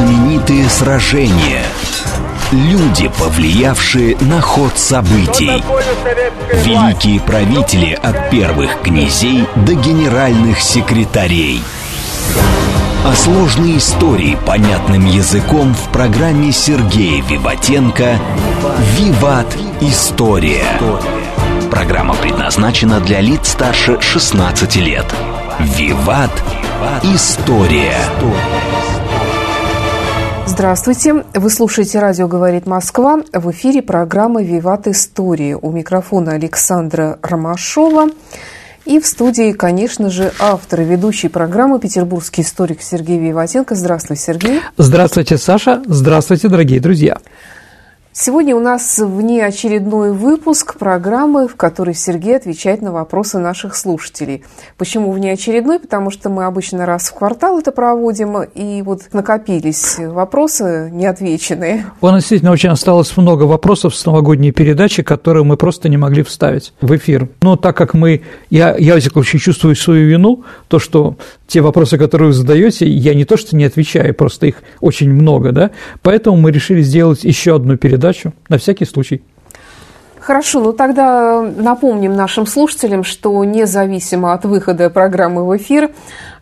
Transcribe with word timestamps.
знаменитые 0.00 0.68
сражения, 0.70 1.62
люди, 2.52 3.10
повлиявшие 3.18 4.16
на 4.20 4.40
ход 4.40 4.78
событий, 4.78 5.62
великие 6.64 7.20
правители 7.20 7.92
от 8.02 8.30
первых 8.30 8.80
князей 8.80 9.44
до 9.56 9.74
генеральных 9.74 10.60
секретарей. 10.60 11.62
О 13.04 13.14
сложной 13.14 13.76
истории 13.76 14.38
понятным 14.46 15.04
языком 15.04 15.74
в 15.74 15.92
программе 15.92 16.50
Сергея 16.52 17.22
Виватенко 17.22 18.18
«Виват. 18.96 19.54
История». 19.82 20.64
Программа 21.70 22.14
предназначена 22.14 23.00
для 23.00 23.20
лиц 23.20 23.48
старше 23.48 24.00
16 24.00 24.76
лет. 24.76 25.06
«Виват. 25.58 26.32
История». 27.02 27.98
Здравствуйте. 30.52 31.24
Вы 31.32 31.48
слушаете 31.48 32.00
«Радио 32.00 32.26
говорит 32.26 32.66
Москва». 32.66 33.20
В 33.32 33.52
эфире 33.52 33.82
программа 33.82 34.42
«Виват. 34.42 34.88
История». 34.88 35.56
У 35.56 35.70
микрофона 35.70 36.32
Александра 36.32 37.20
Ромашова. 37.22 38.08
И 38.84 38.98
в 38.98 39.06
студии, 39.06 39.52
конечно 39.52 40.10
же, 40.10 40.32
автор 40.40 40.80
и 40.80 40.84
ведущий 40.84 41.28
программы 41.28 41.78
петербургский 41.78 42.42
историк 42.42 42.82
Сергей 42.82 43.20
Виватенко. 43.20 43.76
Здравствуй, 43.76 44.16
Сергей. 44.16 44.60
Здравствуйте, 44.76 45.38
Саша. 45.38 45.84
Здравствуйте, 45.86 46.48
дорогие 46.48 46.80
друзья. 46.80 47.18
Сегодня 48.22 48.54
у 48.54 48.60
нас 48.60 48.98
внеочередной 48.98 50.12
выпуск 50.12 50.76
программы, 50.76 51.48
в 51.48 51.56
которой 51.56 51.94
Сергей 51.94 52.36
отвечает 52.36 52.82
на 52.82 52.92
вопросы 52.92 53.38
наших 53.38 53.74
слушателей. 53.74 54.44
Почему 54.76 55.10
внеочередной? 55.10 55.78
Потому 55.78 56.10
что 56.10 56.28
мы 56.28 56.44
обычно 56.44 56.84
раз 56.84 57.08
в 57.08 57.14
квартал 57.14 57.60
это 57.60 57.72
проводим, 57.72 58.42
и 58.42 58.82
вот 58.82 59.04
накопились 59.14 59.96
вопросы 59.98 60.90
неотвеченные. 60.92 61.86
У 62.02 62.08
нас 62.08 62.16
действительно 62.16 62.52
очень 62.52 62.68
осталось 62.68 63.16
много 63.16 63.44
вопросов 63.44 63.96
с 63.96 64.04
новогодней 64.04 64.52
передачи, 64.52 65.02
которые 65.02 65.44
мы 65.44 65.56
просто 65.56 65.88
не 65.88 65.96
могли 65.96 66.22
вставить 66.22 66.74
в 66.82 66.94
эфир. 66.94 67.30
Но 67.40 67.56
так 67.56 67.74
как 67.74 67.94
мы, 67.94 68.20
я, 68.50 68.76
я, 68.76 69.00
всяком 69.00 69.22
случае, 69.22 69.40
чувствую 69.40 69.74
свою 69.76 70.06
вину, 70.06 70.44
то, 70.68 70.78
что 70.78 71.16
те 71.50 71.60
вопросы, 71.60 71.98
которые 71.98 72.28
вы 72.28 72.32
задаете, 72.32 72.88
я 72.88 73.14
не 73.14 73.24
то 73.24 73.36
что 73.36 73.56
не 73.56 73.64
отвечаю, 73.64 74.14
просто 74.14 74.46
их 74.46 74.56
очень 74.80 75.10
много, 75.10 75.52
да, 75.52 75.70
поэтому 76.02 76.36
мы 76.36 76.52
решили 76.52 76.80
сделать 76.80 77.24
еще 77.24 77.56
одну 77.56 77.76
передачу 77.76 78.32
на 78.48 78.58
всякий 78.58 78.84
случай. 78.84 79.22
Хорошо, 80.20 80.60
ну 80.60 80.72
тогда 80.72 81.42
напомним 81.42 82.14
нашим 82.14 82.46
слушателям, 82.46 83.04
что 83.04 83.42
независимо 83.42 84.32
от 84.32 84.44
выхода 84.44 84.90
программы 84.90 85.44
в 85.44 85.56
эфир, 85.56 85.90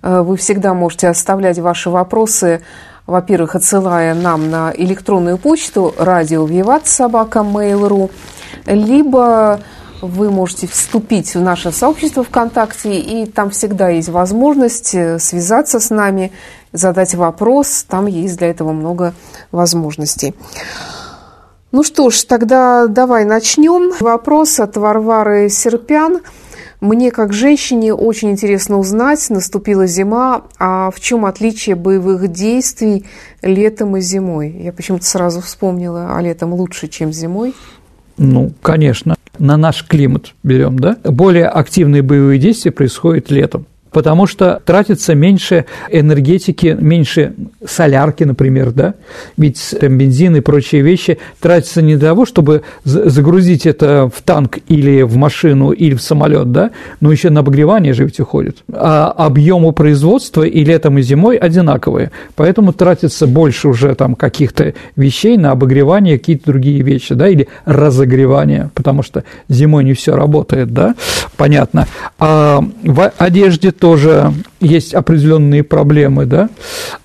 э, 0.02 0.20
вы 0.20 0.36
всегда 0.36 0.74
можете 0.74 1.08
оставлять 1.08 1.58
ваши 1.58 1.88
вопросы, 1.88 2.60
во-первых, 3.06 3.54
отсылая 3.54 4.14
нам 4.14 4.50
на 4.50 4.72
электронную 4.76 5.38
почту 5.38 5.94
радио 5.96 6.46
собака 6.84 7.38
Mail.ru, 7.38 8.10
либо 8.66 9.60
вы 10.00 10.30
можете 10.30 10.66
вступить 10.66 11.34
в 11.34 11.40
наше 11.40 11.72
сообщество 11.72 12.24
ВКонтакте, 12.24 12.98
и 12.98 13.26
там 13.26 13.50
всегда 13.50 13.88
есть 13.88 14.08
возможность 14.08 14.94
э, 14.94 15.18
связаться 15.18 15.80
с 15.80 15.90
нами, 15.90 16.32
задать 16.72 17.14
вопрос. 17.14 17.84
Там 17.88 18.06
есть 18.06 18.36
для 18.36 18.48
этого 18.48 18.72
много 18.72 19.14
возможностей. 19.50 20.34
Ну 21.70 21.82
что 21.82 22.10
ж, 22.10 22.22
тогда 22.24 22.86
давай 22.86 23.24
начнем. 23.24 23.92
Вопрос 24.00 24.58
от 24.60 24.76
Варвары 24.76 25.48
Серпян. 25.50 26.20
Мне, 26.80 27.10
как 27.10 27.32
женщине, 27.32 27.92
очень 27.92 28.30
интересно 28.30 28.78
узнать, 28.78 29.28
наступила 29.30 29.88
зима, 29.88 30.44
а 30.60 30.92
в 30.92 31.00
чем 31.00 31.26
отличие 31.26 31.74
боевых 31.74 32.28
действий 32.28 33.04
летом 33.42 33.96
и 33.96 34.00
зимой? 34.00 34.50
Я 34.50 34.72
почему-то 34.72 35.04
сразу 35.04 35.40
вспомнила, 35.40 36.16
а 36.16 36.22
летом 36.22 36.54
лучше, 36.54 36.86
чем 36.86 37.12
зимой. 37.12 37.54
Ну, 38.18 38.52
конечно. 38.62 39.14
На 39.38 39.56
наш 39.56 39.84
климат 39.84 40.34
берем, 40.42 40.78
да, 40.78 40.96
более 41.04 41.46
активные 41.46 42.02
боевые 42.02 42.40
действия 42.40 42.72
происходят 42.72 43.30
летом 43.30 43.66
потому 43.98 44.28
что 44.28 44.62
тратится 44.64 45.16
меньше 45.16 45.64
энергетики, 45.90 46.76
меньше 46.78 47.34
солярки, 47.66 48.22
например, 48.22 48.70
да, 48.70 48.94
ведь 49.36 49.74
там, 49.80 49.98
бензин 49.98 50.36
и 50.36 50.40
прочие 50.40 50.82
вещи 50.82 51.18
тратятся 51.40 51.82
не 51.82 51.96
для 51.96 52.10
того, 52.10 52.24
чтобы 52.24 52.62
загрузить 52.84 53.66
это 53.66 54.08
в 54.08 54.22
танк 54.22 54.58
или 54.68 55.02
в 55.02 55.16
машину 55.16 55.72
или 55.72 55.96
в 55.96 56.00
самолет, 56.00 56.52
да, 56.52 56.70
но 57.00 57.10
еще 57.10 57.30
на 57.30 57.40
обогревание 57.40 57.92
же 57.92 58.04
ведь 58.04 58.20
уходит. 58.20 58.58
А 58.72 59.10
объемы 59.10 59.72
производства 59.72 60.44
и 60.44 60.62
летом, 60.62 60.98
и 60.98 61.02
зимой 61.02 61.36
одинаковые, 61.36 62.12
поэтому 62.36 62.72
тратится 62.72 63.26
больше 63.26 63.66
уже 63.66 63.96
там 63.96 64.14
каких-то 64.14 64.74
вещей 64.94 65.36
на 65.36 65.50
обогревание, 65.50 66.20
какие-то 66.20 66.52
другие 66.52 66.82
вещи, 66.82 67.16
да, 67.16 67.28
или 67.28 67.48
разогревание, 67.64 68.70
потому 68.74 69.02
что 69.02 69.24
зимой 69.48 69.82
не 69.82 69.94
все 69.94 70.14
работает, 70.14 70.72
да, 70.72 70.94
понятно. 71.36 71.88
А 72.20 72.62
в 72.84 73.12
одежде 73.18 73.72
тоже 73.88 74.34
есть 74.60 74.92
определенные 74.92 75.62
проблемы, 75.62 76.26
да, 76.26 76.50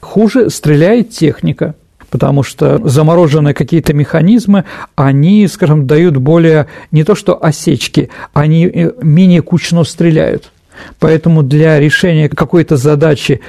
хуже 0.02 0.50
стреляет 0.50 1.12
техника, 1.12 1.76
потому 2.10 2.44
что 2.44 2.78
замороженные 2.84 3.54
какие-то 3.54 3.94
механизмы, 3.94 4.66
они, 4.96 5.48
скажем, 5.48 5.88
дают 5.88 6.18
более 6.18 6.68
не 6.92 7.06
то 7.06 7.16
что 7.16 7.42
осечки, 7.42 8.10
они 8.34 8.66
э, 8.68 8.92
менее 9.02 9.42
кучно 9.42 9.86
стреляют. 9.86 10.52
Поэтому 11.00 11.42
для 11.42 11.80
решения 11.80 12.28
какой-то 12.28 12.76
задачи 12.76 13.40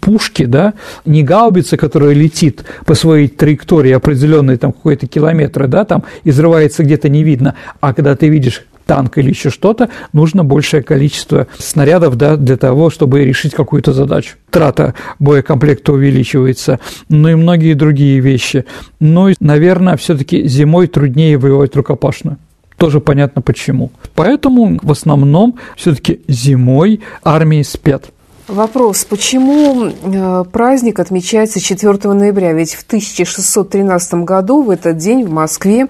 пушки, 0.00 0.46
да, 0.46 0.72
не 1.04 1.22
гаубица, 1.22 1.76
которая 1.76 2.14
летит 2.14 2.64
по 2.86 2.94
своей 2.94 3.28
траектории 3.28 3.92
определенной, 3.92 4.56
там 4.56 4.72
какой-то 4.72 5.06
километр, 5.06 5.66
да, 5.66 5.84
там 5.84 6.04
изрывается 6.24 6.84
где-то 6.84 7.10
не 7.10 7.22
видно, 7.22 7.54
а 7.80 7.92
когда 7.92 8.16
ты 8.16 8.28
видишь 8.28 8.64
танк 8.88 9.18
или 9.18 9.28
еще 9.28 9.50
что-то, 9.50 9.90
нужно 10.14 10.44
большее 10.44 10.82
количество 10.82 11.46
снарядов 11.58 12.16
да, 12.16 12.36
для 12.36 12.56
того, 12.56 12.88
чтобы 12.88 13.22
решить 13.24 13.54
какую-то 13.54 13.92
задачу. 13.92 14.36
Трата 14.50 14.94
боекомплекта 15.18 15.92
увеличивается, 15.92 16.80
ну 17.10 17.28
и 17.28 17.34
многие 17.34 17.74
другие 17.74 18.18
вещи. 18.20 18.64
Ну 18.98 19.28
и, 19.28 19.34
наверное, 19.40 19.98
все-таки 19.98 20.48
зимой 20.48 20.86
труднее 20.86 21.36
воевать 21.36 21.76
рукопашно. 21.76 22.38
Тоже 22.78 23.00
понятно 23.00 23.42
почему. 23.42 23.90
Поэтому 24.14 24.78
в 24.82 24.90
основном 24.90 25.56
все-таки 25.76 26.20
зимой 26.26 27.00
армии 27.22 27.62
спят. 27.62 28.06
Вопрос, 28.48 29.04
почему 29.04 29.88
э, 29.88 30.44
праздник 30.50 31.00
отмечается 31.00 31.60
4 31.60 32.14
ноября? 32.14 32.54
Ведь 32.54 32.72
в 32.72 32.82
1613 32.82 34.14
году 34.24 34.62
в 34.62 34.70
этот 34.70 34.96
день 34.96 35.26
в 35.26 35.30
Москве 35.30 35.88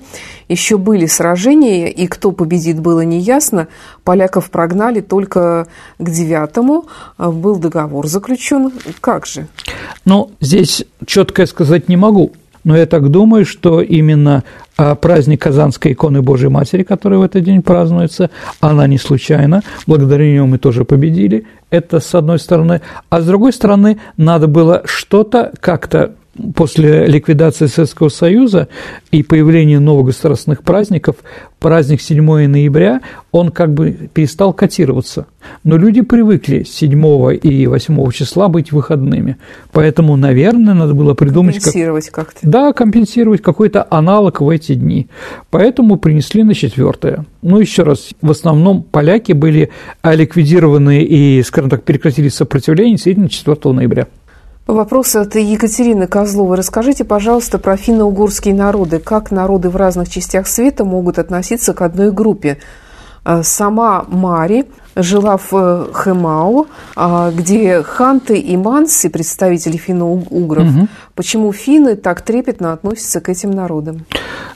еще 0.49 0.77
были 0.77 1.07
сражения, 1.07 1.87
и 1.87 2.09
кто 2.09 2.33
победит, 2.33 2.81
было 2.81 3.03
неясно. 3.03 3.69
Поляков 4.03 4.51
прогнали 4.51 5.01
только 5.01 5.69
к 5.99 6.11
9 6.11 6.85
э, 7.19 7.31
был 7.31 7.57
договор 7.57 8.09
заключен. 8.09 8.73
Как 9.01 9.25
же? 9.25 9.47
Ну, 10.05 10.33
здесь 10.41 10.85
четко 11.07 11.47
сказать 11.47 11.89
не 11.89 11.97
могу. 11.97 12.33
Но 12.65 12.77
я 12.77 12.87
так 12.87 13.11
думаю, 13.11 13.45
что 13.45 13.81
именно 13.81 14.45
а, 14.77 14.95
праздник 14.95 15.43
Казанской 15.43 15.93
иконы 15.93 16.23
Божьей 16.23 16.49
Матери, 16.49 16.83
который 16.83 17.19
в 17.19 17.23
этот 17.23 17.45
день 17.45 17.63
празднуется, 17.63 18.31
она 18.61 18.87
не 18.87 18.99
случайна. 18.99 19.63
Благодаря 19.87 20.25
нее 20.25 20.45
мы 20.45 20.59
тоже 20.59 20.85
победили. 20.85 21.47
Это 21.71 22.01
с 22.01 22.15
одной 22.15 22.39
стороны. 22.39 22.81
А 23.11 23.21
с 23.21 23.27
другой 23.27 23.53
стороны, 23.53 23.99
надо 24.17 24.47
было 24.47 24.83
что-то 24.85 25.53
как-то 25.61 26.15
после 26.55 27.07
ликвидации 27.07 27.67
Советского 27.67 28.09
Союза 28.09 28.69
и 29.11 29.23
появления 29.23 29.81
новых 29.81 30.07
государственных 30.07 30.63
праздников, 30.63 31.17
праздник 31.59 32.01
7 32.01 32.47
ноября, 32.47 33.01
он 33.33 33.51
как 33.51 33.75
бы 33.75 34.09
перестал 34.13 34.53
котироваться. 34.53 35.27
Но 35.65 35.77
люди 35.77 36.03
привыкли 36.03 36.63
7 36.63 37.39
и 37.43 37.67
8 37.67 38.11
числа 38.11 38.49
быть 38.49 38.73
выходными. 38.73 39.37
Поэтому, 39.73 40.17
наверное, 40.17 40.75
надо 40.75 40.95
было 40.95 41.15
придумать... 41.15 41.57
Компенсировать 41.57 42.11
как... 42.11 42.27
как-то. 42.27 42.49
Да, 42.49 42.73
компенсировать 42.73 43.43
какой-то 43.43 43.87
аналог 43.91 44.41
в 44.41 44.49
эти 44.49 44.75
дни. 44.75 45.09
Поэтому 45.51 45.97
принесли 45.97 46.43
на 46.43 46.55
4. 46.55 47.25
Ну, 47.43 47.61
еще 47.61 47.83
раз, 47.83 48.11
в 48.21 48.31
основном 48.31 48.83
поляки 48.83 49.33
были 49.33 49.71
ликвидированы 50.03 51.03
и, 51.03 51.43
скажем 51.43 51.71
так, 51.71 51.85
прекратили 51.85 52.29
сопротивление 52.29 52.97
действительно 52.97 53.29
4 53.29 53.73
ноября. 53.73 54.07
Вопрос 54.69 55.17
от 55.17 55.35
Екатерины 55.35 56.07
Козловой. 56.07 56.59
Расскажите, 56.59 57.03
пожалуйста, 57.03 57.57
про 57.59 57.79
финно-угорские 57.79 58.55
народы. 58.55 58.99
Как 58.99 59.31
народы 59.31 59.71
в 59.71 59.77
разных 59.77 60.11
частях 60.11 60.47
света 60.47 60.85
могут 60.85 61.19
относиться 61.19 61.73
к 61.73 61.81
одной 61.81 62.13
группе? 62.13 62.59
А, 63.25 63.43
сама 63.43 64.05
Мари 64.09 64.67
жила 64.95 65.39
в 65.39 65.55
э, 65.55 65.87
Хэмау, 65.95 66.67
а, 66.97 67.31
где 67.31 67.83
ханты 67.83 68.39
и 68.39 68.59
мансы, 68.59 69.09
представители 69.09 69.79
финно-угров. 69.79 70.69
Угу. 70.69 70.89
Почему 71.15 71.51
финны 71.53 71.97
так 71.97 72.21
трепетно 72.21 72.75
относятся 72.75 73.23
к 73.23 73.31
этим 73.31 73.53
народам? 73.53 74.05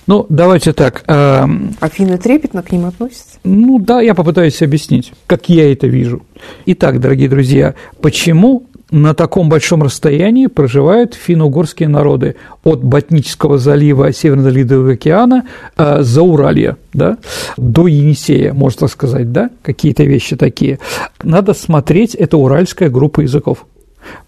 Ну, 0.07 0.27
давайте 0.29 0.75
так. 0.75 1.05
Э, 1.07 1.47
а 1.81 1.89
финны 1.89 2.19
трепетно 2.19 2.63
к 2.63 2.71
ним 2.71 2.85
относятся? 2.85 3.39
Ну 3.45 3.79
да, 3.79 4.03
я 4.03 4.15
попытаюсь 4.15 4.61
объяснить, 4.61 5.15
как 5.27 5.49
я 5.49 5.73
это 5.73 5.87
вижу. 5.87 6.23
Итак, 6.67 7.01
дорогие 7.01 7.31
друзья, 7.31 7.75
почему 8.03 8.65
на 8.93 9.15
таком 9.15 9.49
большом 9.49 9.83
расстоянии 9.83 10.47
проживают 10.47 11.15
финно-угорские 11.15 11.89
народы 11.89 12.37
от 12.63 12.85
Ботнического 12.85 13.59
залива 13.59 14.13
Северного 14.13 14.51
Ледового 14.51 14.93
океана 14.93 15.47
э, 15.77 16.03
за 16.03 16.23
Уралья, 16.23 16.77
да, 16.93 17.17
до 17.57 17.87
Енисея, 17.87 18.53
можно 18.53 18.81
так 18.81 18.91
сказать, 18.91 19.33
да, 19.33 19.51
какие-то 19.63 20.05
вещи 20.05 20.37
такие. 20.37 20.79
Надо 21.23 21.55
смотреть, 21.55 22.15
это 22.15 22.37
уральская 22.37 22.91
группа 22.91 23.23
языков. 23.23 23.67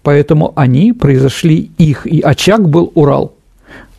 Поэтому 0.01 0.51
они 0.55 0.93
произошли, 0.93 1.71
их 1.77 2.07
и 2.07 2.21
очаг 2.21 2.67
был 2.67 2.91
Урал. 2.95 3.34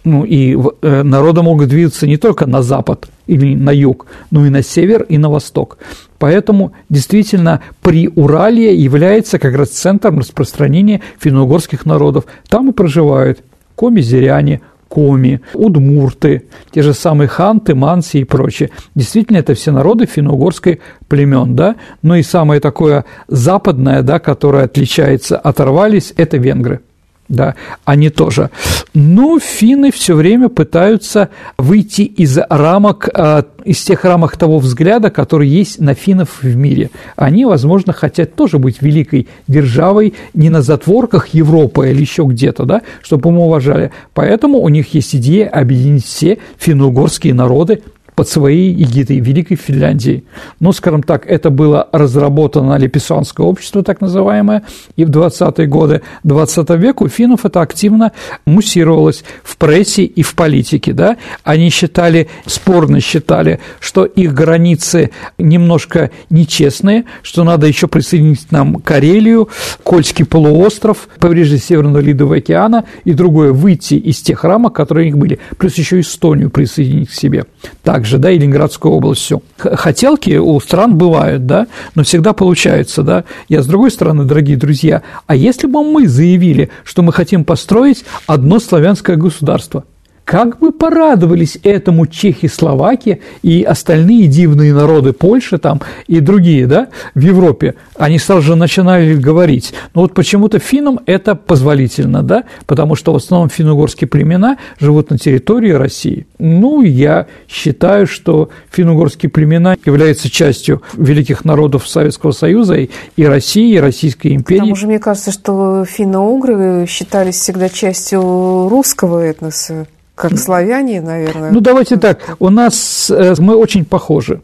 Ну 0.07 0.23
и 0.23 0.57
э, 0.83 1.03
народы 1.03 1.43
могут 1.43 1.69
двигаться 1.69 2.07
не 2.07 2.17
только 2.17 2.47
на 2.47 2.63
запад 2.63 3.09
или 3.27 3.57
на 3.57 3.71
юг, 3.71 4.07
но 4.31 4.47
и 4.47 4.51
на 4.51 4.63
север 4.63 5.03
и 5.03 5.19
на 5.19 5.29
восток. 5.29 5.79
Поэтому 6.19 6.75
действительно 6.89 7.61
при 7.83 8.09
Урале 8.15 8.73
является 8.73 9.41
как 9.41 9.57
раз 9.57 9.71
центром 9.71 10.21
распространения 10.21 11.01
финно-угорских 11.19 11.87
народов. 11.87 12.27
Там 12.49 12.71
и 12.71 12.73
проживают 12.73 13.41
коми-зиряне, 13.75 14.61
коми, 14.89 15.41
удмурты, 15.55 16.45
те 16.71 16.83
же 16.83 16.95
самые 16.95 17.27
ханты, 17.27 17.75
манси 17.75 18.21
и 18.21 18.25
прочее. 18.25 18.71
Действительно, 18.95 19.39
это 19.39 19.55
все 19.55 19.73
народы 19.73 20.07
финно-угорской 20.07 20.79
племен, 21.09 21.57
да, 21.57 21.75
но 22.03 22.15
и 22.15 22.23
самое 22.23 22.61
такое 22.61 23.07
западное, 23.27 24.03
да, 24.03 24.21
которое 24.21 24.67
отличается, 24.67 25.37
оторвались, 25.37 26.15
это 26.17 26.37
венгры 26.37 26.83
да, 27.29 27.55
они 27.85 28.11
тоже. 28.11 28.51
Но 28.95 29.39
финны 29.39 29.91
все 29.91 30.15
время 30.15 30.49
пытаются 30.49 31.29
выйти 31.59 32.03
из 32.03 32.39
рамок, 32.49 33.09
а, 33.15 33.45
из 33.65 33.83
тех 33.83 34.05
рамок 34.05 34.37
того 34.37 34.59
взгляда, 34.59 35.11
который 35.11 35.49
есть 35.49 35.81
на 35.81 35.95
финнов 35.95 36.43
в 36.43 36.57
мире. 36.57 36.91
Они, 37.17 37.45
возможно, 37.45 37.93
хотят 37.93 38.35
тоже 38.35 38.59
быть 38.59 38.81
великой 38.81 39.29
державой 39.49 40.15
не 40.35 40.51
на 40.51 40.63
затворках 40.63 41.29
Европы 41.29 41.91
или 41.91 42.01
еще 42.01 42.25
где-то, 42.25 42.65
да, 42.65 42.83
чтобы 43.03 43.31
мы 43.33 43.41
уважали. 43.41 43.91
Поэтому 44.15 44.59
у 44.59 44.69
них 44.69 44.95
есть 44.95 45.15
идея 45.17 45.49
объединить 45.49 46.07
все 46.07 46.39
финно-угорские 46.59 47.35
народы 47.35 47.83
под 48.17 48.29
своей 48.29 48.73
эгидой 48.73 49.21
Великой 49.21 49.57
Финляндии. 49.57 50.25
Ну, 50.59 50.73
скажем 50.73 51.03
так, 51.03 51.27
это 51.27 51.51
было 51.51 51.89
разработано 51.93 52.77
Лепесанское 52.79 53.47
общество, 53.47 53.85
так 53.85 54.01
называемое, 54.01 54.63
и 54.97 55.05
в 55.05 55.11
20-е 55.11 55.67
годы 55.69 56.01
20 56.25 56.71
века 56.71 57.03
у 57.03 57.09
финнов 57.09 57.45
это 57.45 57.61
активно 57.61 58.13
муссировалось 58.47 59.23
в 59.45 59.59
прессе 59.59 60.05
и 60.05 60.23
в 60.23 60.35
политике. 60.35 60.95
Да? 60.95 61.19
Они 61.45 61.69
считали, 61.69 62.29
спорно 62.47 63.01
считали, 63.01 63.61
что 63.81 64.07
их 64.07 64.33
границы 64.33 65.11
немножко 65.37 66.11
нечестные, 66.31 67.05
что 67.23 67.45
надо 67.45 67.67
еще 67.67 67.87
присоединить 67.87 68.51
нам 68.51 68.77
Карелию, 68.77 69.51
Кольский 69.83 70.25
полуостров, 70.25 71.09
побережье 71.19 71.59
Северного 71.59 72.01
Ледового 72.01 72.37
океана 72.37 72.85
и 73.05 73.13
другое, 73.13 73.53
выйти 73.53 73.95
из 73.95 74.23
тех 74.23 74.43
рамок, 74.43 74.75
которые 74.75 75.05
у 75.05 75.07
них 75.09 75.19
были, 75.19 75.39
плюс 75.59 75.75
еще 75.75 76.01
Эстонию 76.01 76.49
присоединить 76.49 77.11
к 77.11 77.13
себе. 77.13 77.45
Так 77.83 78.06
также, 78.07 78.19
да, 78.19 78.31
и 78.31 78.39
Ленинградскую 78.39 78.95
область, 78.95 79.23
все. 79.23 79.41
Хотелки 79.59 80.37
у 80.37 80.61
стран 80.61 80.97
бывают, 80.97 81.45
да, 81.45 81.67
но 81.97 82.05
всегда 82.05 82.35
получается, 82.35 83.03
да. 83.03 83.25
Я, 83.49 83.63
с 83.63 83.67
другой 83.67 83.91
стороны, 83.91 84.23
дорогие 84.23 84.57
друзья, 84.57 85.03
а 85.27 85.35
если 85.35 85.67
бы 85.67 85.83
мы 85.83 86.07
заявили, 86.07 86.71
что 86.85 87.03
мы 87.03 87.13
хотим 87.13 87.45
построить 87.45 88.05
одно 88.29 88.61
славянское 88.61 89.17
государство– 89.17 89.85
как 90.27 90.59
бы 90.59 90.73
порадовались 90.73 91.57
этому 91.63 92.07
чехи, 92.09 92.49
Словакия 92.49 93.21
и 93.43 93.63
остальные 93.63 94.27
дивные 94.27 94.75
народы 94.75 95.13
Польши 95.13 95.57
там 95.57 95.81
и 96.09 96.19
другие, 96.19 96.67
да, 96.67 96.89
в 97.15 97.21
Европе. 97.21 97.77
Они 97.95 98.19
сразу 98.19 98.43
же 98.43 98.57
начинали 98.57 99.15
говорить. 99.15 99.73
Но 99.95 100.03
вот 100.03 100.15
почему-то 100.15 100.59
финнам 100.59 100.99
это 101.07 101.37
позволительно, 101.37 102.25
да, 102.25 102.43
потому 102.67 102.97
что 102.97 103.13
в 103.13 103.17
основном 103.17 103.49
финно-угорские 103.49 104.09
племена 104.09 104.59
живут 104.81 105.11
на 105.11 105.19
территории 105.19 105.71
России. 105.71 106.27
Ну, 106.41 106.83
я 106.83 107.29
считаю, 107.49 108.09
что 108.09 108.51
финно-угорские 108.73 109.31
племена 109.31 109.77
являются 109.85 110.29
частью 110.29 110.83
великих 110.95 111.45
народов 111.45 111.89
Советского 111.89 112.33
Союза 112.33 112.75
и 112.75 113.25
России, 113.25 113.75
и 113.75 113.79
Российской 113.79 114.35
империи. 114.35 114.59
К 114.59 114.63
тому 114.63 114.75
же, 114.75 114.89
мне 114.89 114.99
кажется, 114.99 115.31
что 115.31 115.85
финно-угры 115.85 116.87
считались 116.89 117.37
всегда 117.37 117.69
частью 117.69 118.69
русского 118.69 119.21
этноса 119.21 119.87
как 120.17 120.37
славяне, 120.39 121.01
наверное. 121.01 121.53
Ну, 121.53 121.61
давайте 121.61 121.97
так, 121.99 122.19
у 122.41 122.49
нас 122.49 123.11
э, 123.11 123.35
мы 123.39 123.55
очень 123.55 123.85
похожи. 123.85 124.41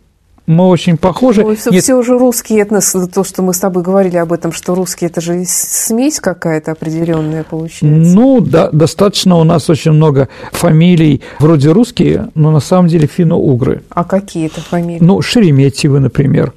Мы 0.46 0.66
очень 0.66 0.96
похожи. 0.96 1.42
Ну, 1.42 1.54
все, 1.54 1.70
Нет. 1.70 1.84
все 1.84 1.94
уже 1.94 2.18
русский 2.18 2.56
этнос, 2.56 2.94
то, 3.14 3.24
что 3.24 3.42
мы 3.42 3.54
с 3.54 3.58
тобой 3.58 3.82
говорили 3.82 4.16
об 4.16 4.32
этом, 4.32 4.52
что 4.52 4.74
русские 4.74 5.08
это 5.08 5.20
же 5.20 5.44
смесь 5.46 6.20
какая-то 6.20 6.72
определенная 6.72 7.44
получается. 7.44 7.86
Ну, 8.14 8.40
да, 8.40 8.68
достаточно 8.70 9.36
у 9.36 9.44
нас 9.44 9.70
очень 9.70 9.92
много 9.92 10.28
фамилий 10.50 11.22
вроде 11.38 11.70
русские, 11.70 12.28
но 12.34 12.50
на 12.50 12.60
самом 12.60 12.88
деле 12.88 13.06
финно-угры. 13.06 13.82
А 13.90 14.04
какие 14.04 14.46
это 14.46 14.60
фамилии? 14.60 15.02
Ну, 15.02 15.22
Шереметьевы, 15.22 16.00
например 16.00 16.52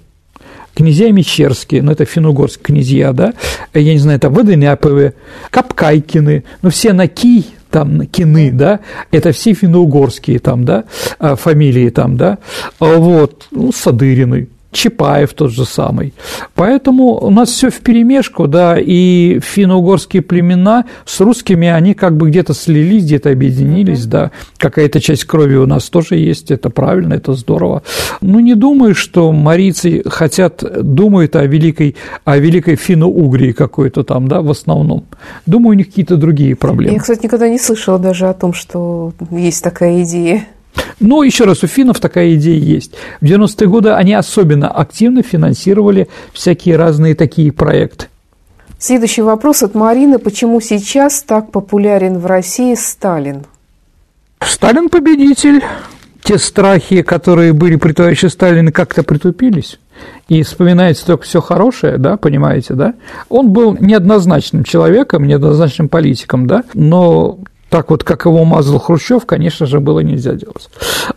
князья 0.76 1.10
Мещерские, 1.12 1.82
ну, 1.82 1.94
это 1.94 2.04
финно-угорские 2.04 2.66
князья, 2.66 3.14
да, 3.14 3.34
я 3.74 3.94
не 3.94 3.98
знаю, 3.98 4.20
там 4.20 4.34
Водоняповы, 4.34 5.14
Капкайкины, 5.50 6.44
ну, 6.62 6.70
все 6.70 6.92
на 6.92 7.08
Ки, 7.08 7.46
там 7.76 8.08
кины, 8.08 8.52
да, 8.52 8.80
это 9.12 9.34
все 9.34 9.54
финно-угорские 9.54 10.40
там, 10.40 10.64
да, 10.64 10.86
а, 11.20 11.36
фамилии 11.36 11.90
там, 11.90 12.16
да, 12.16 12.38
а 12.80 12.96
вот, 12.96 13.48
ну, 13.52 13.74
Садырины, 13.74 14.48
Чапаев 14.76 15.34
тот 15.34 15.52
же 15.52 15.66
самый. 15.66 16.14
Поэтому 16.54 17.18
у 17.26 17.30
нас 17.30 17.50
все 17.50 17.70
в 17.70 17.80
перемешку, 17.80 18.48
да, 18.48 18.78
и 18.78 19.40
финно-угорские 19.40 20.22
племена 20.22 20.86
с 21.06 21.22
русскими, 21.22 21.68
они 21.68 21.94
как 21.94 22.18
бы 22.18 22.30
где-то 22.30 22.54
слились, 22.54 23.06
где-то 23.06 23.30
объединились, 23.30 24.06
да, 24.06 24.32
какая-то 24.58 25.00
часть 25.00 25.26
крови 25.26 25.56
у 25.56 25.66
нас 25.66 25.90
тоже 25.90 26.18
есть, 26.18 26.52
это 26.52 26.70
правильно, 26.70 27.14
это 27.14 27.34
здорово. 27.34 27.84
Ну, 28.22 28.40
не 28.40 28.56
думаю, 28.56 28.96
что 28.96 29.32
марийцы 29.32 30.04
хотят, 30.06 30.64
думают 30.82 31.36
о 31.36 31.46
великой, 31.46 31.96
о 32.26 32.38
великой 32.38 32.76
финно-угрии 32.76 33.54
какой-то 33.54 34.04
там, 34.04 34.28
да, 34.28 34.42
в 34.42 34.52
основном. 34.52 35.06
Думаю, 35.46 35.76
у 35.76 35.78
них 35.78 35.88
какие-то 35.88 36.18
другие 36.18 36.56
проблемы. 36.56 36.94
Я, 36.94 37.00
кстати, 37.00 37.24
никогда 37.24 37.48
не 37.48 37.60
слышала 37.60 37.98
даже 37.98 38.28
о 38.28 38.34
том, 38.34 38.54
что 38.54 39.14
есть 39.32 39.64
такая 39.64 40.04
идея. 40.04 40.46
Но 41.00 41.24
еще 41.24 41.46
раз, 41.46 41.64
у 41.64 41.68
финнов 41.68 42.00
такая 42.00 42.36
идея 42.36 42.60
есть. 42.60 42.94
В 43.22 43.26
90-е 43.26 43.68
годы 43.68 43.90
они 43.92 44.14
особенно 44.14 44.70
активно 44.70 45.24
финансировали 45.24 46.08
всякие 46.34 46.76
разные 46.78 47.16
такие 47.16 47.52
проекты. 47.52 48.08
Следующий 48.78 49.22
вопрос 49.22 49.64
от 49.64 49.74
Марины. 49.74 50.20
Почему 50.20 50.62
сейчас 50.62 51.24
так 51.24 51.52
популярен 51.52 52.20
в 52.20 52.26
России 52.26 52.76
Сталин? 52.76 53.46
Сталин 54.42 54.90
победитель. 54.90 55.64
Те 56.24 56.38
страхи, 56.40 57.02
которые 57.04 57.54
были 57.54 57.76
при 57.76 57.94
товарище 57.94 58.30
Сталине, 58.30 58.72
как-то 58.72 59.04
притупились. 59.04 59.80
И 60.28 60.42
вспоминается 60.44 61.06
только 61.06 61.24
все 61.24 61.40
хорошее, 61.40 61.98
да, 61.98 62.18
понимаете, 62.18 62.74
да? 62.74 62.96
Он 63.30 63.52
был 63.52 63.78
неоднозначным 63.80 64.64
человеком, 64.64 65.26
неоднозначным 65.26 65.88
политиком, 65.88 66.48
да, 66.48 66.64
но 66.74 67.40
так 67.76 67.90
вот, 67.90 68.06
как 68.06 68.24
его 68.24 68.46
мазал 68.46 68.80
Хрущев, 68.80 69.26
конечно 69.26 69.66
же, 69.66 69.82
было 69.82 70.00
нельзя 70.00 70.32
делать. 70.32 70.70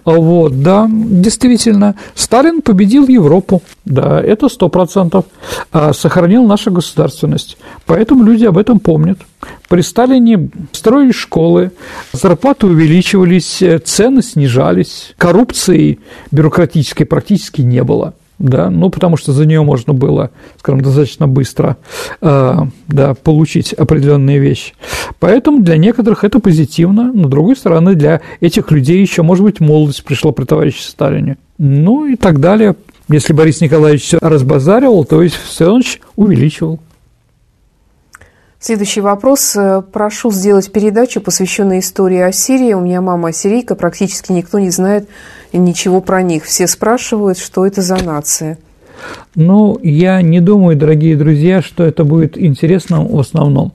Вот, 0.05 0.61
да, 0.61 0.89
действительно, 0.91 1.95
Сталин 2.17 2.63
победил 2.63 3.07
Европу, 3.07 3.63
да, 3.85 4.21
это 4.21 4.49
сто 4.49 4.69
процентов, 4.69 5.27
а 5.71 5.93
сохранил 5.93 6.45
нашу 6.45 6.73
государственность, 6.73 7.59
поэтому 7.87 8.25
люди 8.25 8.45
об 8.45 8.59
этом 8.59 8.81
помнят. 8.81 9.21
При 9.69 9.83
Сталине 9.83 10.51
строили 10.73 11.13
школы, 11.13 11.71
зарплаты 12.13 12.67
увеличивались, 12.67 13.63
цены 13.85 14.21
снижались, 14.21 15.15
коррупции 15.17 16.01
бюрократической 16.33 17.05
практически 17.05 17.61
не 17.61 17.85
было 17.85 18.15
да, 18.39 18.71
ну, 18.71 18.91
потому 18.91 19.17
что 19.17 19.33
за 19.33 19.47
нее 19.47 19.63
можно 19.63 19.93
было, 19.93 20.31
скажем, 20.59 20.81
достаточно 20.81 21.27
быстро 21.27 21.77
э, 22.21 22.57
да, 22.87 23.15
получить 23.15 23.73
определенные 23.73 24.39
вещи. 24.39 24.75
Поэтому 25.19 25.61
для 25.61 25.77
некоторых 25.77 26.25
это 26.25 26.39
позитивно, 26.39 27.13
но, 27.13 27.29
с 27.29 27.31
другой 27.31 27.57
стороны, 27.57 27.95
для 27.95 28.21
этих 28.41 28.71
людей 28.71 29.01
еще, 29.01 29.23
может 29.23 29.45
быть, 29.45 29.61
молодость 29.61 30.05
пришла 30.05 30.33
при 30.33 30.45
товарище 30.45 30.83
Сталине. 30.83 31.37
Ну 31.59 32.07
и 32.07 32.15
так 32.15 32.41
далее. 32.41 32.77
Если 33.09 33.33
Борис 33.33 33.61
Николаевич 33.61 34.03
все 34.03 34.19
разбазаривал, 34.21 35.05
то 35.05 35.23
есть 35.23 35.35
Всеволодович 35.35 36.01
увеличивал. 36.15 36.79
Следующий 38.61 39.01
вопрос. 39.01 39.57
Прошу 39.93 40.33
сделать 40.33 40.73
передачу, 40.73 41.21
посвященную 41.21 41.79
истории 41.79 42.19
Ассирии. 42.19 42.73
У 42.73 42.81
меня 42.81 43.01
мама 43.01 43.29
ассирийка, 43.29 43.77
практически 43.77 44.33
никто 44.33 44.59
не 44.59 44.71
знает 44.71 45.09
ничего 45.53 46.01
про 46.01 46.23
них. 46.23 46.45
Все 46.45 46.67
спрашивают, 46.67 47.39
что 47.39 47.65
это 47.65 47.83
за 47.83 48.03
нация. 48.03 48.59
Ну, 49.37 49.79
я 49.83 50.23
не 50.23 50.41
думаю, 50.41 50.77
дорогие 50.77 51.17
друзья, 51.17 51.63
что 51.63 51.85
это 51.85 52.03
будет 52.03 52.37
интересно 52.37 53.05
в 53.05 53.21
основном. 53.21 53.73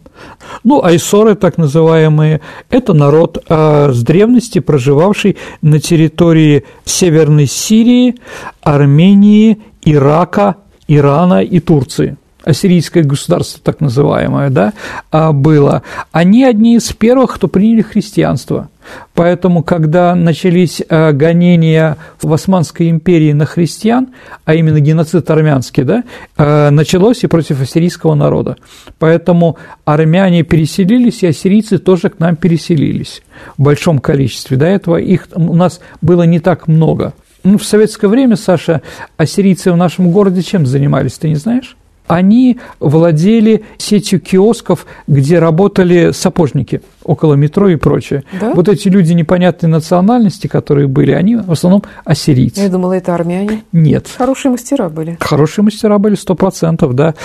Ну, 0.65 0.83
айсоры, 0.83 1.35
так 1.35 1.57
называемые, 1.57 2.41
это 2.69 2.93
народ 2.93 3.43
а, 3.47 3.91
с 3.91 4.03
древности, 4.03 4.59
проживавший 4.59 5.37
на 5.61 5.79
территории 5.79 6.65
Северной 6.83 7.47
Сирии, 7.47 8.15
Армении, 8.61 9.61
Ирака, 9.81 10.57
Ирана 10.87 11.41
и 11.41 11.61
Турции. 11.61 12.17
Ассирийское 12.43 13.03
государство 13.03 13.61
так 13.63 13.81
называемое, 13.81 14.49
да, 14.49 14.73
а, 15.11 15.31
было, 15.31 15.83
они 16.11 16.43
одни 16.43 16.75
из 16.75 16.91
первых, 16.93 17.35
кто 17.35 17.47
приняли 17.47 17.81
христианство. 17.81 18.69
Поэтому, 19.13 19.63
когда 19.63 20.13
начались 20.13 20.81
а, 20.89 21.13
гонения 21.13 21.97
в 22.21 22.31
Османской 22.33 22.89
империи 22.89 23.31
на 23.31 23.45
христиан, 23.45 24.09
а 24.45 24.55
именно 24.55 24.79
геноцид 24.79 25.29
армянский, 25.29 25.83
да, 25.83 26.03
а, 26.37 26.69
началось 26.69 27.23
и 27.23 27.27
против 27.27 27.61
ассирийского 27.61 28.13
народа. 28.15 28.57
Поэтому 28.99 29.57
армяне 29.85 30.43
переселились, 30.43 31.23
и 31.23 31.27
ассирийцы 31.27 31.77
тоже 31.77 32.09
к 32.09 32.19
нам 32.19 32.35
переселились 32.35 33.23
в 33.57 33.63
большом 33.63 33.99
количестве. 33.99 34.57
До 34.57 34.65
этого 34.65 34.97
их 34.97 35.27
у 35.33 35.55
нас 35.55 35.79
было 36.01 36.23
не 36.23 36.39
так 36.39 36.67
много. 36.67 37.13
Ну, 37.43 37.57
в 37.57 37.65
советское 37.65 38.07
время, 38.07 38.37
Саша, 38.37 38.81
ассирийцы 39.17 39.71
в 39.71 39.77
нашем 39.77 40.11
городе 40.11 40.41
чем 40.41 40.65
занимались, 40.65 41.17
ты 41.17 41.29
не 41.29 41.35
знаешь? 41.35 41.75
Они 42.13 42.59
владели 42.79 43.63
сетью 43.77 44.19
киосков, 44.19 44.85
где 45.07 45.39
работали 45.39 46.11
сапожники 46.11 46.81
около 47.03 47.33
метро 47.33 47.67
и 47.69 47.75
прочее. 47.75 48.23
Да? 48.39 48.53
Вот 48.53 48.69
эти 48.69 48.87
люди 48.87 49.13
непонятной 49.13 49.69
национальности, 49.69 50.47
которые 50.47 50.87
были, 50.87 51.11
они 51.11 51.35
в 51.35 51.51
основном 51.51 51.83
ассирийцы. 52.05 52.61
Я 52.61 52.69
думала, 52.69 52.93
это 52.93 53.13
армяне. 53.13 53.63
Нет. 53.71 54.07
Хорошие 54.17 54.51
мастера 54.51 54.89
были. 54.89 55.17
Хорошие 55.19 55.65
мастера 55.65 55.97
были, 55.97 56.15
сто 56.15 56.35
процентов, 56.35 56.95
да. 56.95 57.15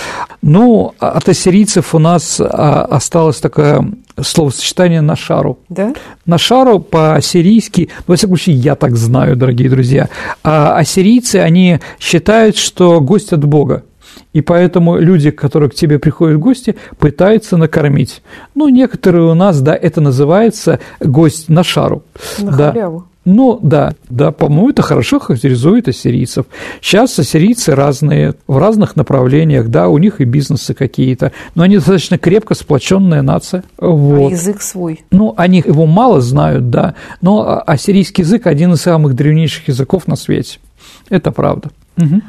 Ну, 0.42 0.94
от 0.98 1.28
ассирийцев 1.28 1.94
у 1.94 1.98
нас 1.98 2.40
а, 2.40 2.84
осталось 2.84 3.38
такое 3.40 3.84
словосочетание 4.20 5.00
на 5.00 5.16
шару. 5.16 5.58
Да? 5.68 5.94
На 6.26 6.38
шару 6.38 6.80
по-ассирийски, 6.80 7.90
во 8.06 8.16
всяком 8.16 8.36
случае, 8.36 8.56
я 8.56 8.74
так 8.74 8.96
знаю, 8.96 9.36
дорогие 9.36 9.70
друзья, 9.70 10.08
а 10.42 10.76
ассирийцы, 10.76 11.36
они 11.36 11.78
считают, 12.00 12.56
что 12.56 13.00
гость 13.00 13.32
от 13.32 13.44
Бога. 13.44 13.84
И 14.32 14.40
поэтому 14.40 14.98
люди, 14.98 15.30
которые 15.30 15.70
к 15.70 15.74
тебе 15.74 15.98
приходят 15.98 16.36
в 16.36 16.40
гости, 16.40 16.76
пытаются 16.98 17.56
накормить. 17.56 18.22
Ну, 18.54 18.68
некоторые 18.68 19.24
у 19.24 19.34
нас, 19.34 19.60
да, 19.60 19.74
это 19.74 20.00
называется 20.00 20.80
гость 21.00 21.48
на 21.48 21.64
шару. 21.64 22.02
На 22.38 22.56
да. 22.56 22.72
халяву. 22.72 23.04
Ну, 23.30 23.58
да, 23.62 23.92
да, 24.08 24.32
по-моему, 24.32 24.70
это 24.70 24.80
хорошо 24.80 25.20
характеризует 25.20 25.86
ассирийцев. 25.86 26.46
Сейчас 26.80 27.18
ассирийцы 27.18 27.74
разные, 27.74 28.34
в 28.46 28.56
разных 28.56 28.96
направлениях, 28.96 29.68
да, 29.68 29.88
у 29.88 29.98
них 29.98 30.22
и 30.22 30.24
бизнесы 30.24 30.72
какие-то, 30.72 31.32
но 31.54 31.62
они 31.62 31.76
достаточно 31.76 32.16
крепко 32.16 32.54
сплоченная 32.54 33.20
нация. 33.20 33.64
Вот. 33.76 34.30
А 34.30 34.34
язык 34.34 34.62
свой? 34.62 35.04
Ну, 35.10 35.34
они 35.36 35.58
его 35.58 35.84
мало 35.84 36.22
знают, 36.22 36.70
да, 36.70 36.94
но 37.20 37.62
ассирийский 37.66 38.24
язык– 38.24 38.46
один 38.46 38.72
из 38.72 38.80
самых 38.80 39.12
древнейших 39.14 39.68
языков 39.68 40.06
на 40.06 40.16
свете. 40.16 40.58
Это 41.10 41.30
правда. 41.30 41.68
Угу. 41.98 42.22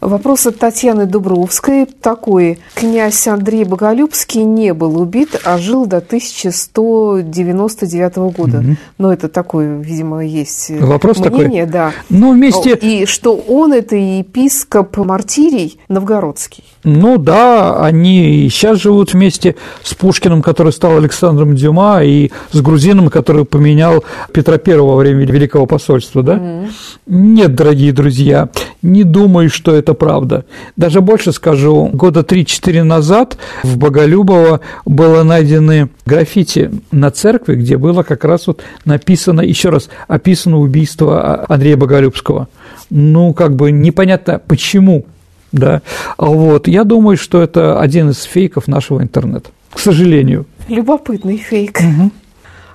Вопрос 0.00 0.46
от 0.46 0.58
Татьяны 0.58 1.06
Дубровской 1.06 1.86
такой. 1.86 2.58
Князь 2.74 3.26
Андрей 3.26 3.64
Боголюбский 3.64 4.44
не 4.44 4.74
был 4.74 5.00
убит, 5.00 5.40
а 5.44 5.56
жил 5.58 5.86
до 5.86 5.96
1199 5.98 8.16
года. 8.16 8.58
Угу. 8.58 8.76
Но 8.98 9.12
это 9.12 9.28
такое, 9.28 9.78
видимо, 9.78 10.24
есть 10.24 10.70
Вопрос 10.70 11.18
мнение, 11.18 11.66
такой. 11.66 11.72
да. 11.72 11.92
Ну, 12.10 12.32
вместе... 12.32 12.76
И 12.76 13.06
что 13.06 13.34
он 13.34 13.72
это 13.72 13.96
епископ 13.96 14.96
Мартирий 14.98 15.80
Новгородский. 15.88 16.62
Ну 16.84 17.18
да, 17.18 17.84
они 17.84 18.48
сейчас 18.50 18.80
живут 18.80 19.12
вместе 19.12 19.56
с 19.82 19.94
Пушкиным, 19.94 20.42
который 20.42 20.72
стал 20.72 20.98
Александром 20.98 21.56
Дюма, 21.56 22.04
и 22.04 22.30
с 22.52 22.60
грузином, 22.60 23.08
который 23.08 23.44
поменял 23.44 24.04
Петра 24.32 24.58
Первого 24.58 24.92
во 24.92 24.96
время 24.96 25.26
Великого 25.26 25.66
посольства, 25.66 26.22
да? 26.22 26.34
Угу. 26.34 26.68
Нет, 27.06 27.54
дорогие 27.54 27.92
друзья, 27.92 28.48
не 28.82 29.02
думаю, 29.02 29.50
что 29.50 29.74
это 29.74 29.85
правда. 29.94 30.44
Даже 30.76 31.00
больше 31.00 31.32
скажу, 31.32 31.90
года 31.92 32.20
3-4 32.20 32.82
назад 32.82 33.36
в 33.62 33.76
Боголюбово 33.78 34.60
было 34.84 35.22
найдены 35.22 35.88
граффити 36.04 36.70
на 36.90 37.10
церкви, 37.10 37.56
где 37.56 37.76
было 37.76 38.02
как 38.02 38.24
раз 38.24 38.46
вот 38.46 38.62
написано, 38.84 39.40
еще 39.40 39.70
раз, 39.70 39.88
описано 40.08 40.58
убийство 40.58 41.44
Андрея 41.48 41.76
Боголюбского. 41.76 42.48
Ну, 42.90 43.34
как 43.34 43.56
бы 43.56 43.72
непонятно, 43.72 44.40
почему, 44.46 45.04
да. 45.52 45.82
Вот, 46.18 46.68
я 46.68 46.84
думаю, 46.84 47.16
что 47.16 47.42
это 47.42 47.80
один 47.80 48.10
из 48.10 48.22
фейков 48.22 48.68
нашего 48.68 49.02
интернета, 49.02 49.50
к 49.72 49.78
сожалению. 49.78 50.46
Любопытный 50.68 51.36
фейк. 51.36 51.80
Угу. 51.80 52.10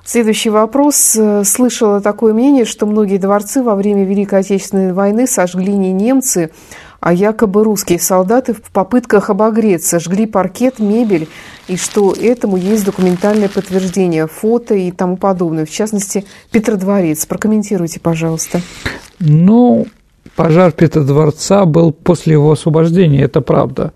Следующий 0.04 0.50
вопрос. 0.50 1.18
Слышала 1.44 2.02
такое 2.02 2.34
мнение, 2.34 2.66
что 2.66 2.86
многие 2.86 3.18
дворцы 3.18 3.62
во 3.62 3.76
время 3.76 4.04
Великой 4.04 4.40
Отечественной 4.40 4.94
войны 4.94 5.28
сожгли 5.28 5.74
не 5.74 5.94
немцы, 5.94 6.50
а 7.02 7.14
якобы 7.14 7.64
русские 7.64 8.00
солдаты 8.00 8.54
в 8.54 8.62
попытках 8.72 9.32
обогреться 9.32 10.00
жгли 10.00 10.28
паркет, 10.28 10.78
мебель, 10.80 11.28
и 11.68 11.76
что 11.76 12.14
этому 12.14 12.58
есть 12.58 12.86
документальное 12.86 13.50
подтверждение, 13.50 14.28
фото 14.28 14.76
и 14.76 14.92
тому 14.92 15.18
подобное. 15.18 15.66
В 15.66 15.72
частности, 15.72 16.26
Петродворец. 16.52 17.26
Прокомментируйте, 17.26 18.00
пожалуйста. 18.00 18.62
Ну, 19.20 19.88
пожар 20.36 20.72
Петродворца 20.72 21.66
был 21.66 21.92
после 21.92 22.34
его 22.34 22.52
освобождения, 22.52 23.24
это 23.24 23.42
правда. 23.42 23.94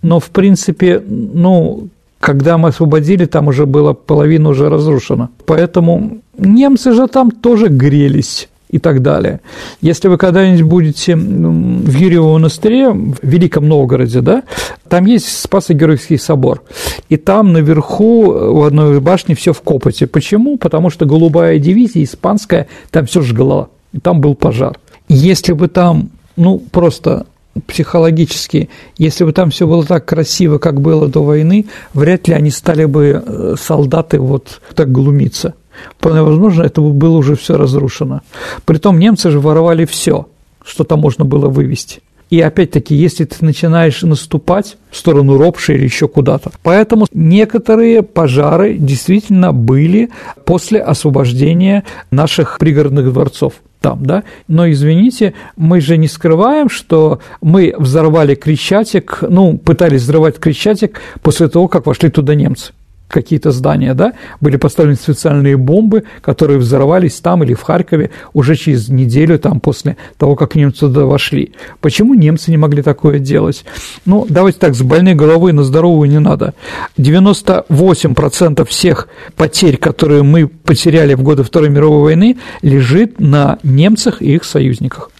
Но, 0.00 0.18
в 0.18 0.30
принципе, 0.30 1.02
ну, 1.06 1.88
когда 2.20 2.56
мы 2.56 2.70
освободили, 2.70 3.26
там 3.26 3.48
уже 3.48 3.66
было 3.66 3.92
половина 3.92 4.48
уже 4.48 4.70
разрушена. 4.70 5.28
Поэтому 5.44 6.22
немцы 6.38 6.92
же 6.92 7.06
там 7.06 7.30
тоже 7.30 7.68
грелись 7.68 8.48
и 8.68 8.78
так 8.78 9.02
далее. 9.02 9.40
Если 9.80 10.08
вы 10.08 10.18
когда-нибудь 10.18 10.62
будете 10.62 11.14
в 11.16 11.96
Юрьевом 11.96 12.32
монастыре, 12.34 12.90
в 12.90 13.18
Великом 13.22 13.68
Новгороде, 13.68 14.20
да, 14.20 14.42
там 14.88 15.06
есть 15.06 15.26
Спасо-Георгиевский 15.40 16.18
собор, 16.18 16.62
и 17.08 17.16
там 17.16 17.52
наверху 17.52 18.32
в 18.32 18.64
одной 18.64 19.00
башне 19.00 19.34
все 19.34 19.52
в 19.52 19.62
копоте. 19.62 20.06
Почему? 20.06 20.58
Потому 20.58 20.90
что 20.90 21.06
голубая 21.06 21.58
дивизия 21.58 22.04
испанская 22.04 22.66
там 22.90 23.06
все 23.06 23.22
жгла, 23.22 23.68
и 23.92 24.00
там 24.00 24.20
был 24.20 24.34
пожар. 24.34 24.78
Если 25.08 25.52
бы 25.52 25.68
там, 25.68 26.10
ну, 26.36 26.58
просто 26.58 27.26
психологически, 27.66 28.68
если 28.98 29.24
бы 29.24 29.32
там 29.32 29.50
все 29.50 29.66
было 29.66 29.84
так 29.84 30.04
красиво, 30.04 30.58
как 30.58 30.80
было 30.80 31.08
до 31.08 31.22
войны, 31.22 31.66
вряд 31.94 32.28
ли 32.28 32.34
они 32.34 32.50
стали 32.50 32.84
бы 32.84 33.22
э, 33.24 33.54
солдаты 33.58 34.20
вот 34.20 34.60
так 34.74 34.92
глумиться. 34.92 35.54
Вполне 35.98 36.22
возможно, 36.22 36.62
это 36.62 36.80
было 36.80 37.16
уже 37.16 37.36
все 37.36 37.56
разрушено. 37.56 38.20
Притом 38.64 38.98
немцы 38.98 39.30
же 39.30 39.40
воровали 39.40 39.84
все, 39.84 40.26
что 40.64 40.84
там 40.84 41.00
можно 41.00 41.24
было 41.24 41.48
вывести. 41.48 42.00
И 42.28 42.40
опять-таки, 42.40 42.94
если 42.94 43.24
ты 43.24 43.36
начинаешь 43.44 44.02
наступать 44.02 44.78
в 44.90 44.96
сторону 44.96 45.38
Ропши 45.38 45.74
или 45.74 45.84
еще 45.84 46.08
куда-то. 46.08 46.50
Поэтому 46.64 47.06
некоторые 47.12 48.02
пожары 48.02 48.74
действительно 48.74 49.52
были 49.52 50.10
после 50.44 50.80
освобождения 50.80 51.84
наших 52.10 52.58
пригородных 52.58 53.12
дворцов 53.12 53.54
там, 53.80 54.04
да, 54.04 54.24
но 54.48 54.68
извините, 54.68 55.34
мы 55.56 55.80
же 55.80 55.96
не 55.96 56.08
скрываем, 56.08 56.68
что 56.68 57.20
мы 57.40 57.72
взорвали 57.78 58.34
Крещатик, 58.34 59.18
ну, 59.20 59.58
пытались 59.58 60.02
взорвать 60.02 60.38
Крещатик 60.38 61.00
после 61.22 61.46
того, 61.48 61.68
как 61.68 61.86
вошли 61.86 62.08
туда 62.08 62.34
немцы 62.34 62.72
какие-то 63.08 63.50
здания, 63.52 63.94
да, 63.94 64.14
были 64.40 64.56
поставлены 64.56 64.96
специальные 64.96 65.56
бомбы, 65.56 66.04
которые 66.22 66.58
взорвались 66.58 67.20
там 67.20 67.42
или 67.44 67.54
в 67.54 67.62
Харькове 67.62 68.10
уже 68.32 68.56
через 68.56 68.88
неделю 68.88 69.38
там 69.38 69.60
после 69.60 69.96
того, 70.18 70.36
как 70.36 70.54
немцы 70.54 70.80
туда 70.80 71.04
вошли. 71.04 71.52
Почему 71.80 72.14
немцы 72.14 72.50
не 72.50 72.56
могли 72.56 72.82
такое 72.82 73.18
делать? 73.18 73.64
Ну, 74.04 74.26
давайте 74.28 74.58
так, 74.58 74.74
с 74.74 74.82
больной 74.82 75.14
головы 75.14 75.52
на 75.52 75.62
здоровую 75.62 76.08
не 76.08 76.18
надо. 76.18 76.54
98% 76.98 78.64
всех 78.64 79.08
потерь, 79.36 79.76
которые 79.76 80.22
мы 80.22 80.48
потеряли 80.48 81.14
в 81.14 81.22
годы 81.22 81.42
Второй 81.42 81.70
мировой 81.70 82.02
войны, 82.02 82.36
лежит 82.62 83.20
на 83.20 83.58
немцах 83.62 84.20
и 84.22 84.34
их 84.34 84.44
союзниках. 84.44 85.10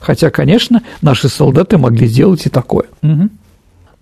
Хотя, 0.00 0.30
конечно, 0.30 0.82
наши 1.02 1.28
солдаты 1.28 1.78
могли 1.78 2.06
сделать 2.06 2.46
и 2.46 2.50
такое. 2.50 2.86
Угу. 3.02 3.28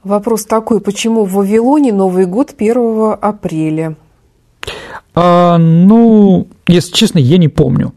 Вопрос 0.06 0.44
такой, 0.44 0.80
почему 0.80 1.24
в 1.24 1.32
Вавилоне 1.32 1.92
Новый 1.92 2.26
год 2.26 2.54
1 2.56 3.16
апреля? 3.20 3.96
А, 5.16 5.58
ну, 5.58 6.46
если 6.68 6.92
честно, 6.92 7.18
я 7.18 7.38
не 7.38 7.48
помню. 7.48 7.92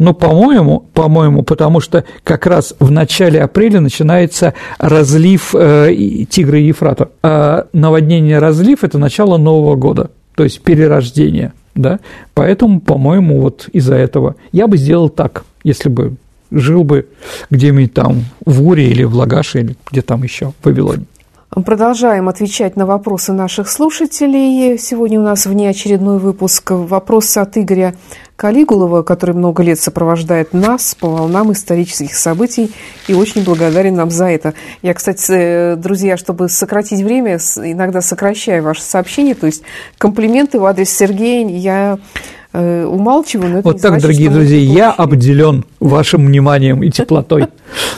Но, 0.00 0.14
по-моему, 0.14 0.80
по-моему, 0.94 1.44
потому 1.44 1.78
что 1.78 2.02
как 2.24 2.46
раз 2.46 2.74
в 2.80 2.90
начале 2.90 3.40
апреля 3.40 3.78
начинается 3.78 4.54
разлив 4.78 5.54
э, 5.54 5.94
Тигра 6.28 6.58
и 6.58 6.66
Ефрата. 6.66 7.10
А 7.22 7.68
наводнение 7.72 8.40
разлив– 8.40 8.78
это 8.82 8.98
начало 8.98 9.36
Нового 9.36 9.76
года, 9.76 10.10
то 10.34 10.42
есть 10.42 10.60
перерождение. 10.62 11.52
Да? 11.76 12.00
Поэтому, 12.34 12.80
по-моему, 12.80 13.42
вот 13.42 13.68
из-за 13.72 13.94
этого 13.94 14.34
я 14.50 14.66
бы 14.66 14.76
сделал 14.76 15.08
так, 15.08 15.44
если 15.62 15.88
бы 15.88 16.16
жил 16.50 16.82
бы 16.82 17.06
где-нибудь 17.48 17.94
там 17.94 18.24
в 18.44 18.66
Уре 18.66 18.88
или 18.88 19.04
в 19.04 19.14
Лагаше, 19.14 19.60
или 19.60 19.76
где 19.88 20.02
там 20.02 20.24
еще, 20.24 20.52
в 20.60 20.66
Вавилоне. 20.66 21.04
Продолжаем 21.50 22.28
отвечать 22.28 22.76
на 22.76 22.84
вопросы 22.84 23.32
наших 23.32 23.70
слушателей. 23.70 24.78
Сегодня 24.78 25.18
у 25.18 25.22
нас 25.22 25.46
внеочередной 25.46 26.18
выпуск. 26.18 26.70
Вопрос 26.72 27.38
от 27.38 27.56
Игоря 27.56 27.94
Калигулова, 28.36 29.02
который 29.02 29.34
много 29.34 29.62
лет 29.62 29.80
сопровождает 29.80 30.52
нас 30.52 30.94
по 30.94 31.08
волнам 31.08 31.50
исторических 31.52 32.14
событий 32.14 32.70
и 33.08 33.14
очень 33.14 33.44
благодарен 33.44 33.94
нам 33.94 34.10
за 34.10 34.26
это. 34.26 34.52
Я, 34.82 34.92
кстати, 34.92 35.74
друзья, 35.76 36.18
чтобы 36.18 36.50
сократить 36.50 37.00
время, 37.00 37.38
иногда 37.56 38.02
сокращаю 38.02 38.62
ваши 38.62 38.82
сообщения, 38.82 39.34
то 39.34 39.46
есть 39.46 39.62
комплименты 39.96 40.60
в 40.60 40.66
адрес 40.66 40.90
Сергея 40.90 41.48
я 41.48 41.98
э, 42.47 42.47
умалчиваю. 42.86 43.50
Но 43.50 43.58
это 43.58 43.68
вот 43.68 43.80
так, 43.80 43.90
значит, 43.90 44.02
дорогие 44.02 44.30
друзья, 44.30 44.58
я 44.58 44.92
обделен 44.92 45.64
вашим 45.80 46.26
вниманием 46.26 46.82
и 46.82 46.90
теплотой. 46.90 47.46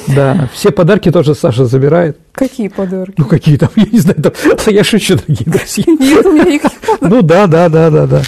Да, 0.08 0.48
все 0.52 0.72
подарки 0.72 1.10
тоже 1.12 1.36
Саша 1.36 1.66
забирает. 1.66 2.18
Какие 2.32 2.66
подарки? 2.68 3.14
Ну, 3.16 3.26
какие 3.26 3.56
там, 3.56 3.68
я 3.76 3.86
не 3.92 3.98
знаю, 3.98 4.20
там, 4.20 4.32
я 4.66 4.82
шучу, 4.82 5.16
дорогие 5.16 5.46
друзья. 5.46 5.84
Нет 6.00 6.26
у 6.26 6.32
меня 6.32 6.44
никаких 6.44 6.80
подарков. 6.80 7.10
Ну, 7.10 7.22
да, 7.22 7.46
да, 7.46 7.68
да, 7.68 7.90
да, 7.90 8.06
да. 8.06 8.22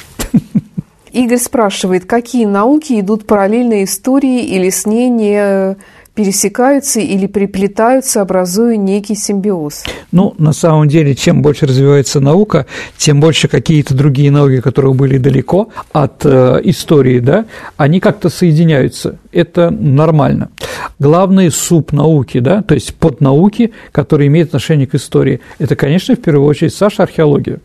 Игорь 1.11 1.39
спрашивает, 1.39 2.07
какие 2.07 2.47
науки 2.47 3.01
идут 3.01 3.27
параллельно 3.27 3.83
истории 3.85 4.45
или 4.45 4.71
с 4.71 4.87
ней 4.87 5.11
не 5.11 5.77
пересекаются 6.15 7.01
или 7.01 7.27
переплетаются, 7.27 8.21
образуя 8.21 8.77
некий 8.77 9.15
симбиоз? 9.15 9.85
Ну, 10.11 10.35
на 10.39 10.53
самом 10.53 10.89
деле, 10.89 11.15
чем 11.15 11.43
больше 11.43 11.67
развивается 11.67 12.21
наука, 12.21 12.67
тем 12.97 13.21
больше 13.21 13.49
какие-то 13.49 13.95
другие 13.95 14.31
науки, 14.31 14.61
которые 14.61 14.95
были 14.95 15.19
далеко 15.19 15.69
от 15.93 16.25
э, 16.25 16.61
истории, 16.65 17.19
да, 17.19 17.47
они 17.77 18.01
как-то 18.01 18.29
соединяются. 18.29 19.19
Это 19.33 19.71
нормально. 19.71 20.51
Главные 20.99 21.51
субнауки, 21.51 22.41
да, 22.41 22.63
то 22.63 22.75
есть 22.75 22.95
поднауки, 22.95 23.73
которые 23.93 24.29
имеют 24.29 24.49
отношение 24.49 24.87
к 24.87 24.95
истории, 24.95 25.41
это, 25.59 25.77
конечно, 25.77 26.15
в 26.15 26.21
первую 26.21 26.47
очередь, 26.47 26.75
Саша, 26.75 27.05
археология 27.05 27.61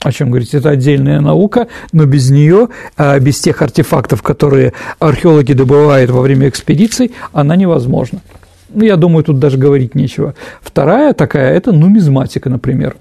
о 0.00 0.12
чем 0.12 0.30
говорить, 0.30 0.54
это 0.54 0.70
отдельная 0.70 1.20
наука, 1.20 1.66
но 1.92 2.04
без 2.04 2.30
нее, 2.30 2.68
а, 2.96 3.18
без 3.18 3.40
тех 3.40 3.60
артефактов, 3.62 4.22
которые 4.22 4.72
археологи 5.00 5.52
добывают 5.52 6.10
во 6.10 6.20
время 6.20 6.48
экспедиций, 6.48 7.12
она 7.32 7.56
невозможна. 7.56 8.20
Ну, 8.68 8.84
я 8.84 8.96
думаю, 8.96 9.24
тут 9.24 9.38
даже 9.38 9.56
говорить 9.56 9.94
нечего. 9.94 10.34
Вторая 10.60 11.14
такая– 11.14 11.52
это 11.54 11.72
нумизматика, 11.72 12.50
например. 12.50 12.96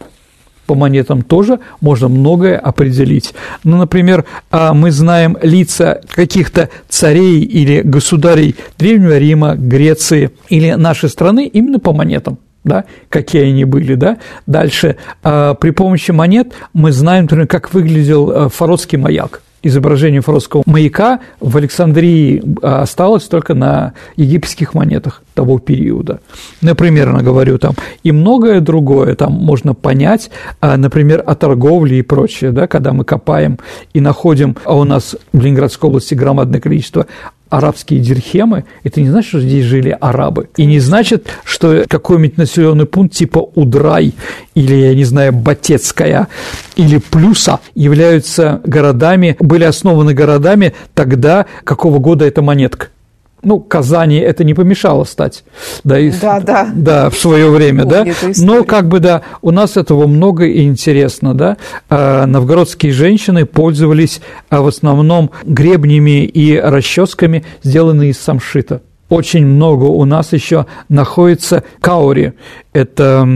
По 0.65 0.75
монетам 0.75 1.21
тоже 1.21 1.59
можно 1.81 2.07
многое 2.09 2.57
определить. 2.57 3.33
Ну, 3.63 3.77
например, 3.77 4.25
а, 4.49 4.73
мы 4.73 4.91
знаем 4.91 5.37
лица 5.41 6.01
каких-то 6.09 6.69
царей 6.89 7.41
или 7.41 7.81
государей 7.81 8.55
Древнего 8.77 9.17
Рима, 9.17 9.55
Греции 9.55 10.31
или 10.49 10.71
нашей 10.71 11.09
страны 11.09 11.47
именно 11.47 11.79
по 11.79 11.93
монетам 11.93 12.39
да, 12.67 12.85
какие 13.09 13.49
они 13.49 13.65
были, 13.65 13.95
да. 13.95 14.17
Дальше, 14.45 14.97
э, 15.23 15.55
при 15.59 15.71
помощи 15.71 16.11
монет 16.11 16.53
мы 16.73 16.91
знаем, 16.91 17.23
например, 17.23 17.47
как 17.47 17.73
выглядел 17.73 18.31
э, 18.31 18.49
фародский 18.49 18.97
маяк. 18.97 19.41
Изображение 19.63 20.21
фародского 20.21 20.61
маяка 20.67 21.19
в 21.39 21.57
Александрии 21.57 22.43
а, 22.61 22.83
осталось 22.83 23.23
только 23.23 23.55
на 23.55 23.93
египетских 24.15 24.75
монетах 24.75 25.23
того 25.33 25.57
периода. 25.57 26.19
Например, 26.61 27.13
я 27.15 27.23
говорю 27.23 27.57
там, 27.57 27.73
и 28.03 28.11
многое 28.11 28.61
другое 28.61 29.15
там 29.15 29.33
можно 29.33 29.73
понять, 29.73 30.29
например, 30.61 31.23
о 31.25 31.33
торговле 31.33 31.97
и 31.99 32.01
прочее, 32.03 32.51
да, 32.51 32.67
когда 32.67 32.93
мы 32.93 33.03
копаем 33.03 33.57
и 33.93 33.99
находим, 33.99 34.55
а 34.63 34.77
у 34.77 34.83
нас 34.83 35.15
в 35.33 35.41
Ленинградской 35.41 35.89
области 35.89 36.13
громадное 36.13 36.61
количество 36.61 37.07
арабские 37.49 37.99
дирхемы, 37.99 38.65
это 38.83 39.01
не 39.01 39.09
значит, 39.09 39.29
что 39.29 39.39
здесь 39.39 39.65
жили 39.65 39.95
арабы. 39.99 40.49
И 40.57 40.65
не 40.65 40.79
значит, 40.79 41.27
что 41.43 41.85
какой-нибудь 41.87 42.37
населенный 42.37 42.85
пункт 42.85 43.15
типа 43.15 43.39
Удрай 43.55 44.13
или, 44.55 44.75
я 44.75 44.95
не 44.95 45.03
знаю, 45.03 45.33
Батецкая 45.33 46.27
или 46.75 46.97
Плюса 46.97 47.59
являются 47.75 48.61
городами, 48.63 49.35
были 49.39 49.63
основаны 49.63 50.13
городами 50.13 50.73
тогда, 50.93 51.45
какого 51.63 51.99
года 51.99 52.25
эта 52.25 52.41
монетка 52.41 52.89
ну, 53.47 53.61
Казани 53.61 54.17
это 54.17 54.43
не 54.43 54.53
помешало 54.53 55.05
стать, 55.05 55.45
да, 55.85 55.97
и, 55.97 56.11
да, 56.11 56.41
да. 56.41 56.69
да, 56.75 57.09
в 57.09 57.15
свое 57.15 57.49
время, 57.49 57.85
да, 57.85 58.05
но 58.37 58.65
как 58.65 58.89
бы, 58.89 58.99
да, 58.99 59.21
у 59.41 59.51
нас 59.51 59.77
этого 59.77 60.05
много 60.05 60.45
и 60.45 60.63
интересно, 60.63 61.33
да, 61.33 61.55
а, 61.89 62.25
новгородские 62.25 62.91
женщины 62.91 63.45
пользовались 63.45 64.19
а, 64.49 64.61
в 64.61 64.67
основном 64.67 65.31
гребнями 65.45 66.25
и 66.25 66.57
расческами, 66.59 67.45
сделанные 67.63 68.09
из 68.09 68.19
самшита, 68.19 68.81
очень 69.09 69.45
много 69.45 69.85
у 69.85 70.05
нас 70.05 70.33
еще 70.33 70.65
находится 70.89 71.63
каури. 71.79 72.33
Это 72.73 73.27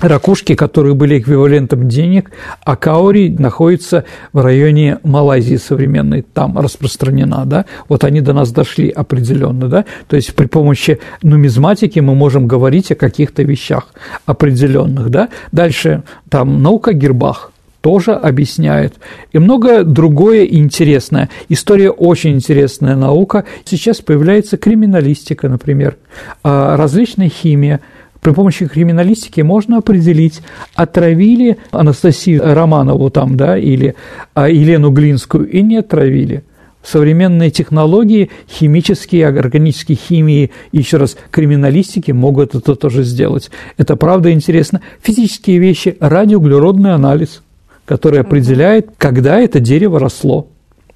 ракушки, 0.00 0.54
которые 0.54 0.94
были 0.94 1.18
эквивалентом 1.18 1.88
денег, 1.88 2.30
а 2.64 2.74
каури 2.76 3.28
находится 3.38 4.04
в 4.32 4.40
районе 4.40 4.98
Малайзии 5.04 5.56
современной, 5.56 6.22
там 6.22 6.58
распространена, 6.58 7.44
да, 7.46 7.66
вот 7.88 8.02
они 8.02 8.20
до 8.20 8.32
нас 8.32 8.50
дошли 8.50 8.88
определенно, 8.88 9.68
да, 9.68 9.84
то 10.08 10.16
есть 10.16 10.34
при 10.34 10.46
помощи 10.46 10.98
нумизматики 11.22 12.00
мы 12.00 12.14
можем 12.14 12.48
говорить 12.48 12.90
о 12.90 12.96
каких-то 12.96 13.42
вещах 13.42 13.88
определенных, 14.26 15.10
да. 15.10 15.28
Дальше 15.52 16.02
там 16.28 16.62
наука 16.62 16.90
о 16.90 16.94
гербах– 16.94 17.52
тоже 17.80 18.12
объясняет. 18.12 18.94
И 19.32 19.38
многое 19.38 19.84
другое 19.84 20.44
интересное. 20.44 21.28
История 21.48 21.90
очень 21.90 22.34
интересная 22.34 22.96
наука. 22.96 23.44
Сейчас 23.64 24.00
появляется 24.00 24.56
криминалистика, 24.56 25.48
например, 25.48 25.96
а, 26.42 26.76
различная 26.76 27.28
химия. 27.28 27.80
При 28.20 28.32
помощи 28.32 28.66
криминалистики 28.66 29.42
можно 29.42 29.78
определить, 29.78 30.40
отравили 30.74 31.58
Анастасию 31.70 32.42
Романову 32.42 33.10
там, 33.10 33.36
да, 33.36 33.56
или 33.56 33.94
а, 34.34 34.48
Елену 34.48 34.90
Глинскую, 34.90 35.48
и 35.48 35.62
не 35.62 35.76
отравили 35.76 36.42
современные 36.82 37.50
технологии, 37.50 38.30
химические, 38.48 39.28
органические 39.28 39.96
химии 39.96 40.50
и 40.72 40.78
еще 40.78 40.96
раз 40.96 41.16
криминалистики 41.30 42.12
могут 42.12 42.54
это 42.54 42.74
тоже 42.76 43.02
сделать. 43.02 43.50
Это 43.76 43.94
правда 43.96 44.32
интересно. 44.32 44.80
Физические 45.02 45.58
вещи, 45.58 45.96
радиоуглеродный 46.00 46.94
анализ– 46.94 47.42
который 47.88 48.20
определяет, 48.20 48.90
когда 48.98 49.40
это 49.40 49.60
дерево 49.60 49.98
росло 49.98 50.48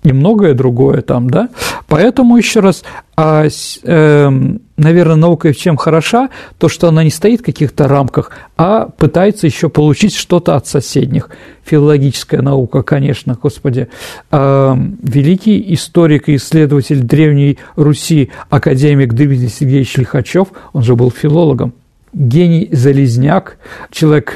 и 0.03 0.13
многое 0.13 0.53
другое 0.53 1.01
там, 1.01 1.31
да. 1.31 1.49
Поэтому 1.87 2.37
еще 2.37 2.61
раз, 2.61 2.83
а, 3.17 3.47
э, 3.47 4.31
наверное, 4.77 5.17
наука 5.17 5.55
чем 5.55 5.77
хороша, 5.77 6.29
то, 6.59 6.69
что 6.69 6.89
она 6.89 7.05
не 7.05 7.11
стоит 7.11 7.41
в 7.41 7.45
каких-то 7.45 7.87
рамках, 7.87 8.33
а 8.57 8.87
пытается 8.87 9.47
еще 9.47 9.69
получить 9.69 10.15
что-то 10.15 10.57
от 10.57 10.67
соседних. 10.67 11.31
Филологическая 11.65 12.43
наука, 12.43 12.83
конечно, 12.83 13.39
господи. 13.41 13.89
Э, 14.31 14.77
великий 15.03 15.73
историк 15.75 16.29
и 16.29 16.37
исследователь 16.37 17.01
Древней 17.01 17.59
Руси, 17.77 18.31
академик 18.51 19.15
Дмитрий 19.15 19.49
Сергеевич 19.49 19.97
Лихачев, 19.97 20.49
он 20.73 20.83
же 20.83 20.97
был 20.97 21.11
филологом, 21.11 21.75
гений 22.13 22.69
Залезняк, 22.73 23.57
человек 23.91 24.35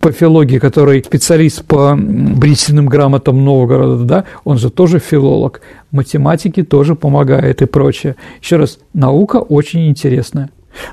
по 0.00 0.12
филологии, 0.12 0.58
который 0.58 1.02
специалист 1.02 1.64
по 1.64 1.96
брительным 1.96 2.86
грамотам 2.86 3.44
Новгорода, 3.44 4.04
да, 4.04 4.24
он 4.44 4.58
же 4.58 4.70
тоже 4.70 4.98
филолог, 4.98 5.60
математики 5.90 6.62
тоже 6.62 6.94
помогает 6.94 7.62
и 7.62 7.66
прочее. 7.66 8.16
Еще 8.40 8.56
раз, 8.56 8.78
наука 8.94 9.36
очень 9.36 9.88
интересная. 9.88 10.50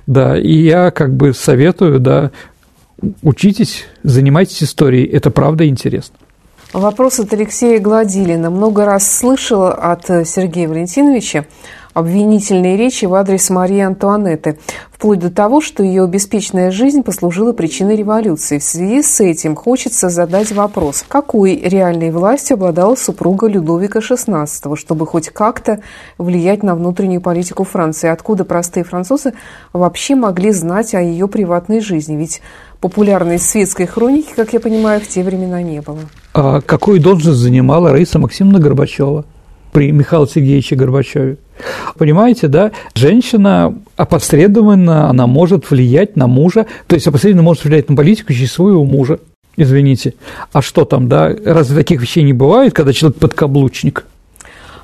Да, 0.07 0.37
и 0.37 0.53
я 0.53 0.89
как 0.89 1.15
бы 1.15 1.33
советую, 1.33 1.99
да, 1.99 2.31
учитесь, 3.21 3.85
занимайтесь 4.03 4.63
историей, 4.63 5.05
это 5.05 5.29
правда 5.29 5.67
интересно. 5.67 6.15
Вопрос 6.73 7.19
от 7.19 7.31
Алексея 7.31 7.79
Гладилина. 7.79 8.49
Много 8.49 8.85
раз 8.85 9.09
слышала 9.09 9.71
от 9.73 10.05
Сергея 10.27 10.67
Валентиновича 10.67 11.45
обвинительные 11.95 12.75
речи 12.75 13.05
в 13.05 13.15
адрес 13.15 13.49
Марии 13.49 13.79
Антуанетты, 13.79 14.59
вплоть 14.91 15.19
до 15.19 15.31
того, 15.31 15.61
что 15.61 15.81
ее 15.81 16.05
беспечная 16.07 16.69
жизнь 16.69 17.03
послужила 17.03 17.53
причиной 17.53 17.95
революции. 17.95 18.59
В 18.59 18.63
связи 18.63 19.01
с 19.01 19.21
этим 19.21 19.55
хочется 19.55 20.09
задать 20.09 20.51
вопрос, 20.51 21.05
какой 21.07 21.55
реальной 21.55 22.11
властью 22.11 22.55
обладала 22.55 22.95
супруга 22.95 23.47
Людовика 23.47 23.99
XVI, 23.99 24.75
чтобы 24.75 25.07
хоть 25.07 25.29
как-то 25.29 25.79
влиять 26.17 26.63
на 26.63 26.75
внутреннюю 26.75 27.21
политику 27.21 27.63
Франции? 27.63 28.09
Откуда 28.09 28.43
простые 28.43 28.83
французы 28.83 29.33
вообще 29.71 30.15
могли 30.15 30.51
знать 30.51 30.93
о 30.95 31.01
ее 31.01 31.29
приватной 31.29 31.79
жизни? 31.79 32.17
Ведь 32.17 32.41
популярной 32.81 33.39
светской 33.39 33.85
хроники, 33.85 34.33
как 34.35 34.51
я 34.51 34.59
понимаю, 34.59 34.99
в 34.99 35.07
те 35.07 35.23
времена 35.23 35.61
не 35.61 35.79
было. 35.79 35.99
А 36.33 36.59
какую 36.59 36.99
должность 36.99 37.39
занимала 37.39 37.91
Раиса 37.91 38.19
Максимовна 38.19 38.59
Горбачева 38.59 39.23
при 39.75 39.91
Михаиле 39.91 40.25
Сергеевиче 40.25 40.77
Горбачеве? 40.77 41.35
Понимаете, 41.97 42.47
да? 42.47 42.71
Женщина 42.93 43.77
опосредованно, 43.97 45.09
она 45.09 45.27
может 45.27 45.69
влиять 45.69 46.15
на 46.15 46.27
мужа, 46.27 46.65
то 46.87 46.95
есть 46.95 47.05
опосредованно 47.07 47.43
может 47.43 47.65
влиять 47.65 47.89
на 47.89 47.95
политику 47.97 48.31
через 48.31 48.53
своего 48.53 48.85
мужа. 48.85 49.19
Извините. 49.57 50.13
А 50.53 50.61
что 50.61 50.85
там, 50.85 51.09
да? 51.09 51.35
Разве 51.43 51.75
таких 51.75 52.01
вещей 52.01 52.23
не 52.23 52.31
бывает, 52.31 52.73
когда 52.73 52.93
человек 52.93 53.19
подкаблучник? 53.19 54.05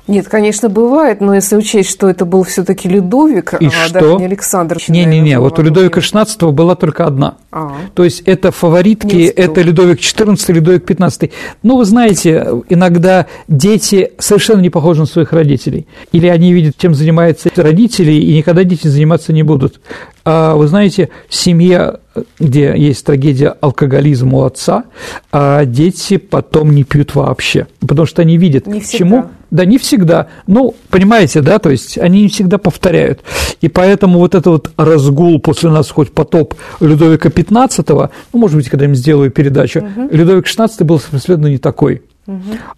Нет, 0.08 0.28
конечно, 0.28 0.68
бывает, 0.68 1.20
но 1.20 1.34
если 1.34 1.54
учесть, 1.54 1.88
что 1.90 2.10
это 2.10 2.24
был 2.24 2.42
все-таки 2.42 2.88
Людовик, 2.88 3.54
И 3.60 3.66
а 3.66 3.70
что? 3.70 3.92
даже 4.00 4.16
не 4.16 4.24
Александр. 4.24 4.78
Не-не-не, 4.88 5.38
вот 5.38 5.58
у 5.60 5.62
Людовика 5.62 6.00
XVI 6.00 6.50
была 6.50 6.74
только 6.74 7.06
одна. 7.06 7.36
А. 7.52 7.72
То 7.94 8.02
есть 8.02 8.22
это 8.26 8.50
фаворитки, 8.50 9.24
это 9.24 9.60
Людовик 9.60 10.00
XIV, 10.00 10.52
Людовик 10.52 10.90
XV. 10.90 11.30
Ну, 11.62 11.76
вы 11.76 11.84
знаете, 11.84 12.62
иногда 12.68 13.26
дети 13.46 14.10
совершенно 14.18 14.60
не 14.60 14.70
похожи 14.70 15.00
на 15.00 15.06
своих 15.06 15.32
родителей. 15.32 15.86
Или 16.10 16.26
они 16.26 16.52
видят, 16.52 16.74
чем 16.76 16.94
занимаются 16.94 17.50
родители, 17.54 18.12
и 18.12 18.36
никогда 18.36 18.64
дети 18.64 18.88
заниматься 18.88 19.32
не 19.32 19.44
будут. 19.44 19.80
А 20.24 20.54
вы 20.54 20.68
знаете, 20.68 21.08
семья, 21.28 21.96
где 22.38 22.74
есть 22.76 23.04
трагедия 23.04 23.48
алкоголизма 23.60 24.38
у 24.38 24.42
отца, 24.44 24.84
а 25.32 25.64
дети 25.64 26.16
потом 26.16 26.72
не 26.72 26.84
пьют 26.84 27.14
вообще, 27.14 27.66
потому 27.80 28.06
что 28.06 28.22
они 28.22 28.36
видят, 28.36 28.66
Не 28.66 28.80
к 28.80 28.86
чему 28.86 29.30
да, 29.52 29.66
не 29.66 29.76
всегда. 29.76 30.28
Ну, 30.46 30.74
понимаете, 30.88 31.42
да, 31.42 31.58
то 31.58 31.68
есть 31.68 31.98
они 31.98 32.22
не 32.22 32.28
всегда 32.28 32.56
повторяют. 32.56 33.20
И 33.60 33.68
поэтому 33.68 34.18
вот 34.18 34.34
это 34.34 34.50
вот 34.50 34.72
разгул 34.78 35.38
после 35.40 35.68
нас 35.68 35.90
хоть 35.90 36.10
потоп 36.10 36.54
Людовика 36.80 37.28
XV, 37.28 38.10
ну, 38.32 38.38
может 38.38 38.56
быть, 38.56 38.70
когда-нибудь 38.70 38.98
сделаю 38.98 39.30
передачу, 39.30 39.86
Людовик 40.10 40.46
XVI 40.46 40.82
был 40.84 40.98
совершенно 40.98 41.48
не 41.48 41.58
такой. 41.58 42.02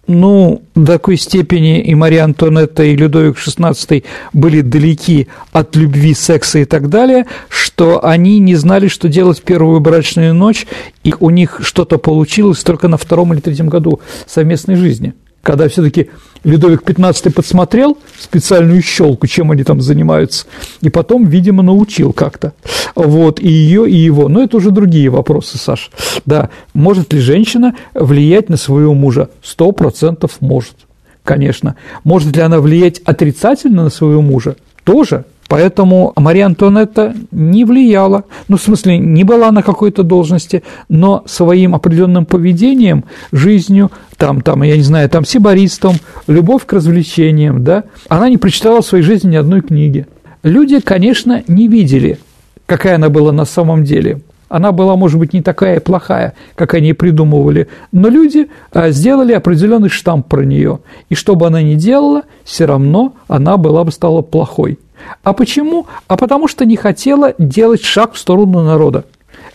Ну, 0.07 0.63
до 0.73 0.93
такой 0.93 1.17
степени 1.17 1.79
и 1.81 1.93
Мария 1.93 2.23
Антуанетта, 2.23 2.83
и 2.83 2.95
Людовик 2.95 3.37
XVI 3.37 4.03
были 4.33 4.61
далеки 4.61 5.27
от 5.51 5.75
любви, 5.75 6.15
секса 6.15 6.59
и 6.59 6.65
так 6.65 6.89
далее, 6.89 7.27
что 7.47 8.03
они 8.03 8.39
не 8.39 8.55
знали, 8.55 8.87
что 8.87 9.07
делать 9.07 9.39
в 9.39 9.43
первую 9.43 9.79
брачную 9.81 10.33
ночь, 10.33 10.65
и 11.03 11.13
у 11.19 11.29
них 11.29 11.59
что-то 11.61 11.99
получилось 11.99 12.63
только 12.63 12.87
на 12.87 12.97
втором 12.97 13.33
или 13.33 13.39
третьем 13.39 13.69
году 13.69 13.99
совместной 14.25 14.75
жизни 14.75 15.13
когда 15.45 15.69
все-таки 15.69 16.09
Людовик 16.45 16.83
XV 16.83 17.31
подсмотрел 17.31 17.97
специальную 18.19 18.81
щелку, 18.83 19.25
чем 19.25 19.49
они 19.49 19.63
там 19.63 19.81
занимаются, 19.81 20.45
и 20.81 20.89
потом, 20.89 21.25
видимо, 21.25 21.63
научил 21.63 22.13
как-то. 22.13 22.53
Вот, 22.93 23.39
и 23.39 23.47
ее, 23.47 23.89
и 23.89 23.95
его. 23.95 24.29
Но 24.29 24.43
это 24.43 24.57
уже 24.57 24.69
другие 24.69 25.09
вопросы, 25.09 25.57
Саш. 25.57 25.89
Да, 26.25 26.49
может 26.75 27.13
ли 27.13 27.19
женщина 27.19 27.75
влиять 27.95 28.49
на 28.49 28.57
своего 28.57 28.93
мужа? 28.93 29.29
Сто 29.41 29.71
процентов 29.71 30.37
может, 30.39 30.75
конечно. 31.23 31.77
Может 32.03 32.35
ли 32.35 32.43
она 32.43 32.59
влиять 32.59 32.99
отрицательно 32.99 33.85
на 33.85 33.89
своего 33.89 34.21
мужа? 34.21 34.55
Тоже. 34.83 35.25
Поэтому 35.47 36.11
Мария 36.15 36.47
Антуанетта 36.47 37.15
не 37.31 37.65
влияла, 37.65 38.23
ну, 38.47 38.57
в 38.57 38.61
смысле, 38.61 38.97
не 38.97 39.23
была 39.23 39.51
на 39.51 39.61
какой-то 39.61 40.03
должности, 40.03 40.63
но 40.89 41.23
своим 41.27 41.75
определенным 41.75 42.25
поведением, 42.25 43.05
жизнью, 43.31 43.91
там, 44.17 44.41
там, 44.41 44.63
я 44.63 44.75
не 44.75 44.81
знаю, 44.81 45.09
там, 45.09 45.23
сибаристом, 45.23 45.95
любовь 46.27 46.65
к 46.65 46.73
развлечениям, 46.73 47.63
да, 47.63 47.83
она 48.09 48.29
не 48.29 48.37
прочитала 48.37 48.81
в 48.81 48.85
своей 48.85 49.03
жизни 49.03 49.31
ни 49.31 49.35
одной 49.35 49.61
книги. 49.61 50.07
Люди, 50.41 50.79
конечно, 50.79 51.43
не 51.47 51.67
видели, 51.67 52.17
какая 52.65 52.95
она 52.95 53.09
была 53.09 53.31
на 53.31 53.45
самом 53.45 53.83
деле. 53.83 54.21
Она 54.47 54.71
была, 54.71 54.95
может 54.95 55.19
быть, 55.19 55.33
не 55.33 55.41
такая 55.41 55.79
плохая, 55.79 56.33
как 56.55 56.75
они 56.75 56.93
придумывали, 56.93 57.67
но 57.91 58.09
люди 58.09 58.47
а, 58.71 58.91
сделали 58.91 59.33
определенный 59.33 59.89
штамп 59.89 60.27
про 60.27 60.45
нее. 60.45 60.79
И 61.09 61.15
что 61.15 61.35
бы 61.35 61.47
она 61.47 61.61
ни 61.63 61.73
делала, 61.73 62.23
все 62.43 62.65
равно 62.65 63.15
она 63.27 63.57
была 63.57 63.83
бы 63.83 63.91
стала 63.91 64.21
плохой. 64.21 64.77
А 65.23 65.33
почему? 65.33 65.87
А 66.07 66.17
потому 66.17 66.47
что 66.47 66.65
не 66.65 66.75
хотела 66.75 67.33
делать 67.37 67.83
шаг 67.83 68.13
в 68.13 68.17
сторону 68.17 68.63
народа. 68.63 69.05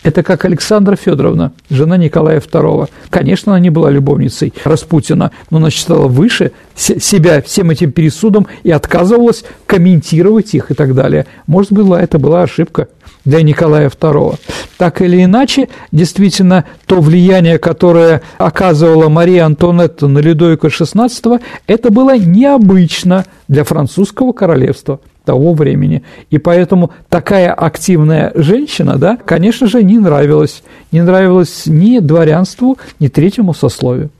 Это 0.02 0.22
как 0.22 0.44
Александра 0.46 0.96
Федоровна, 0.96 1.52
жена 1.68 1.96
Николая 1.96 2.40
II. 2.40 2.88
Конечно, 3.10 3.52
она 3.52 3.60
не 3.60 3.70
была 3.70 3.90
любовницей 3.90 4.54
Распутина, 4.64 5.30
но 5.50 5.58
она 5.58 5.70
считала 5.70 6.06
выше 6.08 6.52
себя 6.74 7.42
всем 7.42 7.70
этим 7.70 7.92
пересудом 7.92 8.46
и 8.62 8.70
отказывалась 8.70 9.44
комментировать 9.66 10.54
их 10.54 10.70
и 10.70 10.74
так 10.74 10.94
далее. 10.94 11.26
Может 11.46 11.72
быть, 11.72 11.86
это 12.00 12.18
была 12.18 12.42
ошибка 12.42 12.88
для 13.26 13.42
Николая 13.42 13.90
II. 13.90 14.38
Так 14.78 15.02
или 15.02 15.22
иначе, 15.22 15.68
действительно, 15.92 16.64
то 16.86 17.00
влияние, 17.00 17.58
которое 17.58 18.22
оказывала 18.38 19.10
Мария 19.10 19.44
Антуанетта 19.44 20.08
на 20.08 20.20
Людовика 20.20 20.68
XVI, 20.68 21.42
это 21.66 21.90
было 21.90 22.16
необычно 22.16 23.26
для 23.48 23.64
французского 23.64 24.32
королевства 24.32 25.00
того 25.24 25.54
времени. 25.54 26.02
И 26.30 26.38
поэтому 26.38 26.90
такая 27.08 27.52
активная 27.52 28.32
женщина, 28.34 28.96
да, 28.96 29.16
конечно 29.24 29.66
же, 29.66 29.82
не 29.82 29.98
нравилась. 29.98 30.62
Не 30.92 31.02
нравилась 31.02 31.64
ни 31.66 31.98
дворянству, 31.98 32.78
ни 32.98 33.08
третьему 33.08 33.54
сословию. 33.54 34.10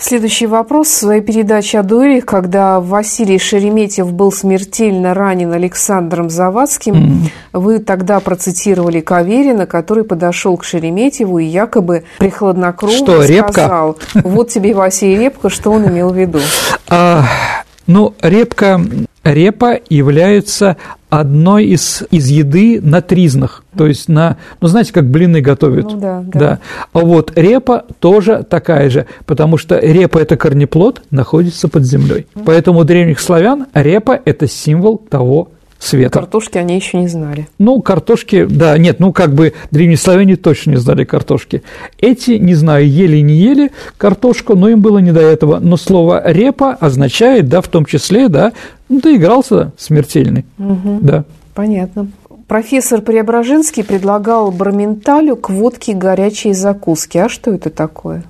Следующий 0.00 0.46
вопрос. 0.46 0.86
В 0.86 0.94
своей 0.94 1.20
передаче 1.20 1.80
о 1.80 1.82
дуэлях, 1.82 2.24
когда 2.24 2.78
Василий 2.78 3.38
Шереметьев 3.38 4.12
был 4.12 4.30
смертельно 4.30 5.12
ранен 5.12 5.52
Александром 5.52 6.30
Завадским, 6.30 6.94
mm. 6.94 7.30
вы 7.52 7.80
тогда 7.80 8.20
процитировали 8.20 9.00
Каверина, 9.00 9.66
который 9.66 10.04
подошел 10.04 10.56
к 10.56 10.62
Шереметьеву 10.62 11.40
и 11.40 11.46
якобы 11.46 12.04
прихладнокровно 12.18 12.96
что, 12.96 13.22
сказал, 13.24 13.98
вот 14.14 14.50
тебе 14.50 14.72
Василий 14.72 15.18
Репка, 15.18 15.50
что 15.50 15.72
он 15.72 15.88
имел 15.88 16.10
в 16.10 16.16
виду? 16.16 16.38
А, 16.88 17.24
ну, 17.88 18.14
Репка, 18.22 18.80
репа 19.32 19.78
является 19.88 20.76
одной 21.10 21.66
из, 21.66 22.02
из 22.10 22.28
еды 22.28 22.80
на 22.82 23.00
тризнах, 23.00 23.64
то 23.76 23.86
есть 23.86 24.08
на, 24.08 24.36
ну 24.60 24.68
знаете, 24.68 24.92
как 24.92 25.06
блины 25.06 25.40
готовят, 25.40 25.86
ну, 25.92 25.98
да, 25.98 26.22
да. 26.26 26.38
да. 26.38 26.58
А 26.92 26.98
вот 26.98 27.32
репа 27.36 27.84
тоже 27.98 28.44
такая 28.48 28.90
же, 28.90 29.06
потому 29.24 29.56
что 29.56 29.78
репа 29.78 30.18
это 30.18 30.36
корнеплод, 30.36 31.02
находится 31.10 31.68
под 31.68 31.84
землей, 31.84 32.26
поэтому 32.44 32.80
у 32.80 32.84
древних 32.84 33.20
славян 33.20 33.66
репа 33.72 34.20
это 34.24 34.46
символ 34.46 34.98
того 34.98 35.50
света. 35.78 36.20
Картошки 36.20 36.58
они 36.58 36.76
еще 36.76 36.98
не 36.98 37.08
знали. 37.08 37.48
Ну, 37.58 37.80
картошки, 37.80 38.44
да, 38.44 38.76
нет, 38.78 39.00
ну, 39.00 39.12
как 39.12 39.34
бы 39.34 39.54
древние 39.70 39.96
славяне 39.96 40.36
точно 40.36 40.72
не 40.72 40.76
знали 40.76 41.04
картошки. 41.04 41.62
Эти, 42.00 42.32
не 42.32 42.54
знаю, 42.54 42.88
ели 42.88 43.18
не 43.18 43.34
ели 43.34 43.70
картошку, 43.96 44.56
но 44.56 44.68
им 44.68 44.80
было 44.80 44.98
не 44.98 45.12
до 45.12 45.20
этого. 45.20 45.58
Но 45.58 45.76
слово 45.76 46.22
«репа» 46.30 46.72
означает, 46.74 47.48
да, 47.48 47.60
в 47.60 47.68
том 47.68 47.84
числе, 47.84 48.28
да, 48.28 48.52
ну, 48.88 49.00
доигрался 49.00 49.72
смертельный, 49.76 50.44
угу. 50.58 50.98
да. 51.00 51.24
Понятно. 51.54 52.08
Профессор 52.46 53.02
Преображенский 53.02 53.84
предлагал 53.84 54.50
барменталю 54.50 55.36
к 55.36 55.50
водке 55.50 55.92
горячие 55.92 56.54
закуски. 56.54 57.18
А 57.18 57.28
что 57.28 57.52
это 57.52 57.68
такое? 57.68 58.24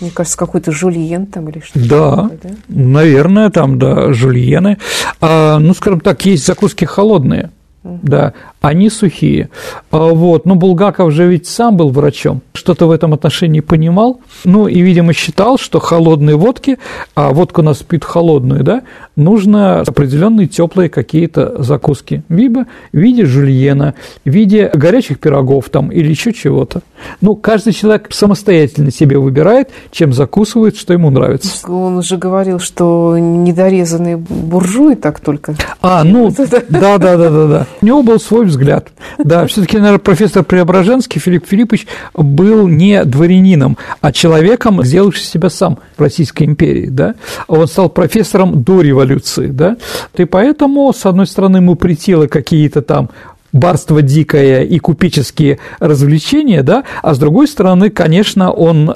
Мне 0.00 0.10
кажется, 0.10 0.38
какой-то 0.38 0.72
жульен 0.72 1.26
там 1.26 1.48
или 1.48 1.60
что-то. 1.60 1.88
Да, 1.88 2.16
такое, 2.22 2.38
да, 2.42 2.50
наверное, 2.68 3.50
там, 3.50 3.78
да, 3.78 4.12
жульены. 4.12 4.78
А, 5.20 5.58
ну, 5.58 5.74
скажем 5.74 6.00
так, 6.00 6.24
есть 6.24 6.46
закуски 6.46 6.84
холодные. 6.84 7.50
Uh-huh. 7.82 7.98
Да, 8.02 8.34
они 8.60 8.90
сухие. 8.90 9.48
А, 9.90 10.08
вот, 10.08 10.44
но 10.44 10.54
Булгаков 10.54 11.12
же 11.12 11.26
ведь 11.26 11.46
сам 11.46 11.76
был 11.76 11.90
врачом, 11.90 12.42
что-то 12.52 12.86
в 12.86 12.90
этом 12.90 13.14
отношении 13.14 13.60
понимал, 13.60 14.20
ну 14.44 14.68
и, 14.68 14.80
видимо, 14.80 15.12
считал, 15.12 15.58
что 15.58 15.80
холодные 15.80 16.36
водки, 16.36 16.78
а 17.14 17.30
водку 17.30 17.62
у 17.62 17.64
нас 17.64 17.78
пьют 17.78 18.04
холодную, 18.04 18.62
да, 18.62 18.82
нужно 19.16 19.80
определенные 19.80 20.46
теплые 20.46 20.88
какие-то 20.88 21.62
закуски, 21.62 22.22
либо 22.28 22.66
в 22.92 22.96
виде 22.96 23.24
жульена, 23.24 23.94
в 24.24 24.30
виде 24.30 24.70
горячих 24.74 25.18
пирогов 25.18 25.70
там 25.70 25.90
или 25.90 26.10
еще 26.10 26.32
чего-то. 26.32 26.82
Ну, 27.20 27.36
каждый 27.36 27.72
человек 27.72 28.08
самостоятельно 28.12 28.90
себе 28.90 29.18
выбирает, 29.18 29.70
чем 29.90 30.12
закусывает, 30.12 30.76
что 30.76 30.92
ему 30.92 31.10
нравится. 31.10 31.70
Он 31.70 32.02
же 32.02 32.18
говорил, 32.18 32.58
что 32.58 33.16
недорезанные 33.18 34.18
буржуи 34.18 34.94
так 34.94 35.20
только. 35.20 35.54
А, 35.80 36.04
ну, 36.04 36.30
да, 36.30 36.98
да, 36.98 36.98
да, 36.98 37.16
да, 37.16 37.46
да. 37.46 37.66
У 37.80 37.86
него 37.86 38.02
был 38.02 38.20
свой 38.20 38.49
взгляд. 38.50 38.88
Да, 39.18 39.46
все-таки, 39.46 39.78
наверное, 39.78 39.98
профессор 39.98 40.44
Преображенский 40.44 41.20
Филипп 41.20 41.46
Филиппович 41.46 41.86
был 42.14 42.68
не 42.68 43.04
дворянином, 43.04 43.76
а 44.00 44.12
человеком, 44.12 44.84
сделавшим 44.84 45.24
себя 45.24 45.50
сам 45.50 45.78
в 45.96 46.00
Российской 46.00 46.44
империи, 46.44 46.86
да. 46.90 47.14
Он 47.48 47.66
стал 47.66 47.88
профессором 47.88 48.62
до 48.62 48.82
революции, 48.82 49.46
да. 49.46 49.76
И 50.16 50.24
поэтому, 50.24 50.92
с 50.92 51.06
одной 51.06 51.26
стороны, 51.26 51.58
ему 51.58 51.74
притило 51.74 52.26
какие-то 52.26 52.82
там 52.82 53.10
барство 53.52 54.02
дикое 54.02 54.62
и 54.62 54.78
купеческие 54.78 55.58
развлечения, 55.78 56.62
да, 56.62 56.84
а 57.02 57.14
с 57.14 57.18
другой 57.18 57.48
стороны, 57.48 57.90
конечно, 57.90 58.52
он 58.52 58.94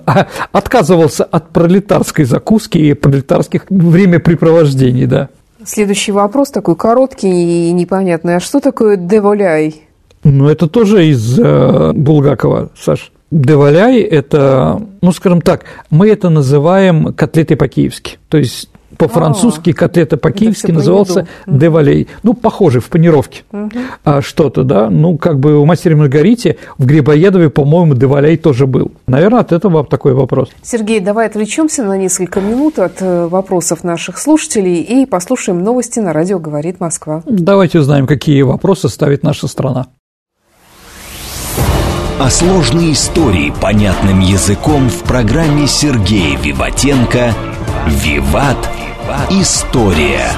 отказывался 0.52 1.24
от 1.24 1.50
пролетарской 1.50 2.24
закуски 2.24 2.78
и 2.78 2.94
пролетарских 2.94 3.66
времяпрепровождений, 3.68 5.06
да. 5.06 5.28
Следующий 5.64 6.12
вопрос 6.12 6.50
такой 6.50 6.76
короткий 6.76 7.68
и 7.68 7.72
непонятный. 7.72 8.36
А 8.36 8.40
что 8.40 8.60
такое 8.60 8.96
деволяй? 8.96 9.82
Ну, 10.22 10.48
это 10.48 10.68
тоже 10.68 11.06
из 11.06 11.38
э, 11.38 11.92
Булгакова, 11.92 12.70
Саш. 12.78 13.12
Деволяй– 13.30 14.00
это, 14.00 14.80
ну, 15.00 15.12
скажем 15.12 15.40
так, 15.40 15.64
мы 15.90 16.08
это 16.08 16.28
называем 16.28 17.12
котлеты 17.12 17.56
по-киевски. 17.56 18.18
То 18.28 18.38
есть 18.38 18.70
По-французски 18.98 19.72
котлета 19.72 20.16
по-киевски 20.16 20.70
назывался 20.70 21.26
девалей. 21.46 22.08
Ну, 22.22 22.34
похоже, 22.34 22.80
в 22.80 22.88
панировке 22.88 23.42
а, 24.04 24.22
что-то, 24.22 24.64
да. 24.64 24.90
Ну, 24.90 25.18
как 25.18 25.38
бы 25.38 25.58
у 25.58 25.64
мастера 25.64 25.96
Маргарите 25.96 26.56
в 26.78 26.86
Грибоедове, 26.86 27.50
по-моему, 27.50 27.94
девалей 27.94 28.36
тоже 28.36 28.66
был. 28.66 28.92
Наверное, 29.06 29.40
от 29.40 29.52
этого 29.52 29.84
такой 29.84 30.14
вопрос. 30.14 30.50
Сергей, 30.62 31.00
давай 31.00 31.26
отвлечемся 31.26 31.84
на 31.84 31.96
несколько 31.96 32.40
минут 32.40 32.78
от 32.78 33.00
э, 33.00 33.26
вопросов 33.26 33.84
наших 33.84 34.18
слушателей 34.18 34.80
и 34.80 35.06
послушаем 35.06 35.62
новости 35.62 36.00
на 36.00 36.12
радио 36.12 36.38
«Говорит 36.38 36.80
Москва». 36.80 37.22
Давайте 37.26 37.78
узнаем, 37.78 38.06
какие 38.06 38.42
вопросы 38.42 38.88
ставит 38.88 39.22
наша 39.22 39.48
страна. 39.48 39.86
А 42.20 42.30
сложные 42.30 42.92
истории 42.92 43.52
понятным 43.60 44.20
языком 44.20 44.88
в 44.88 45.02
программе 45.02 45.66
Сергея 45.66 46.38
Виватенко 46.38 47.34
«Виват. 47.88 48.56
История». 49.30 50.30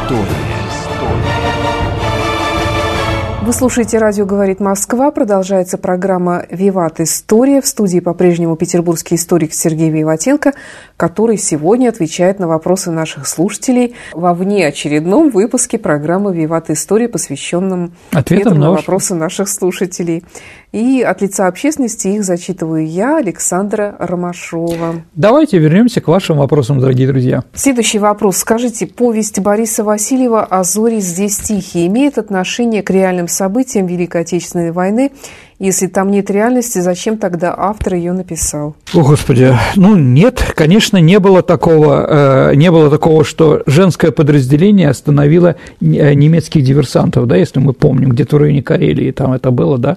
Вы 3.43 3.53
слушаете 3.53 3.99
«Радио 3.99 4.27
говорит 4.27 4.59
Москва». 4.59 5.13
Продолжается 5.13 5.79
программа 5.79 6.45
«Виват. 6.51 6.99
История». 6.99 7.61
В 7.61 7.67
студии 7.69 8.01
по-прежнему 8.01 8.57
петербургский 8.57 9.15
историк 9.15 9.55
Сергей 9.55 9.91
Виватенко, 9.91 10.55
который 10.97 11.37
сегодня 11.37 11.89
отвечает 11.89 12.39
на 12.39 12.49
вопросы 12.49 12.91
наших 12.91 13.27
слушателей 13.27 13.95
во 14.13 14.35
внеочередном 14.35 15.31
выпуске 15.31 15.79
программы 15.79 16.35
«Виват. 16.35 16.71
История», 16.71 17.09
посвященном 17.09 17.93
Ответам 18.13 18.37
ответам 18.47 18.61
на 18.61 18.71
вопросы 18.73 19.15
наших 19.15 19.49
слушателей. 19.49 20.25
И 20.73 21.03
от 21.03 21.23
лица 21.23 21.47
общественности 21.47 22.09
их 22.09 22.25
зачитываю 22.25 22.87
я, 22.87 23.19
Александра 23.19 23.95
Ромашова. 23.99 24.97
Давайте 25.15 25.59
вернемся 25.59 26.01
к 26.01 26.09
вашим 26.09 26.39
вопросам, 26.39 26.81
дорогие 26.81 27.07
друзья. 27.07 27.45
Следующий 27.55 27.99
вопрос. 27.99 28.39
Скажите, 28.39 28.87
повесть 28.87 29.39
Бориса 29.41 29.85
Васильева 29.85 30.45
«А 30.45 30.65
зори 30.65 31.01
здесь 31.01 31.39
тихие» 31.39 31.87
имеет 31.87 32.19
отношение 32.19 32.83
к 32.83 32.91
реальным 32.91 33.29
событиям 33.29 33.87
Великой 33.87 34.23
Отечественной 34.23 34.73
войны? 34.73 35.13
Если 35.59 35.87
там 35.87 36.11
нет 36.11 36.31
реальности, 36.31 36.81
зачем 36.81 37.17
тогда 37.17 37.55
автор 37.57 37.95
ее 37.95 38.13
написал? 38.13 38.77
О, 38.93 39.01
Господи, 39.03 39.57
ну 39.75 39.97
нет, 39.97 40.53
конечно, 40.55 40.99
не 40.99 41.19
было 41.19 41.43
такого, 41.43 42.51
э, 42.51 42.55
не 42.57 42.71
было 42.71 42.91
такого, 42.91 43.25
что 43.25 43.63
женское 43.65 44.11
подразделение 44.11 44.91
остановило 44.91 45.57
э, 45.81 46.13
немецких 46.13 46.63
диверсантов, 46.63 47.27
да, 47.27 47.37
если 47.37 47.59
мы 47.59 47.73
помним, 47.73 48.11
где-то 48.11 48.37
в 48.37 48.41
районе 48.41 48.63
Карелии 48.63 49.11
там 49.13 49.33
это 49.33 49.51
было, 49.51 49.79
да, 49.79 49.97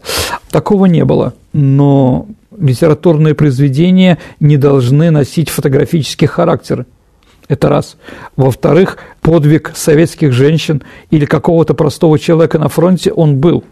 такого 0.50 0.86
не 0.86 1.04
было, 1.04 1.34
но 1.52 2.26
литературные 2.58 3.36
произведения 3.36 4.18
не 4.40 4.56
должны 4.56 5.12
носить 5.12 5.50
фотографический 5.50 6.28
характер. 6.28 6.86
Это 7.50 7.68
раз. 7.68 7.98
Во-вторых, 8.36 9.00
подвиг 9.22 9.74
советских 9.76 10.32
женщин 10.32 10.84
или 11.10 11.26
какого-то 11.26 11.74
простого 11.74 12.20
человека 12.20 12.60
на 12.60 12.70
фронте 12.70 13.12
он 13.12 13.38
был, 13.38 13.64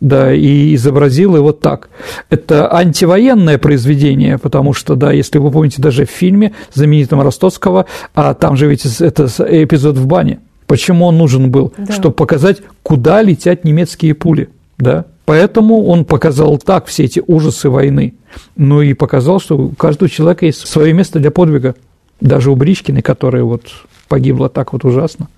да, 0.00 0.34
и 0.34 0.74
изобразил 0.74 1.34
его 1.34 1.52
так. 1.52 1.88
Это 2.28 2.72
антивоенное 2.72 3.56
произведение, 3.56 4.36
потому 4.36 4.74
что, 4.74 4.96
да, 4.96 5.12
если 5.12 5.38
вы 5.38 5.50
помните 5.50 5.80
даже 5.80 6.04
в 6.04 6.10
фильме 6.10 6.52
знаменитом 6.74 7.22
Ростовского, 7.22 7.86
а 8.14 8.34
там 8.34 8.56
же 8.56 8.66
ведь 8.66 8.84
это 9.00 9.24
эпизод 9.48 9.96
в 9.96 10.06
бане, 10.06 10.40
почему 10.66 11.06
он 11.06 11.16
нужен 11.16 11.50
был? 11.50 11.72
Да. 11.78 11.94
Чтобы 11.94 12.14
показать, 12.14 12.58
куда 12.82 13.22
летят 13.22 13.64
немецкие 13.64 14.14
пули, 14.14 14.50
да. 14.76 15.06
Поэтому 15.24 15.86
он 15.86 16.04
показал 16.04 16.58
так 16.58 16.84
все 16.84 17.04
эти 17.04 17.22
ужасы 17.26 17.70
войны. 17.70 18.12
Ну 18.56 18.82
и 18.82 18.92
показал, 18.92 19.40
что 19.40 19.56
у 19.56 19.68
каждого 19.70 20.10
человека 20.10 20.44
есть 20.44 20.66
свое 20.66 20.92
место 20.92 21.18
для 21.18 21.30
подвига. 21.30 21.74
Даже 22.22 22.52
у 22.52 22.56
Бричкиной, 22.56 23.02
которая 23.02 23.42
вот 23.42 23.62
погибла 24.08 24.48
так 24.48 24.72
вот 24.72 24.84
ужасно 24.84 25.28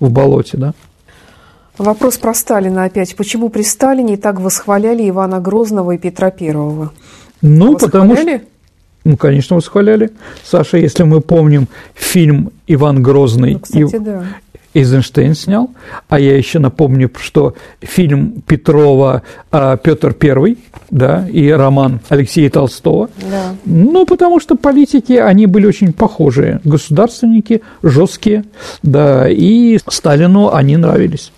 в 0.00 0.10
болоте, 0.10 0.56
да. 0.56 0.72
Вопрос 1.76 2.16
про 2.16 2.32
Сталина 2.32 2.84
опять. 2.84 3.14
Почему 3.14 3.50
при 3.50 3.62
Сталине 3.62 4.16
так 4.16 4.40
восхваляли 4.40 5.08
Ивана 5.08 5.40
Грозного 5.40 5.92
и 5.92 5.98
Петра 5.98 6.30
Первого? 6.30 6.92
Ну, 7.42 7.76
потому 7.76 8.16
что... 8.16 8.40
Ну, 9.04 9.16
конечно, 9.16 9.56
восхваляли. 9.56 10.10
Саша, 10.44 10.76
если 10.76 11.04
мы 11.04 11.20
помним 11.20 11.68
фильм 11.94 12.50
«Иван 12.66 13.02
Грозный», 13.02 13.54
Ну, 13.54 13.60
кстати, 13.60 13.96
и 13.96 13.98
да. 13.98 14.24
Эйзенштейн 14.72 15.34
снял, 15.34 15.70
а 16.08 16.20
я 16.20 16.36
еще 16.36 16.60
напомню, 16.60 17.10
что 17.20 17.54
фильм 17.80 18.42
Петрова 18.46 19.22
а, 19.50 19.76
«Петр 19.76 20.12
Первый», 20.12 20.58
да, 20.90 21.26
и 21.28 21.48
роман 21.50 22.00
Алексея 22.08 22.50
Толстого, 22.50 23.10
Да. 23.30 23.54
ну, 23.64 24.06
потому 24.06 24.38
что 24.38 24.54
политики, 24.54 25.14
они 25.14 25.46
были 25.46 25.66
очень 25.66 25.92
похожие, 25.92 26.60
государственники, 26.64 27.62
жесткие, 27.82 28.44
да, 28.82 29.28
и 29.28 29.78
Сталину 29.88 30.52
они 30.52 30.76
нравились. 30.76 31.32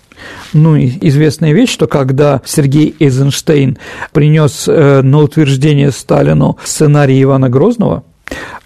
Ну, 0.53 0.77
известная 0.77 1.51
вещь, 1.51 1.71
что 1.71 1.87
когда 1.87 2.41
Сергей 2.45 2.95
Эйзенштейн 2.99 3.77
принес 4.11 4.67
э, 4.67 5.01
на 5.01 5.19
утверждение 5.19 5.91
Сталину 5.91 6.57
сценарий 6.63 7.21
Ивана 7.21 7.49
Грозного, 7.49 8.03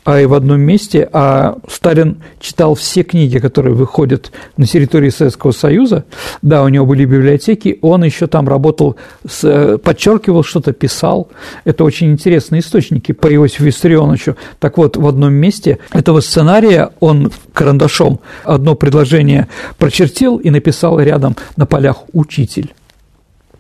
а 0.08 0.22
и 0.22 0.26
в 0.26 0.34
одном 0.34 0.62
месте, 0.62 1.10
а 1.12 1.58
Сталин 1.68 2.22
читал 2.40 2.76
все 2.76 3.04
книги, 3.04 3.40
которые 3.40 3.76
выходят 3.76 4.32
на 4.56 4.66
территории 4.66 5.10
Советского 5.10 5.52
Союза, 5.52 6.06
да, 6.42 6.64
у 6.64 6.70
него 6.70 6.86
были 6.86 7.04
библиотеки, 7.04 7.78
он 7.82 8.06
еще 8.06 8.28
там 8.28 8.48
работал, 8.48 8.96
с, 9.28 9.44
э, 9.44 9.78
подчеркивал 9.78 10.44
что-то, 10.44 10.72
писал. 10.72 11.30
Это 11.66 11.84
очень 11.84 12.12
интересные 12.12 12.62
источники 12.62 13.12
по 13.12 13.28
Иосифу 13.28 13.66
Виссарионовичу. 13.66 14.38
Так 14.60 14.78
вот, 14.78 14.96
в 14.96 15.06
одном 15.06 15.34
месте 15.34 15.80
этого 15.92 16.22
сценария 16.22 16.92
он 17.02 17.32
карандашом 17.52 18.22
одно 18.46 18.76
предложение 18.76 19.48
прочертил 19.78 20.38
и 20.38 20.50
написал 20.50 21.02
рядом 21.02 21.36
на 21.58 21.66
полях 21.66 22.04
«учитель». 22.14 22.74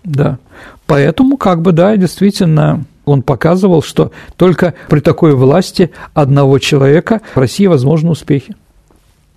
Да. 0.05 0.37
Поэтому, 0.85 1.35
как 1.35 1.61
бы, 1.61 1.73
да, 1.73 1.97
действительно, 1.97 2.85
он 3.07 3.21
показывал, 3.21 3.81
что 3.81 4.11
только 4.35 4.73
при 4.89 4.99
такой 4.99 5.35
власти 5.35 5.91
одного 6.13 6.59
человека 6.59 7.21
в 7.33 7.39
России 7.39 7.67
возможны 7.67 8.11
успехи. 8.11 8.55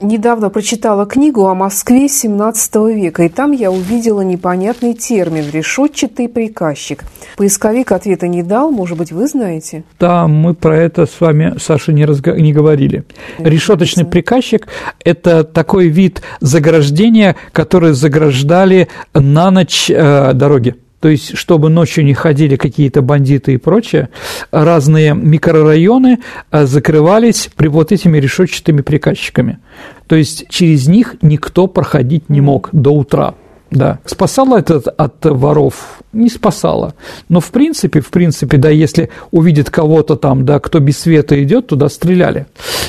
Недавно 0.03 0.49
прочитала 0.49 1.05
книгу 1.05 1.47
о 1.47 1.55
Москве 1.55 2.07
XVII 2.07 2.95
века, 2.95 3.25
и 3.25 3.29
там 3.29 3.53
я 3.53 3.71
увидела 3.71 4.23
непонятный 4.23 4.95
термин 4.95 5.45
«решетчатый 5.53 6.27
приказчик». 6.27 7.05
Поисковик 7.37 7.93
ответа 7.93 8.27
не 8.27 8.43
дал, 8.43 8.71
может 8.71 8.97
быть, 8.97 9.13
вы 9.13 9.29
знаете? 9.29 9.85
Да, 9.99 10.27
мы 10.27 10.55
про 10.55 10.75
это 10.79 11.05
с 11.05 11.21
вами, 11.21 11.57
Саша, 11.59 11.93
не, 11.93 12.07
разго... 12.07 12.33
не 12.33 12.55
говорили. 12.55 13.05
Это 13.39 13.51
Решеточный 13.51 14.05
интересно. 14.05 14.11
приказчик– 14.11 14.69
это 15.05 15.45
такой 15.45 15.89
вид 15.89 16.23
заграждения, 16.41 17.37
который 17.53 17.93
заграждали 17.93 18.89
на 19.13 19.51
ночь 19.51 19.91
э, 19.91 20.33
дороги. 20.33 20.77
То 21.01 21.09
есть, 21.09 21.37
чтобы 21.37 21.71
ночью 21.71 22.05
не 22.05 22.13
ходили 22.13 22.57
какие-то 22.57 23.01
бандиты 23.01 23.55
и 23.55 23.57
прочее, 23.57 24.11
разные 24.51 25.15
микрорайоны 25.15 26.19
э, 26.51 26.67
закрывались 26.67 27.49
при 27.57 27.69
вот 27.69 27.91
этими 27.91 28.19
решетчатыми 28.19 28.83
приказчиками. 28.83 29.59
То 30.07 30.17
есть, 30.17 30.49
через 30.51 30.89
них 30.89 31.17
никто 31.23 31.67
проходить 31.67 32.29
не 32.29 32.43
мог 32.43 32.69
до 32.73 32.91
утра. 32.91 33.35
Да. 33.71 34.01
Спасало 34.05 34.59
это 34.59 34.79
от 34.79 35.25
воров? 35.25 36.01
Не 36.13 36.29
спасало. 36.29 36.95
Но 37.29 37.41
в 37.41 37.51
принципе, 37.51 38.01
в 38.01 38.11
принципе, 38.11 38.57
да, 38.57 38.69
если 38.69 39.11
увидит 39.31 39.71
кого-то 39.71 40.17
там, 40.17 40.45
да, 40.45 40.59
кто 40.59 40.81
без 40.81 40.99
света 40.99 41.41
идет, 41.43 41.69
туда 41.69 41.89
стреляли. 41.89 42.47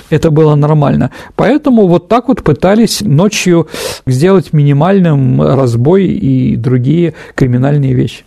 Это 0.09 0.31
было 0.31 0.55
нормально. 0.55 1.11
Поэтому 1.35 1.87
вот 1.87 2.07
так 2.07 2.27
вот 2.29 2.43
пытались 2.43 3.01
ночью 3.01 3.67
сделать 4.07 4.53
минимальным 4.53 5.41
разбой 5.41 6.07
и 6.07 6.55
другие 6.55 7.13
криминальные 7.35 7.93
вещи. 7.93 8.23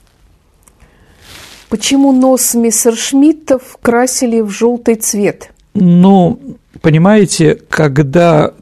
Почему 1.69 2.13
нос 2.13 2.55
мессершмиттов 2.55 3.79
красили 3.83 4.41
в 4.41 4.51
желтый 4.51 4.95
цвет? 4.95 5.51
Ну, 5.75 6.39
понимаете, 6.81 7.59
когда 7.69 8.53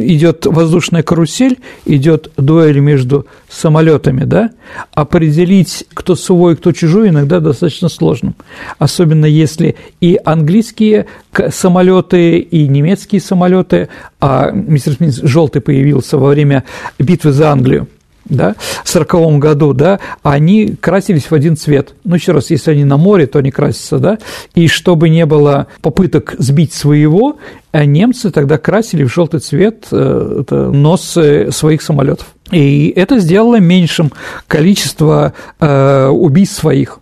идет 0.00 0.46
воздушная 0.46 1.02
карусель, 1.02 1.58
идет 1.84 2.30
дуэль 2.36 2.78
между 2.80 3.26
самолетами, 3.48 4.24
да, 4.24 4.50
определить, 4.92 5.84
кто 5.94 6.14
свой, 6.14 6.56
кто 6.56 6.72
чужой, 6.72 7.08
иногда 7.08 7.40
достаточно 7.40 7.88
сложно. 7.88 8.34
Особенно 8.78 9.26
если 9.26 9.76
и 10.00 10.18
английские 10.24 11.06
самолеты, 11.50 12.38
и 12.38 12.68
немецкие 12.68 13.20
самолеты, 13.20 13.88
а 14.20 14.50
мистер 14.50 14.94
Смит 14.94 15.14
желтый 15.14 15.60
появился 15.60 16.18
во 16.18 16.28
время 16.28 16.64
битвы 16.98 17.32
за 17.32 17.50
Англию, 17.50 17.88
да, 18.28 18.54
в 18.84 18.94
1940 18.94 19.38
году, 19.38 19.72
да, 19.72 20.00
они 20.22 20.76
красились 20.80 21.30
в 21.30 21.32
один 21.32 21.56
цвет. 21.56 21.94
Ну, 22.04 22.14
еще 22.14 22.32
раз, 22.32 22.50
если 22.50 22.72
они 22.72 22.84
на 22.84 22.96
море, 22.96 23.26
то 23.26 23.38
они 23.38 23.50
красятся, 23.50 23.98
да, 23.98 24.18
и 24.54 24.68
чтобы 24.68 25.08
не 25.08 25.26
было 25.26 25.66
попыток 25.80 26.34
сбить 26.38 26.72
своего, 26.72 27.36
немцы 27.72 28.30
тогда 28.30 28.58
красили 28.58 29.04
в 29.04 29.12
желтый 29.12 29.40
цвет 29.40 29.86
э, 29.90 30.70
нос 30.72 31.18
своих 31.50 31.82
самолетов. 31.82 32.26
И 32.50 32.92
это 32.94 33.18
сделало 33.18 33.58
меньшим 33.58 34.12
количество 34.46 35.32
э, 35.58 36.06
убийств 36.06 36.58
своих. 36.58 37.00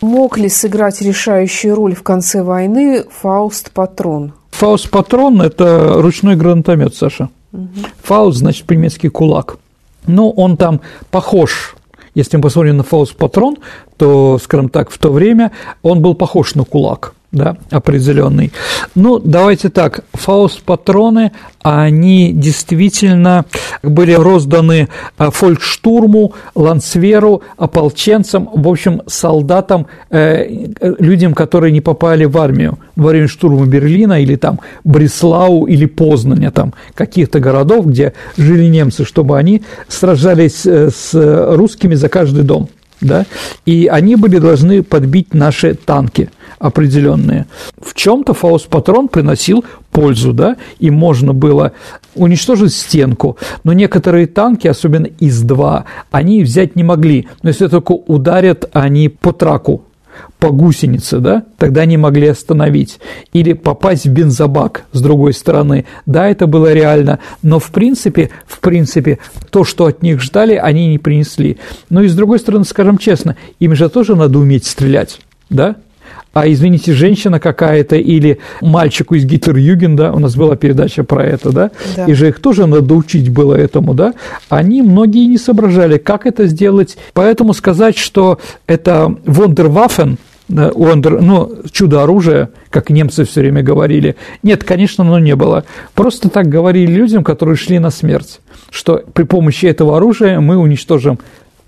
Мог 0.00 0.38
ли 0.38 0.48
сыграть 0.48 1.00
решающую 1.02 1.74
роль 1.74 1.94
в 1.94 2.02
конце 2.02 2.42
войны 2.42 3.04
Фауст 3.22 3.70
Патрон? 3.72 4.32
Фауст-патрон– 4.50 5.42
это 5.42 5.94
ручной 5.96 6.36
гранатомет, 6.36 6.94
Саша. 6.94 7.28
Угу. 7.52 7.68
Фауст, 8.02 8.38
значит, 8.38 8.66
по-немецки 8.66 9.08
кулак. 9.08 9.58
Ну, 10.06 10.30
он 10.30 10.56
там 10.56 10.80
похож. 11.10 11.74
Если 12.14 12.36
мы 12.36 12.44
посмотрим 12.44 12.78
на 12.78 12.82
фауст-патрон, 12.82 13.58
то, 13.96 14.38
скажем 14.42 14.68
так, 14.68 14.90
в 14.90 14.98
то 14.98 15.10
время 15.10 15.52
он 15.82 16.00
был 16.00 16.14
похож 16.14 16.54
на 16.54 16.64
кулак 16.64 17.15
да, 17.36 17.56
определенный. 17.70 18.52
Ну, 18.94 19.18
давайте 19.18 19.68
так, 19.68 20.04
фауст-патроны, 20.14 21.32
они 21.62 22.32
действительно 22.32 23.44
были 23.82 24.12
розданы 24.12 24.88
э, 25.18 25.30
фолькштурму, 25.30 26.32
ландверу, 26.54 27.42
ополченцам, 27.56 28.48
в 28.52 28.66
общем, 28.68 29.02
солдатам, 29.06 29.86
э, 30.10 30.66
людям, 30.80 31.34
которые 31.34 31.72
не 31.72 31.80
попали 31.80 32.24
в 32.24 32.36
армию 32.38 32.78
во 32.96 33.10
время 33.10 33.28
штурма 33.28 33.66
Берлина 33.66 34.20
или 34.20 34.36
там 34.36 34.60
Бреслау 34.84 35.66
или 35.66 35.86
Познаня, 35.86 36.50
там 36.50 36.72
каких-то 36.94 37.38
городов, 37.38 37.86
где 37.86 38.14
жили 38.36 38.66
немцы, 38.66 39.04
чтобы 39.04 39.38
они 39.38 39.62
сражались 39.88 40.66
э, 40.66 40.90
с 40.90 41.10
русскими 41.54 41.94
за 41.94 42.08
каждый 42.08 42.42
дом 42.44 42.68
да, 43.00 43.26
и 43.64 43.86
они 43.86 44.16
были 44.16 44.38
должны 44.38 44.82
подбить 44.82 45.34
наши 45.34 45.74
танки 45.74 46.30
определенные. 46.58 47.46
В 47.80 47.94
чем-то 47.94 48.34
фауст-патрон 48.34 49.08
приносил 49.08 49.64
пользу, 49.90 50.32
да, 50.32 50.56
и 50.78 50.90
можно 50.90 51.32
было 51.32 51.72
уничтожить 52.14 52.74
стенку, 52.74 53.36
но 53.64 53.72
некоторые 53.72 54.26
танки, 54.26 54.66
особенно 54.68 55.06
ИС-2, 55.06 55.84
они 56.10 56.42
взять 56.42 56.76
не 56.76 56.84
могли, 56.84 57.28
но 57.42 57.50
если 57.50 57.68
только 57.68 57.92
ударят 57.92 58.68
они 58.72 59.08
по 59.08 59.32
траку, 59.32 59.85
по 60.46 60.52
гусенице, 60.52 61.18
да, 61.18 61.42
тогда 61.58 61.84
не 61.86 61.96
могли 61.96 62.28
остановить. 62.28 63.00
Или 63.32 63.52
попасть 63.52 64.06
в 64.06 64.10
бензобак 64.10 64.84
с 64.92 65.00
другой 65.00 65.32
стороны. 65.32 65.86
Да, 66.06 66.28
это 66.28 66.46
было 66.46 66.72
реально, 66.72 67.18
но 67.42 67.58
в 67.58 67.72
принципе, 67.72 68.30
в 68.46 68.60
принципе, 68.60 69.18
то, 69.50 69.64
что 69.64 69.86
от 69.86 70.02
них 70.02 70.20
ждали, 70.20 70.54
они 70.54 70.86
не 70.86 70.98
принесли. 70.98 71.58
Но 71.90 72.00
и 72.00 72.06
с 72.06 72.14
другой 72.14 72.38
стороны, 72.38 72.64
скажем 72.64 72.96
честно, 72.96 73.36
им 73.58 73.74
же 73.74 73.88
тоже 73.88 74.14
надо 74.14 74.38
уметь 74.38 74.66
стрелять, 74.66 75.18
да? 75.50 75.74
а, 76.36 76.46
извините, 76.46 76.92
женщина 76.92 77.40
какая-то 77.40 77.96
или 77.96 78.40
мальчику 78.60 79.14
из 79.14 79.24
Гитлер-Югенда, 79.24 80.12
у 80.12 80.18
нас 80.18 80.36
была 80.36 80.54
передача 80.54 81.02
про 81.02 81.24
это, 81.24 81.50
да? 81.50 81.70
да, 81.96 82.04
и 82.04 82.12
же 82.12 82.28
их 82.28 82.40
тоже 82.40 82.66
надо 82.66 82.94
учить 82.94 83.30
было 83.30 83.54
этому, 83.54 83.94
да, 83.94 84.12
они 84.50 84.82
многие 84.82 85.24
не 85.26 85.38
соображали, 85.38 85.96
как 85.96 86.26
это 86.26 86.46
сделать, 86.46 86.98
поэтому 87.14 87.54
сказать, 87.54 87.96
что 87.96 88.38
это 88.66 89.16
Вондерваффен, 89.24 90.18
Wonder, 90.48 91.20
ну, 91.20 91.50
чудо-оружие, 91.70 92.50
как 92.70 92.90
немцы 92.90 93.24
все 93.24 93.40
время 93.40 93.62
говорили. 93.62 94.16
Нет, 94.42 94.64
конечно, 94.64 95.04
оно 95.04 95.18
не 95.18 95.34
было. 95.34 95.64
Просто 95.94 96.28
так 96.28 96.48
говорили 96.48 96.92
людям, 96.92 97.24
которые 97.24 97.56
шли 97.56 97.78
на 97.78 97.90
смерть, 97.90 98.40
что 98.70 99.02
при 99.12 99.24
помощи 99.24 99.66
этого 99.66 99.96
оружия 99.96 100.40
мы 100.40 100.56
уничтожим 100.56 101.18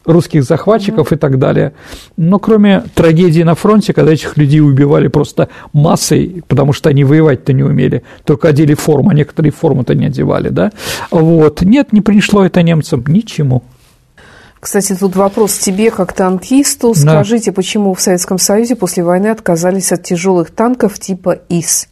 русских 0.05 0.45
захватчиков 0.45 1.13
mm-hmm. 1.13 1.17
и 1.17 1.19
так 1.19 1.39
далее. 1.39 1.73
Но 2.17 2.39
кроме 2.39 2.85
трагедии 2.95 3.43
на 3.43 3.55
фронте, 3.55 3.93
когда 3.93 4.13
этих 4.13 4.37
людей 4.37 4.61
убивали 4.61 5.09
просто 5.09 5.49
массой, 5.73 6.43
потому 6.49 6.73
что 6.73 6.89
они 6.89 7.05
воевать-то 7.05 7.53
не 7.53 7.63
умели, 7.63 8.03
только 8.25 8.49
одели 8.49 8.75
форму, 8.75 9.11
а 9.11 9.15
некоторые 9.15 9.53
форму-то 9.53 9.95
не 9.95 10.07
одевали, 10.07 10.49
да, 10.49 10.73
вот, 11.11 11.63
нет, 11.63 11.93
не 11.93 12.01
пришло 12.01 12.45
это 12.45 12.63
немцам 12.63 13.05
ничему. 13.07 13.63
Кстати, 14.61 14.95
тут 14.95 15.17
вопрос 15.17 15.57
тебе, 15.59 15.91
как 15.91 16.13
танкисту. 16.13 16.95
Скажите, 16.95 17.51
да. 17.51 17.55
почему 17.55 17.95
в 17.95 18.01
Советском 18.01 18.39
Союзе 18.39 18.77
после 18.77 19.05
войны 19.05 19.29
отказались 19.29 19.93
от 19.93 20.03
тяжелых 20.03 20.51
танков 20.51 20.99
типа 20.99 21.39
ИС? 21.49 21.89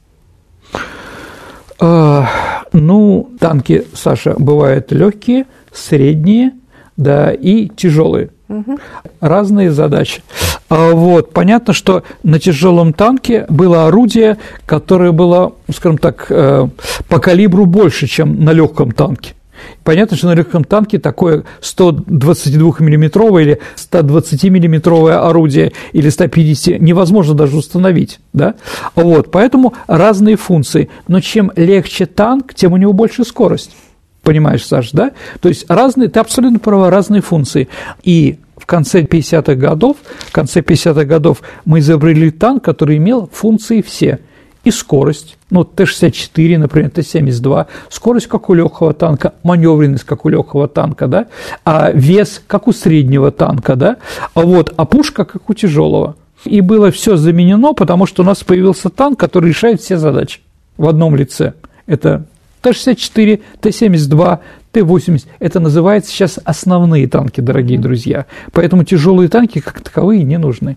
А, 1.79 2.29
ну, 2.73 3.31
танки, 3.39 3.87
Саша, 3.95 4.35
бывают 4.39 4.93
легкие, 4.93 5.47
средние– 5.73 6.53
да, 6.97 7.33
и 7.33 7.69
тяжелые. 7.69 8.31
Угу. 8.49 8.79
Разные 9.21 9.71
задачи. 9.71 10.23
А 10.69 10.93
вот, 10.93 11.33
понятно, 11.33 11.73
что 11.73 12.05
на 12.23 12.39
тяжелом 12.39 12.93
танке 12.93 13.47
было 13.49 13.87
орудие, 13.87 14.39
которое 14.67 15.13
было, 15.13 15.55
скажем 15.75 15.99
так, 15.99 16.27
э, 16.31 16.69
по 17.09 17.19
калибру 17.19 17.67
больше, 17.67 18.07
чем 18.07 18.45
на 18.45 18.51
легком 18.51 18.93
танке. 18.93 19.35
Понятно, 19.87 20.17
что 20.17 20.27
на 20.27 20.35
легком 20.35 20.65
танке 20.65 20.99
такое 20.99 21.45
122-миллиметровое 21.61 23.43
или 23.43 23.61
120-миллиметровое 23.77 25.13
орудие 25.13 25.75
или 25.93 26.09
150 26.09 26.81
невозможно 26.81 27.35
даже 27.35 27.57
установить. 27.57 28.19
Да? 28.33 28.57
Вот, 28.97 29.31
поэтому 29.31 29.75
разные 29.87 30.35
функции. 30.35 30.91
Но 31.07 31.21
чем 31.21 31.53
легче 31.55 32.07
танк, 32.07 32.53
тем 32.53 32.73
у 32.73 32.79
него 32.79 32.93
больше 32.93 33.23
скорость. 33.25 33.77
Понимаешь, 34.25 34.67
Саш, 34.67 34.91
да? 34.91 35.13
То 35.41 35.49
есть 35.49 35.67
разные, 35.69 36.09
ты 36.09 36.19
абсолютно 36.19 36.59
права, 36.59 36.91
разные 36.91 37.23
функции. 37.23 37.69
И 38.03 38.41
в 38.57 38.67
конце 38.67 39.03
50-х 39.03 39.55
годов, 39.55 39.99
в 40.19 40.33
конце 40.33 40.63
50-х 40.63 41.05
годов 41.05 41.43
мы 41.65 41.79
изобрели 41.79 42.33
танк, 42.33 42.65
который 42.65 42.97
имел 42.97 43.31
функции 43.33 43.83
все. 43.83 44.19
И 44.67 44.73
скорость, 44.73 45.39
ну, 45.49 45.63
Т-64, 45.63 46.59
например, 46.59 46.91
Т-72, 46.91 47.67
скорость, 47.89 48.27
как 48.27 48.51
у 48.51 48.55
легкого 48.55 48.95
танка, 48.95 49.35
маневренность, 49.45 50.03
как 50.03 50.25
у 50.25 50.29
легкого 50.29 50.67
танка, 50.67 51.07
да, 51.07 51.29
а 51.65 51.93
вес, 51.93 52.43
как 52.49 52.67
у 52.67 52.73
среднего 52.73 53.31
танка, 53.31 53.77
да, 53.77 53.99
а 54.35 54.41
вот, 54.41 54.75
а 54.77 54.85
пушка, 54.85 55.25
как 55.25 55.49
у 55.49 55.55
тяжелого. 55.55 56.17
И 56.45 56.61
было 56.63 56.91
все 56.91 57.15
заменено, 57.15 57.75
потому 57.75 58.07
что 58.07 58.25
у 58.25 58.27
нас 58.27 58.43
появился 58.43 58.91
танк, 58.91 59.21
который 59.21 59.51
решает 59.51 59.81
все 59.81 59.99
задачи 59.99 60.41
в 60.77 60.89
одном 60.89 61.15
лице. 61.15 61.53
Это 61.87 62.25
Т-64, 62.63 63.41
Т-72, 63.61 64.39
Т-80– 64.73 65.27
это 65.39 65.61
называется 65.61 66.11
сейчас 66.11 66.41
основные 66.43 67.07
танки, 67.07 67.41
дорогие 67.41 67.79
друзья. 67.79 68.27
Поэтому 68.51 68.83
тяжелые 68.83 69.29
танки 69.29 69.61
как 69.61 69.81
таковые 69.81 70.25
не 70.25 70.39
нужны. 70.39 70.77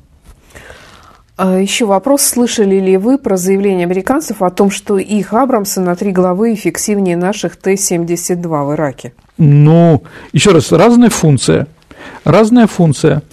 А 1.41 1.57
Еще 1.57 1.85
вопрос, 1.85 2.23
слышали 2.23 2.81
ли 2.81 2.97
вы 2.97 3.17
про 3.17 3.37
заявление 3.37 3.85
американцев 3.85 4.41
о 4.41 4.49
том, 4.49 4.69
что 4.69 4.97
их 4.97 5.31
Абрамсы 5.31 5.79
на 5.79 5.95
три 5.95 6.11
главы 6.11 6.53
эффективнее 6.53 7.15
наших 7.15 7.55
Т-72 7.55 8.65
в 8.65 8.73
Ираке? 8.73 9.13
Ну, 9.37 10.03
еще 10.33 10.51
раз, 10.51 10.73
разная 10.73 11.09
функция– 11.09 11.67
разная 12.25 12.67
функция. 12.67 13.23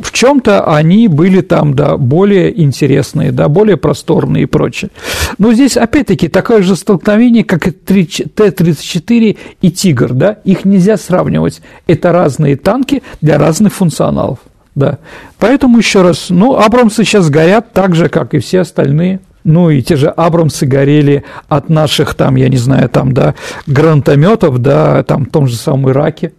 В 0.00 0.12
чем-то 0.12 0.72
они 0.76 1.08
были 1.08 1.40
там, 1.40 1.74
да, 1.74 1.96
более 1.96 2.62
интересные, 2.62 3.32
да, 3.32 3.48
более 3.48 3.76
просторные 3.76 4.44
и 4.44 4.46
прочее. 4.46 4.92
Но 5.38 5.52
здесь, 5.52 5.76
опять-таки, 5.76 6.28
такое 6.28 6.62
же 6.62 6.76
столкновение, 6.76 7.44
как 7.44 7.66
и 7.66 7.70
Т-34 7.72 9.38
и 9.60 9.70
«Тигр», 9.70 10.12
да, 10.12 10.38
их 10.44 10.64
нельзя 10.64 10.96
сравнивать. 10.96 11.60
Это 11.88 12.12
разные 12.12 12.56
танки 12.56 13.02
для 13.20 13.38
разных 13.38 13.74
функционалов, 13.74 14.38
да. 14.76 14.98
Поэтому, 15.40 15.78
еще 15.78 16.02
раз, 16.02 16.26
ну, 16.28 16.56
Абрамсы 16.56 17.02
сейчас 17.02 17.28
горят 17.28 17.72
так 17.72 17.96
же, 17.96 18.08
как 18.08 18.34
и 18.34 18.38
все 18.38 18.60
остальные 18.60 19.20
ну 19.42 19.70
и 19.70 19.80
те 19.80 19.94
же 19.94 20.08
Абрамсы 20.08 20.66
горели 20.66 21.22
от 21.48 21.68
наших 21.68 22.14
там, 22.14 22.34
я 22.34 22.48
не 22.48 22.56
знаю, 22.56 22.88
там, 22.88 23.12
да, 23.12 23.36
гранатометов, 23.68 24.58
да, 24.58 25.04
там 25.04 25.24
в 25.24 25.30
том 25.30 25.46
же 25.46 25.54
самом 25.54 25.88
Ираке, 25.88 26.32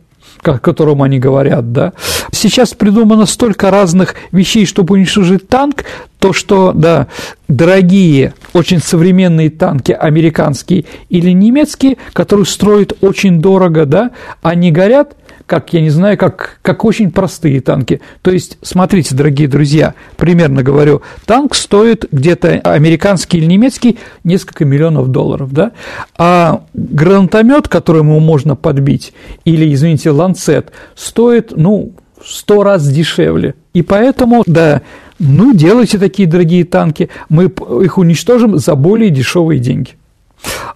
о 0.43 0.59
котором 0.59 1.01
они 1.01 1.17
говорят, 1.17 1.71
да. 1.71 1.93
Сейчас 2.33 2.73
придумано 2.73 3.25
столько 3.25 3.71
разных 3.71 4.15
вещей, 4.33 4.65
чтобы 4.65 4.95
уничтожить 4.95 5.47
танк, 5.47 5.85
то, 6.19 6.33
что, 6.33 6.73
да, 6.73 7.07
дорогие, 7.47 8.33
очень 8.51 8.81
современные 8.81 9.51
танки, 9.51 9.93
американские 9.93 10.83
или 11.07 11.31
немецкие, 11.31 11.95
которые 12.11 12.45
строят 12.45 12.91
очень 12.99 13.39
дорого, 13.39 13.85
да, 13.85 14.11
они 14.41 14.69
горят– 14.69 15.15
как, 15.47 15.73
я 15.73 15.81
не 15.81 15.89
знаю, 15.89 16.17
как, 16.17 16.59
как 16.61 16.83
очень 16.85 17.09
простые 17.09 17.61
танки. 17.61 18.01
То 18.21 18.31
есть, 18.31 18.57
смотрите, 18.61 19.15
дорогие 19.15 19.47
друзья, 19.47 19.95
примерно 20.17 20.61
говорю, 20.61 21.01
танк 21.25 21.55
стоит 21.55 22.05
где-то 22.11 22.59
американский 22.65 23.37
или 23.37 23.45
немецкий 23.45 23.97
несколько 24.25 24.65
миллионов 24.65 25.07
долларов, 25.07 25.53
да, 25.53 25.71
а 26.17 26.63
гранатомет, 26.73 27.69
который 27.69 27.99
ему 27.99 28.19
можно 28.19 28.55
подбить, 28.55 29.13
или, 29.45 29.73
извините, 29.73 30.11
ланцет, 30.11 30.71
стоит, 30.95 31.53
ну, 31.55 31.93
сто 32.23 32.63
раз 32.63 32.87
дешевле. 32.87 33.55
И 33.73 33.83
поэтому, 33.83 34.43
да, 34.45 34.81
ну, 35.17 35.53
делайте 35.53 35.97
такие 35.97 36.27
дорогие 36.27 36.65
танки, 36.65 37.09
мы 37.29 37.45
их 37.45 37.97
уничтожим 37.97 38.57
за 38.57 38.75
более 38.75 39.11
дешевые 39.11 39.59
деньги. 39.59 39.91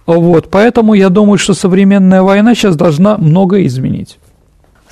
Вот, 0.06 0.48
поэтому 0.50 0.94
я 0.94 1.10
думаю, 1.10 1.36
что 1.36 1.52
современная 1.52 2.22
война 2.22 2.54
сейчас 2.54 2.74
должна 2.74 3.18
многое 3.18 3.66
изменить. 3.66 4.18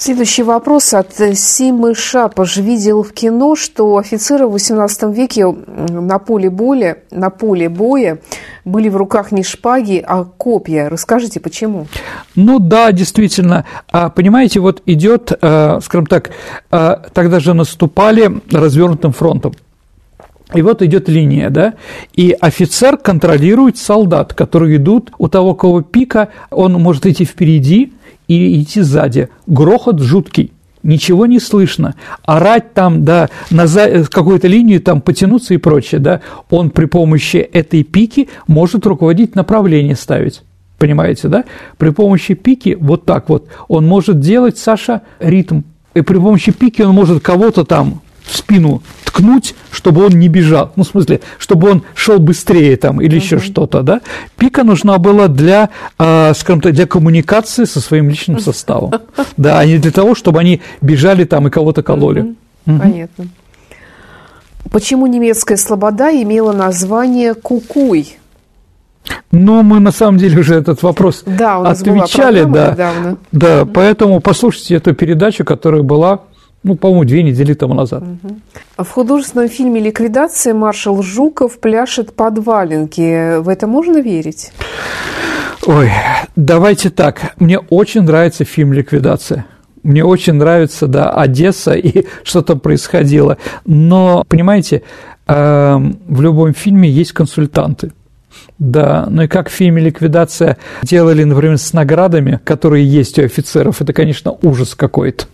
Следующий 0.02 0.44
вопрос 0.44 0.94
от 0.94 1.12
Симы 1.34 1.94
Шапаш. 1.94 2.56
Видел 2.56 3.02
в 3.02 3.12
кино, 3.12 3.54
что 3.54 3.98
офицеры 3.98 4.46
в 4.46 4.54
XVIII 4.54 5.12
веке 5.12 5.46
на 5.46 6.18
поле, 6.18 6.48
боя, 6.48 7.02
на 7.10 7.28
поле 7.28 7.68
боя 7.68 8.18
были 8.64 8.88
в 8.88 8.96
руках 8.96 9.30
не 9.30 9.42
шпаги, 9.42 10.02
а 10.08 10.24
копья. 10.24 10.88
Расскажите, 10.88 11.38
почему? 11.38 11.86
Ну 12.34 12.58
да, 12.58 12.92
действительно. 12.92 13.66
А, 13.92 14.08
понимаете, 14.08 14.60
вот 14.60 14.80
идет, 14.86 15.32
э, 15.38 15.80
скажем 15.82 16.06
так, 16.06 16.30
э, 16.70 16.96
тогда 17.12 17.38
же 17.38 17.52
наступали 17.52 18.40
развернутым 18.50 19.12
фронтом. 19.12 19.52
И 20.54 20.62
вот 20.62 20.82
идет 20.82 21.08
линия, 21.08 21.50
да, 21.50 21.74
и 22.14 22.36
офицер 22.40 22.96
контролирует 22.96 23.78
солдат, 23.78 24.34
которые 24.34 24.76
идут 24.76 25.12
у 25.18 25.28
того, 25.28 25.54
кого 25.54 25.82
пика, 25.82 26.30
он 26.50 26.72
может 26.74 27.06
идти 27.06 27.24
впереди 27.24 27.92
и 28.26 28.60
идти 28.60 28.80
сзади. 28.80 29.28
Грохот 29.46 30.00
жуткий 30.00 30.52
ничего 30.82 31.26
не 31.26 31.38
слышно. 31.38 31.94
Орать 32.24 32.74
там, 32.74 33.04
да, 33.04 33.28
на 33.50 33.66
какую-то 34.10 34.48
линию 34.48 34.80
там 34.80 35.00
потянуться 35.00 35.54
и 35.54 35.58
прочее, 35.58 36.00
да, 36.00 36.20
он 36.48 36.70
при 36.70 36.86
помощи 36.86 37.36
этой 37.36 37.82
пики 37.82 38.28
может 38.46 38.86
руководить 38.86 39.34
направление 39.34 39.96
ставить. 39.96 40.42
Понимаете, 40.78 41.28
да? 41.28 41.44
При 41.76 41.90
помощи 41.90 42.32
пики, 42.32 42.76
вот 42.80 43.04
так 43.04 43.28
вот, 43.28 43.48
он 43.68 43.86
может 43.86 44.18
делать, 44.18 44.56
Саша, 44.56 45.02
ритм. 45.18 45.60
И 45.92 46.00
при 46.00 46.16
помощи 46.16 46.52
пики 46.52 46.80
он 46.80 46.94
может 46.94 47.22
кого-то 47.22 47.64
там 47.64 48.00
в 48.22 48.34
спину 48.36 48.82
ткнуть, 49.10 49.54
чтобы 49.70 50.06
он 50.06 50.12
не 50.12 50.28
бежал. 50.28 50.72
Ну, 50.76 50.84
в 50.84 50.86
смысле, 50.86 51.20
чтобы 51.38 51.70
он 51.70 51.82
шел 51.94 52.18
быстрее 52.18 52.76
там 52.76 53.00
или 53.00 53.16
еще 53.16 53.38
что-то, 53.38 53.82
да. 53.82 54.00
Пика 54.36 54.62
нужна 54.64 54.98
была 54.98 55.28
для, 55.28 55.70
э, 55.98 56.32
скажем 56.34 56.60
так, 56.60 56.72
для 56.72 56.86
коммуникации 56.86 57.64
со 57.64 57.80
своим 57.80 58.08
личным 58.08 58.38
составом. 58.40 58.92
Да, 59.36 59.58
а 59.58 59.66
не 59.66 59.78
для 59.78 59.90
того, 59.90 60.14
чтобы 60.14 60.38
они 60.40 60.60
бежали 60.80 61.24
там 61.24 61.48
и 61.48 61.50
кого-то 61.50 61.82
кололи. 61.82 62.34
Понятно. 62.64 63.26
Почему 64.70 65.06
немецкая 65.06 65.56
слобода 65.56 66.10
имела 66.10 66.52
название 66.52 67.34
Кукуй? 67.34 68.16
Но 69.32 69.62
мы 69.62 69.80
на 69.80 69.90
самом 69.90 70.18
деле 70.18 70.40
уже 70.40 70.54
этот 70.54 70.82
вопрос 70.82 71.22
да, 71.24 71.62
отвечали, 71.62 72.44
да, 72.44 72.72
недавно. 72.72 73.16
да, 73.32 73.64
поэтому 73.64 74.20
послушайте 74.20 74.76
эту 74.76 74.94
передачу, 74.94 75.44
которая 75.44 75.82
была 75.82 76.20
ну, 76.62 76.76
по-моему, 76.76 77.04
две 77.04 77.22
недели 77.22 77.54
тому 77.54 77.74
назад. 77.74 78.04
В 78.76 78.88
художественном 78.90 79.48
фильме 79.48 79.80
«Ликвидация» 79.80 80.52
маршал 80.52 81.02
Жуков 81.02 81.58
пляшет 81.58 82.14
под 82.14 82.38
валенки. 82.38 83.38
В 83.38 83.48
это 83.48 83.66
можно 83.66 83.98
верить? 83.98 84.52
Ой, 85.66 85.90
давайте 86.36 86.90
так. 86.90 87.34
Мне 87.38 87.58
очень 87.58 88.02
нравится 88.02 88.44
фильм 88.44 88.72
«Ликвидация». 88.72 89.46
Мне 89.82 90.04
очень 90.04 90.34
нравится, 90.34 90.86
да, 90.86 91.10
Одесса 91.10 91.72
и 91.72 92.04
что 92.24 92.42
там 92.42 92.60
происходило. 92.60 93.38
Но, 93.64 94.24
понимаете, 94.28 94.82
эм, 95.26 95.98
в 96.06 96.20
любом 96.20 96.52
фильме 96.52 96.90
есть 96.90 97.12
консультанты. 97.12 97.92
Да, 98.58 99.06
ну 99.10 99.22
и 99.22 99.26
как 99.26 99.48
в 99.48 99.52
фильме 99.52 99.80
«Ликвидация» 99.80 100.58
делали, 100.82 101.24
например, 101.24 101.56
с 101.56 101.72
наградами, 101.72 102.38
которые 102.44 102.86
есть 102.86 103.18
у 103.18 103.24
офицеров, 103.24 103.80
это, 103.80 103.94
конечно, 103.94 104.36
ужас 104.42 104.74
какой-то. 104.74 105.24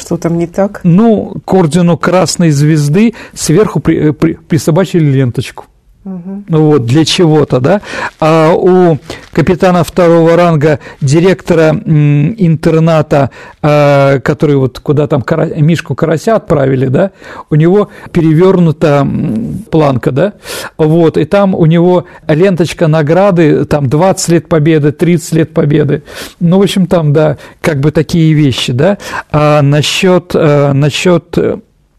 Что 0.00 0.16
там 0.16 0.38
не 0.38 0.46
так? 0.46 0.80
Ну, 0.84 1.36
к 1.44 1.54
ордену 1.54 1.96
Красной 1.96 2.50
Звезды 2.50 3.14
сверху 3.34 3.80
при, 3.80 4.10
при, 4.10 4.34
присобачили 4.34 5.04
ленточку. 5.04 5.66
Угу. 6.02 6.44
Вот, 6.48 6.86
для 6.86 7.04
чего-то, 7.04 7.60
да. 7.60 7.82
А 8.20 8.54
у 8.54 8.98
капитана 9.32 9.84
второго 9.84 10.34
ранга, 10.34 10.78
директора 11.02 11.72
интерната, 11.72 13.30
а, 13.60 14.18
который 14.20 14.56
вот 14.56 14.78
куда 14.78 15.06
там 15.06 15.22
Мишку 15.58 15.94
Карася 15.94 16.36
отправили, 16.36 16.86
да, 16.86 17.10
у 17.50 17.54
него 17.54 17.90
перевернута 18.12 19.06
планка, 19.70 20.10
да, 20.10 20.32
вот, 20.78 21.18
и 21.18 21.26
там 21.26 21.54
у 21.54 21.66
него 21.66 22.06
ленточка 22.26 22.86
награды, 22.86 23.66
там 23.66 23.86
20 23.86 24.28
лет 24.30 24.48
победы, 24.48 24.92
30 24.92 25.32
лет 25.34 25.52
победы, 25.52 26.02
ну, 26.40 26.60
в 26.60 26.62
общем, 26.62 26.86
там, 26.86 27.12
да, 27.12 27.36
как 27.60 27.80
бы 27.80 27.90
такие 27.90 28.32
вещи, 28.32 28.72
да. 28.72 28.96
А 29.30 29.60
насчет, 29.60 30.32
а, 30.34 30.72
насчет 30.72 31.36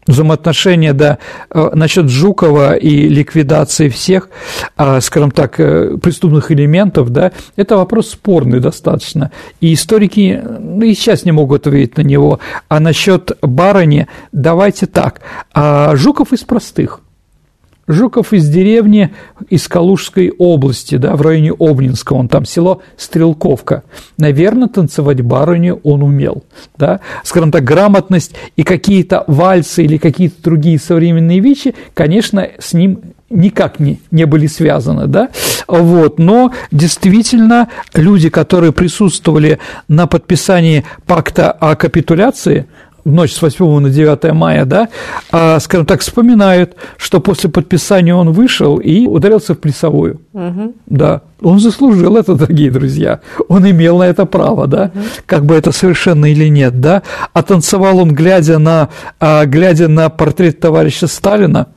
взаимоотношения, 0.06 0.92
да, 0.92 1.18
э, 1.50 1.70
насчет 1.74 2.08
Жукова 2.08 2.74
и 2.74 3.08
ликвидации 3.08 3.88
всех, 3.88 4.28
а, 4.76 5.00
скажем 5.00 5.30
так, 5.30 5.60
э, 5.60 5.96
преступных 6.02 6.50
элементов, 6.50 7.10
да, 7.10 7.32
это 7.56 7.76
вопрос 7.76 8.10
спорный 8.10 8.60
достаточно. 8.60 9.30
И 9.60 9.74
историки 9.74 10.42
ну, 10.42 10.82
и 10.82 10.94
сейчас 10.94 11.24
не 11.24 11.32
могут 11.32 11.66
ответить 11.66 11.96
на 11.96 12.02
него. 12.02 12.40
А 12.68 12.80
насчет 12.80 13.32
барыни, 13.42 14.08
давайте 14.32 14.86
так, 14.86 15.20
а 15.52 15.94
Жуков 15.96 16.32
из 16.32 16.40
простых– 16.40 17.00
Жуков 17.88 18.32
из 18.32 18.48
деревни 18.48 19.12
из 19.48 19.66
Калужской 19.66 20.32
области, 20.38 20.96
да, 20.96 21.16
в 21.16 21.22
районе 21.22 21.52
Обнинска, 21.52 22.12
он 22.12 22.28
там 22.28 22.44
село 22.44 22.82
Стрелковка. 22.96 23.82
Наверное, 24.18 24.68
танцевать 24.68 25.20
барыню 25.20 25.80
он 25.82 26.02
умел, 26.02 26.44
да. 26.78 27.00
Скажем 27.24 27.50
так, 27.50 27.64
грамотность 27.64 28.34
и 28.56 28.62
какие-то 28.62 29.24
вальсы 29.26 29.84
или 29.84 29.96
какие-то 29.96 30.42
другие 30.42 30.78
современные 30.78 31.40
вещи, 31.40 31.74
конечно, 31.94 32.48
с 32.58 32.72
ним 32.72 33.00
никак 33.32 33.80
не, 33.80 34.00
не 34.10 34.26
были 34.26 34.46
связаны, 34.46 35.06
да, 35.06 35.30
вот, 35.66 36.18
но 36.18 36.52
действительно 36.70 37.68
люди, 37.94 38.28
которые 38.28 38.72
присутствовали 38.72 39.58
на 39.88 40.06
подписании 40.06 40.84
пакта 41.06 41.50
о 41.50 41.74
капитуляции, 41.74 42.66
ночь 43.04 43.32
с 43.32 43.42
8 43.42 43.80
на 43.80 43.90
9 43.90 44.32
мая, 44.32 44.64
да, 44.64 44.88
а, 45.30 45.58
скажем 45.60 45.86
так, 45.86 46.00
вспоминают, 46.00 46.76
что 46.96 47.20
после 47.20 47.50
подписания 47.50 48.14
он 48.14 48.32
вышел 48.32 48.78
и 48.78 49.06
ударился 49.06 49.54
в 49.54 49.58
плясовую. 49.58 50.20
Угу. 50.32 50.74
Да, 50.86 51.22
он 51.40 51.58
заслужил 51.58 52.16
это, 52.16 52.34
дорогие 52.34 52.70
друзья. 52.70 53.20
Он 53.48 53.68
имел 53.68 53.98
на 53.98 54.04
это 54.04 54.24
право, 54.24 54.66
да, 54.66 54.90
угу. 54.94 55.04
как 55.26 55.44
бы 55.44 55.54
это 55.54 55.72
совершенно 55.72 56.26
или 56.26 56.48
нет, 56.48 56.80
да. 56.80 57.02
А 57.32 57.42
танцевал 57.42 57.98
он, 57.98 58.14
глядя 58.14 58.58
на, 58.58 58.88
а, 59.20 59.44
глядя 59.46 59.88
на 59.88 60.08
портрет 60.08 60.60
товарища 60.60 61.06
Сталина, 61.06 61.68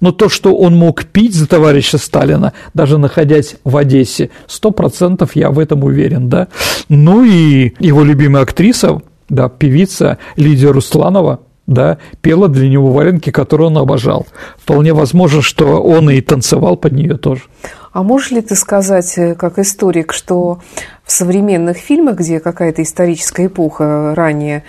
но 0.00 0.10
то, 0.10 0.28
что 0.28 0.56
он 0.56 0.76
мог 0.76 1.04
пить 1.04 1.34
за 1.34 1.46
товарища 1.46 1.96
Сталина, 1.96 2.52
даже 2.74 2.98
находясь 2.98 3.54
в 3.62 3.76
Одессе, 3.76 4.30
сто 4.48 4.72
процентов 4.72 5.36
я 5.36 5.50
в 5.50 5.60
этом 5.60 5.84
уверен, 5.84 6.28
да. 6.28 6.48
Ну 6.88 7.24
и 7.24 7.74
его 7.78 8.02
любимая 8.02 8.42
актриса 8.42 9.00
да, 9.32 9.48
певица 9.48 10.18
Лидия 10.36 10.70
Русланова, 10.70 11.40
да, 11.66 11.98
пела 12.20 12.48
для 12.48 12.68
него 12.68 12.92
валенки, 12.92 13.30
которые 13.30 13.68
он 13.68 13.78
обожал. 13.78 14.26
Вполне 14.58 14.92
возможно, 14.92 15.40
что 15.40 15.82
он 15.82 16.10
и 16.10 16.20
танцевал 16.20 16.76
под 16.76 16.92
нее 16.92 17.16
тоже. 17.16 17.42
А 17.92 18.02
можешь 18.02 18.30
ли 18.30 18.42
ты 18.42 18.54
сказать, 18.54 19.16
э, 19.16 19.34
как 19.34 19.58
историк, 19.58 20.12
что 20.12 20.60
в 21.04 21.12
современных 21.12 21.78
фильмах, 21.78 22.18
где 22.18 22.40
какая-то 22.40 22.82
историческая 22.82 23.46
эпоха 23.46 24.14
ранее 24.14 24.64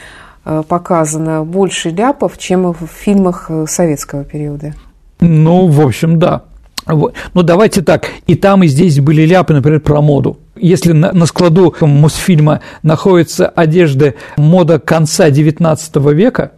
э, 0.45 0.63
показана, 0.67 1.43
больше 1.43 1.89
ляпов, 1.89 2.37
чем 2.37 2.71
в 2.71 2.87
фильмах 2.87 3.47
э, 3.49 3.65
советского 3.67 4.23
периода? 4.23 4.73
Ну, 5.19 5.67
в 5.67 5.81
общем, 5.81 6.19
да. 6.19 6.43
Ну, 6.85 7.43
давайте 7.43 7.81
так, 7.81 8.07
и 8.27 8.35
там, 8.35 8.63
и 8.63 8.67
здесь 8.67 8.99
были 8.99 9.25
ляпы, 9.25 9.53
например, 9.53 9.79
про 9.79 10.01
моду. 10.01 10.37
Если 10.63 10.93
на, 10.93 11.11
на 11.11 11.25
складу 11.25 11.75
Мосфильма 11.81 12.61
находится 12.83 13.47
одежда 13.47 14.13
мода 14.37 14.79
конца 14.79 15.29
XIX 15.29 16.13
века, 16.13 16.53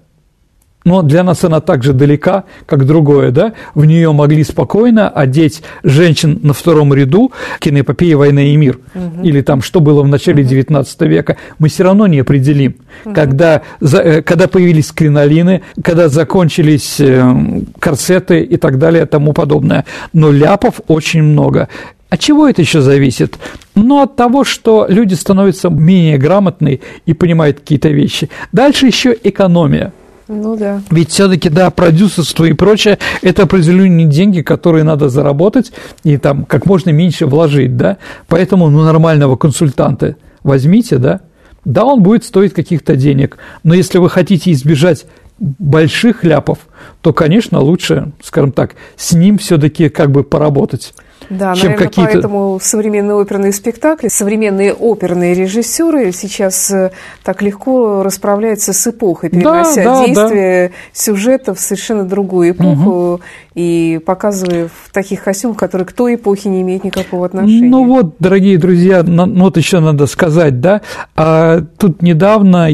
но 0.84 1.02
для 1.02 1.24
нас 1.24 1.44
она 1.44 1.60
так 1.60 1.84
же 1.84 1.94
далека, 1.94 2.44
как 2.68 2.86
другое, 2.86 3.32
да, 3.32 3.54
в 3.74 3.84
нее 3.86 4.12
могли 4.12 4.44
спокойно 4.44 5.10
одеть 5.10 5.64
женщин 5.84 6.40
на 6.44 6.54
втором 6.54 6.94
ряду 6.94 7.32
киноэпопея 7.60 8.16
«Война 8.16 8.44
и 8.44 8.56
мир», 8.56 8.78
угу. 8.94 9.24
или 9.24 9.42
там 9.42 9.64
что 9.64 9.80
было 9.80 10.04
в 10.04 10.08
начале 10.08 10.44
XIX 10.44 10.86
века, 11.08 11.38
мы 11.58 11.70
все 11.70 11.84
равно 11.84 12.06
не 12.06 12.20
определим. 12.20 12.76
Угу. 13.06 13.16
Когда, 13.16 13.64
э, 13.82 14.22
когда 14.22 14.48
появились 14.48 14.92
кринолины, 14.92 15.64
когда 15.84 16.10
закончились 16.10 16.98
э, 17.00 17.64
корсеты 17.80 18.42
и 18.42 18.58
так 18.58 18.78
далее 18.78 19.06
и 19.06 19.08
тому 19.08 19.34
подобное. 19.34 19.86
Но 20.14 20.32
ляпов 20.32 20.82
очень 20.88 21.24
много. 21.24 21.70
От 22.16 22.22
чего 22.22 22.48
это 22.48 22.62
еще 22.62 22.80
зависит? 22.80 23.38
Ну, 23.76 24.02
от 24.02 24.16
того, 24.16 24.46
что 24.46 24.86
люди 24.88 25.16
становятся 25.16 25.68
менее 25.70 26.18
грамотные 26.18 26.80
и 27.06 27.12
понимают 27.12 27.60
какие-то 27.60 27.90
вещи. 27.90 28.30
Дальше 28.54 28.88
еще 28.88 29.14
экономия. 29.22 29.92
Ну 30.30 30.56
да. 30.56 30.82
Ведь 30.92 31.10
все-таки, 31.10 31.50
да, 31.50 31.70
продюсерство 31.72 32.46
и 32.46 32.54
прочее– 32.54 33.00
это 33.22 33.44
определенные 33.44 34.06
деньги, 34.06 34.40
которые 34.44 34.86
надо 34.86 35.10
заработать 35.10 35.74
и 36.06 36.16
там 36.16 36.46
как 36.46 36.66
можно 36.66 36.92
меньше 36.92 37.26
вложить, 37.26 37.76
да. 37.76 37.98
Поэтому, 38.30 38.70
ну, 38.70 38.84
нормального 38.84 39.36
консультанта 39.36 40.16
возьмите, 40.42 41.00
да. 41.00 41.20
Да, 41.66 41.84
он 41.84 42.02
будет 42.02 42.24
стоить 42.24 42.54
каких-то 42.54 42.96
денег, 42.96 43.38
но 43.64 43.74
если 43.74 43.98
вы 43.98 44.10
хотите 44.10 44.54
избежать 44.54 45.06
больших 45.38 46.24
ляпов, 46.24 46.60
то, 47.02 47.12
конечно, 47.12 47.60
лучше, 47.60 48.14
скажем 48.24 48.54
так, 48.54 48.76
с 48.96 49.12
ним 49.12 49.38
все-таки 49.38 49.90
как 49.90 50.12
бы 50.12 50.24
поработать. 50.24 50.94
Да, 51.30 51.56
чем 51.56 51.72
наверное, 51.72 51.88
какие-то... 51.88 52.12
поэтому 52.12 52.60
современные 52.62 53.16
оперные 53.16 53.52
спектакли, 53.52 54.10
современные 54.10 54.74
оперные 54.74 55.34
режиссеры 55.34 56.12
сейчас 56.12 56.70
э, 56.72 56.92
так 57.24 57.42
легко 57.42 58.04
расправляются 58.04 58.74
с 58.74 58.88
эпохой, 58.88 59.30
перенося 59.30 59.84
да, 59.84 60.02
да, 60.02 60.06
действие 60.06 60.68
да. 60.70 60.74
сюжета 60.94 61.54
в 61.56 61.60
совершенно 61.60 62.04
другую 62.04 62.52
эпоху 62.52 62.90
угу. 62.90 63.22
и 63.56 64.00
показывая 64.06 64.68
в 64.68 64.92
таких 64.92 65.24
костюмах, 65.24 65.58
которые 65.58 65.88
к 65.88 65.94
той 65.94 66.16
эпохе 66.16 66.50
не 66.50 66.62
имеют 66.62 66.84
никакого 66.84 67.26
отношения. 67.26 67.70
Ну 67.70 67.86
вот, 67.86 68.16
дорогие 68.20 68.58
друзья, 68.58 69.04
вот 69.04 69.58
еще 69.58 69.80
надо 69.80 70.06
сказать, 70.06 70.62
да, 70.62 70.82
а 71.16 71.62
тут 71.78 72.02
недавно 72.02 72.70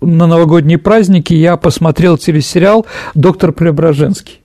на 0.00 0.26
новогодние 0.26 0.78
праздники 0.78 1.34
я 1.34 1.56
посмотрел 1.56 2.18
телесериал 2.18 2.86
«Доктор 3.14 3.52
Преображенский». 3.52 4.40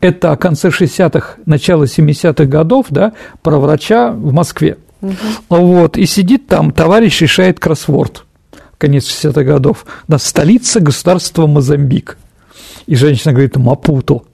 Это 0.00 0.36
конце 0.36 0.68
60-х, 0.68 1.36
начало 1.46 1.84
70-х 1.84 2.44
годов, 2.46 2.86
да, 2.90 3.12
про 3.42 3.58
врача 3.58 4.10
в 4.10 4.32
Москве. 4.32 4.78
Угу. 5.02 5.14
Вот, 5.48 5.96
и 5.96 6.06
сидит 6.06 6.46
там, 6.46 6.72
товарищ 6.72 7.20
решает 7.20 7.60
кроссворд, 7.60 8.24
конец 8.78 9.04
60-х 9.04 9.42
годов, 9.42 9.86
да, 10.08 10.18
столица 10.18 10.80
государства 10.80 11.46
Мозамбик. 11.46 12.16
И 12.86 12.96
женщина 12.96 13.32
говорит, 13.32 13.56
Мапуту. 13.56 14.24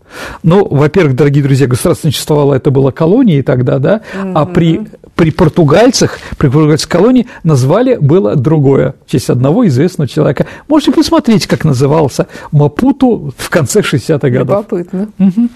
Ну, 0.43 0.67
во-первых, 0.69 1.17
дорогие 1.17 1.43
друзья, 1.43 1.67
государство 1.67 2.09
существовало, 2.09 2.55
это 2.55 2.71
было 2.71 2.91
колонией 2.91 3.43
тогда, 3.43 3.79
да, 3.79 4.03
а 4.15 4.47
при, 4.47 4.89
при 5.15 5.31
португальцах, 5.31 6.19
при 6.39 6.49
португальской 6.49 6.99
колонии 6.99 7.27
назвали 7.43 7.97
было 7.97 8.37
другое, 8.37 8.95
в 9.07 9.11
честь 9.11 9.31
одного 9.31 9.67
известного 9.67 10.09
человека. 10.09 10.47
Можете 10.69 10.93
посмотреть, 10.93 11.47
как 11.47 11.65
назывался 11.65 12.29
Мапуту 12.53 13.33
в 13.37 13.51
конце 13.51 13.81
60-х 13.81 14.29
годов. 14.31 14.67
Любопытно. 14.71 15.09
Угу. 15.19 15.49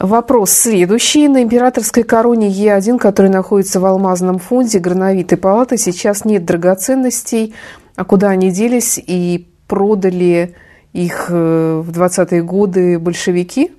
Вопрос 0.00 0.50
следующий. 0.52 1.28
На 1.28 1.42
императорской 1.42 2.04
короне 2.04 2.48
Е1, 2.48 2.98
которая 2.98 3.30
находится 3.30 3.80
в 3.80 3.84
алмазном 3.84 4.38
фонде 4.38 4.78
грановитой 4.78 5.36
палаты, 5.36 5.76
сейчас 5.76 6.24
нет 6.24 6.46
драгоценностей. 6.46 7.54
А 7.96 8.04
куда 8.04 8.30
они 8.30 8.50
делись 8.50 8.98
и 8.98 9.46
продали 9.66 10.54
их 10.92 11.26
э, 11.28 11.82
в 11.84 11.90
20-е 11.90 12.42
годы 12.42 12.98
большевики? 12.98 13.70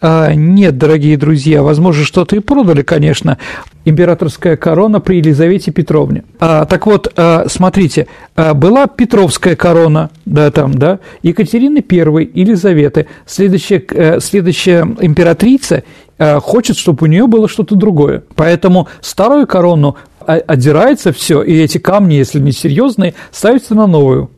А, 0.00 0.34
нет, 0.34 0.76
дорогие 0.76 1.16
друзья, 1.16 1.62
возможно, 1.62 2.04
что-то 2.04 2.36
и 2.36 2.40
продали, 2.40 2.82
конечно. 2.82 3.38
Императорская 3.84 4.56
корона 4.56 5.00
при 5.00 5.16
Елизавете 5.16 5.70
Петровне. 5.70 6.24
А, 6.38 6.66
так 6.66 6.86
вот, 6.86 7.12
а, 7.16 7.46
смотрите, 7.48 8.06
а, 8.34 8.52
была 8.52 8.86
Петровская 8.86 9.56
корона, 9.56 10.10
да, 10.26 10.50
там, 10.50 10.74
да, 10.74 11.00
Екатерины 11.22 11.78
I, 11.78 12.30
Елизаветы. 12.34 13.06
Следующая, 13.26 13.82
а, 13.90 14.18
следующая 14.20 14.86
императрица 15.00 15.82
а, 16.18 16.40
хочет, 16.40 16.76
чтобы 16.76 17.04
у 17.04 17.06
нее 17.06 17.26
было 17.26 17.48
что-то 17.48 17.74
другое. 17.74 18.22
Поэтому 18.34 18.88
старую 19.00 19.46
корону 19.46 19.96
отдирается 20.26 21.12
все, 21.12 21.42
и 21.42 21.56
эти 21.56 21.78
камни, 21.78 22.14
если 22.14 22.40
не 22.40 22.52
серьезные, 22.52 23.14
ставятся 23.30 23.74
на 23.74 23.86
новую. 23.86 24.30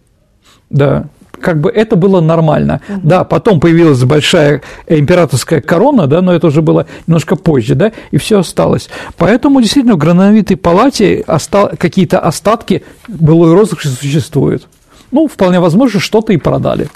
Да 0.71 1.09
как 1.41 1.61
бы 1.61 1.71
это 1.71 1.97
было 1.97 2.21
нормально. 2.21 2.81
Угу. 2.89 3.01
Да, 3.03 3.25
потом 3.25 3.61
появилась 3.61 4.03
большая 4.05 4.63
императорская 4.87 5.61
корона, 5.61 6.07
да, 6.07 6.21
но 6.23 6.35
это 6.35 6.49
уже 6.49 6.63
было 6.63 6.87
немножко 7.07 7.37
позже, 7.37 7.75
да, 7.75 7.93
и 8.11 8.17
все 8.19 8.41
осталось. 8.41 8.89
Поэтому 9.17 9.61
действительно 9.61 9.95
в 9.95 9.99
грановитой 9.99 10.57
палате 10.57 11.25
оста- 11.27 11.77
какие-то 11.77 12.19
остатки 12.19 12.85
былой 13.07 13.55
роскоши 13.55 13.89
существуют. 13.89 14.69
Ну, 15.11 15.27
вполне 15.27 15.61
возможно, 15.61 16.01
что-то 16.01 16.33
и 16.33 16.37
продали. 16.37 16.89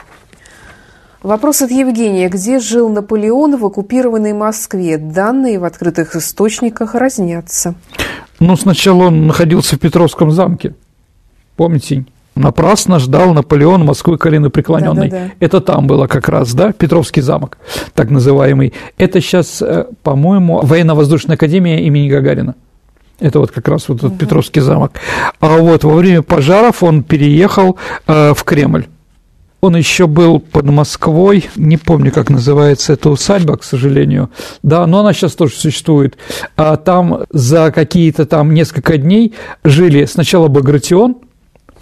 Вопрос 1.22 1.62
от 1.62 1.70
Евгения. 1.70 2.28
Где 2.28 2.58
жил 2.58 2.88
Наполеон 2.88 3.56
в 3.56 3.64
оккупированной 3.64 4.32
Москве? 4.32 4.98
Данные 4.98 5.60
в 5.60 5.64
открытых 5.64 6.16
источниках 6.16 6.96
разнятся. 6.96 7.74
Ну, 8.40 8.56
сначала 8.56 9.04
он 9.04 9.28
находился 9.28 9.76
в 9.76 9.78
Петровском 9.78 10.32
замке. 10.32 10.74
Помните? 11.56 12.06
Напрасно 12.34 12.98
ждал 12.98 13.34
Наполеон 13.34 13.84
Москвы 13.84 14.16
колено 14.16 14.48
преклоненной. 14.48 15.10
Да, 15.10 15.18
да, 15.18 15.24
да. 15.26 15.32
Это 15.38 15.60
там 15.60 15.86
было 15.86 16.06
как 16.06 16.28
раз, 16.28 16.54
да, 16.54 16.72
Петровский 16.72 17.20
замок, 17.20 17.58
так 17.94 18.10
называемый. 18.10 18.72
Это 18.96 19.20
сейчас, 19.20 19.60
э, 19.60 19.86
по-моему, 20.02 20.60
военно-воздушная 20.62 21.36
академия 21.36 21.84
имени 21.84 22.08
Гагарина. 22.08 22.54
Это 23.20 23.38
вот 23.38 23.50
как 23.52 23.68
раз 23.68 23.88
вот 23.88 23.98
этот 23.98 24.12
угу. 24.12 24.18
Петровский 24.18 24.60
замок. 24.60 24.92
А 25.40 25.58
вот 25.58 25.84
во 25.84 25.94
время 25.94 26.22
пожаров 26.22 26.82
он 26.82 27.02
переехал 27.02 27.76
э, 28.06 28.32
в 28.34 28.44
Кремль. 28.44 28.86
Он 29.60 29.76
еще 29.76 30.08
был 30.08 30.40
под 30.40 30.64
Москвой, 30.64 31.44
не 31.54 31.76
помню, 31.76 32.10
как 32.10 32.30
называется 32.30 32.94
эта 32.94 33.10
усадьба, 33.10 33.58
к 33.58 33.62
сожалению, 33.62 34.28
да, 34.64 34.84
но 34.88 35.00
она 35.00 35.12
сейчас 35.12 35.36
тоже 35.36 35.54
существует. 35.54 36.18
А 36.56 36.76
там 36.76 37.20
за 37.30 37.70
какие-то 37.70 38.26
там 38.26 38.54
несколько 38.54 38.98
дней 38.98 39.34
жили 39.62 40.06
сначала 40.06 40.48
Багратион, 40.48 41.18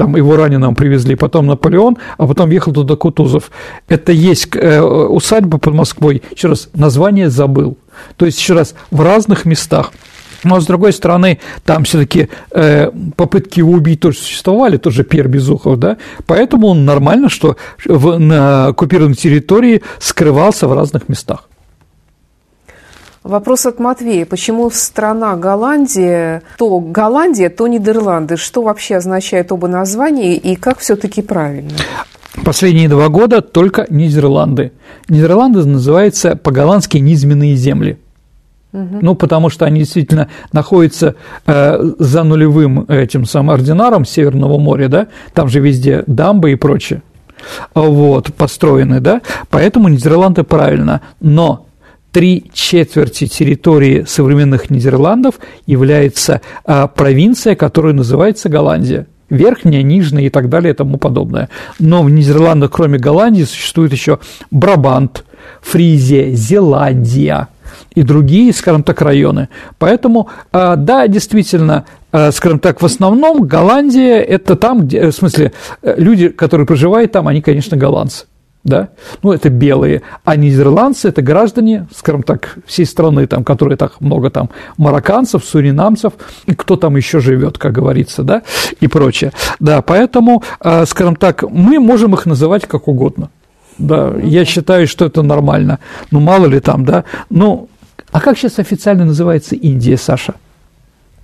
там 0.00 0.16
его 0.16 0.34
раненым 0.34 0.74
привезли, 0.74 1.14
потом 1.14 1.46
Наполеон, 1.46 1.98
а 2.16 2.26
потом 2.26 2.48
ехал 2.48 2.72
туда 2.72 2.96
Кутузов. 2.96 3.50
Это 3.86 4.12
есть 4.12 4.48
э, 4.54 4.80
усадьба 4.80 5.58
под 5.58 5.74
Москвой, 5.74 6.22
еще 6.34 6.48
раз, 6.48 6.70
название 6.72 7.28
забыл. 7.28 7.76
То 8.16 8.24
есть, 8.24 8.40
еще 8.40 8.54
раз, 8.54 8.74
в 8.90 9.02
разных 9.02 9.44
местах. 9.44 9.92
Но, 10.42 10.58
с 10.58 10.64
другой 10.64 10.94
стороны, 10.94 11.38
там 11.66 11.84
все-таки 11.84 12.30
э, 12.50 12.90
попытки 13.14 13.58
его 13.58 13.72
убить 13.72 14.00
тоже 14.00 14.16
существовали, 14.16 14.78
тоже 14.78 15.04
Пьер 15.04 15.28
Безухов, 15.28 15.78
да, 15.78 15.98
поэтому 16.24 16.68
он 16.68 16.86
нормально, 16.86 17.28
что 17.28 17.58
в, 17.84 18.18
на 18.18 18.68
оккупированной 18.68 19.16
территории 19.16 19.82
скрывался 19.98 20.66
в 20.66 20.72
разных 20.72 21.10
местах. 21.10 21.49
Вопрос 23.22 23.66
от 23.66 23.78
Матвея. 23.78 24.24
Почему 24.24 24.70
страна 24.70 25.36
Голландия, 25.36 26.42
то 26.56 26.80
Голландия, 26.80 27.50
то 27.50 27.68
Нидерланды? 27.68 28.36
Что 28.36 28.62
вообще 28.62 28.96
означает 28.96 29.52
оба 29.52 29.68
названия 29.68 30.36
и 30.36 30.56
как 30.56 30.78
все-таки 30.78 31.20
правильно? 31.20 31.72
Последние 32.44 32.88
два 32.88 33.08
года 33.08 33.42
только 33.42 33.86
Нидерланды. 33.90 34.72
Нидерланды 35.08 35.64
называются 35.64 36.34
по-голландски 36.34 36.96
низменные 36.96 37.56
земли. 37.56 37.98
Угу. 38.72 38.98
Ну, 39.02 39.14
потому 39.14 39.50
что 39.50 39.66
они 39.66 39.80
действительно 39.80 40.28
находятся 40.52 41.16
э, 41.46 41.92
за 41.98 42.22
нулевым 42.22 42.86
этим 42.88 43.26
самым 43.26 43.50
ординаром 43.50 44.04
Северного 44.06 44.58
моря, 44.58 44.88
да, 44.88 45.08
там 45.34 45.48
же 45.48 45.58
везде 45.58 46.04
дамбы 46.06 46.52
и 46.52 46.54
прочее, 46.54 47.02
вот, 47.74 48.32
построены, 48.32 49.00
да, 49.00 49.22
поэтому 49.50 49.88
Нидерланды 49.88 50.44
правильно, 50.44 51.00
но 51.20 51.66
три 52.12 52.50
четверти 52.52 53.26
территории 53.26 54.04
современных 54.06 54.70
Нидерландов 54.70 55.36
является 55.66 56.40
а, 56.64 56.86
провинция, 56.86 57.54
которая 57.54 57.92
называется 57.92 58.48
Голландия. 58.48 59.06
Верхняя, 59.28 59.82
нижняя 59.82 60.26
и 60.26 60.28
так 60.28 60.48
далее 60.48 60.72
и 60.72 60.76
тому 60.76 60.96
подобное. 60.96 61.48
Но 61.78 62.02
в 62.02 62.10
Нидерландах, 62.10 62.72
кроме 62.72 62.98
Голландии, 62.98 63.44
существует 63.44 63.92
еще 63.92 64.18
Брабант, 64.50 65.24
Фризия, 65.62 66.34
Зеландия 66.34 67.48
и 67.94 68.02
другие, 68.02 68.52
скажем 68.52 68.82
так, 68.82 69.00
районы. 69.02 69.48
Поэтому, 69.78 70.28
а, 70.52 70.74
да, 70.74 71.06
действительно, 71.06 71.84
а, 72.10 72.32
скажем 72.32 72.58
так, 72.58 72.82
в 72.82 72.86
основном 72.86 73.46
Голландия– 73.46 74.18
это 74.20 74.56
там, 74.56 74.80
где, 74.80 75.10
в 75.10 75.12
смысле, 75.12 75.52
э, 75.82 75.94
люди, 75.96 76.28
которые 76.28 76.66
проживают 76.66 77.12
там, 77.12 77.28
они, 77.28 77.40
конечно, 77.40 77.76
голландцы 77.76 78.26
да, 78.62 78.90
ну, 79.22 79.32
это 79.32 79.48
белые, 79.48 80.02
а 80.24 80.36
нидерландцы– 80.36 81.08
это 81.10 81.22
граждане, 81.22 81.86
скажем 81.96 82.22
так, 82.22 82.58
всей 82.66 82.84
страны, 82.84 83.26
там, 83.26 83.42
которые 83.42 83.76
так 83.76 84.00
много 84.00 84.30
там 84.30 84.50
марокканцев, 84.76 85.44
суринамцев, 85.44 86.12
и 86.46 86.54
кто 86.54 86.76
там 86.76 86.96
еще 86.96 87.20
живет, 87.20 87.56
как 87.56 87.72
говорится, 87.72 88.22
да, 88.22 88.42
и 88.80 88.86
прочее. 88.86 89.32
Да, 89.60 89.80
поэтому, 89.80 90.42
а, 90.60 90.84
скажем 90.84 91.16
так, 91.16 91.42
мы 91.42 91.80
можем 91.80 92.14
их 92.14 92.26
называть 92.26 92.66
как 92.66 92.86
угодно. 92.86 93.30
Да, 93.78 94.12
я 94.22 94.44
считаю, 94.44 94.86
что 94.86 95.06
это 95.06 95.22
нормально. 95.22 95.78
Ну, 96.10 96.20
мало 96.20 96.44
ли 96.44 96.60
там, 96.60 96.84
да. 96.84 97.04
Ну, 97.30 97.70
а 98.12 98.20
как 98.20 98.36
сейчас 98.36 98.58
официально 98.58 99.06
называется 99.06 99.54
Индия, 99.54 99.96
Саша? 99.96 100.34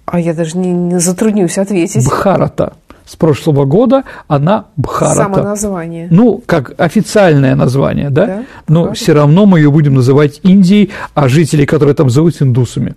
А 0.06 0.18
я 0.18 0.32
даже 0.32 0.56
не, 0.56 0.72
не 0.72 1.00
затруднюсь 1.00 1.58
ответить. 1.58 2.06
Бхарата 2.06 2.72
с 3.06 3.16
прошлого 3.16 3.64
года, 3.64 4.04
она 4.28 4.66
Бхарата. 4.76 5.16
Само 5.16 5.36
название. 5.36 6.08
Ну, 6.10 6.42
как 6.44 6.74
официальное 6.78 7.54
название, 7.54 8.10
да? 8.10 8.26
да 8.26 8.42
Но 8.68 8.80
Бхарата. 8.82 9.00
все 9.00 9.12
равно 9.12 9.46
мы 9.46 9.60
ее 9.60 9.70
будем 9.70 9.94
называть 9.94 10.40
Индией, 10.42 10.90
а 11.14 11.28
жители, 11.28 11.64
которые 11.64 11.94
там 11.94 12.10
зовут, 12.10 12.42
индусами. 12.42 12.94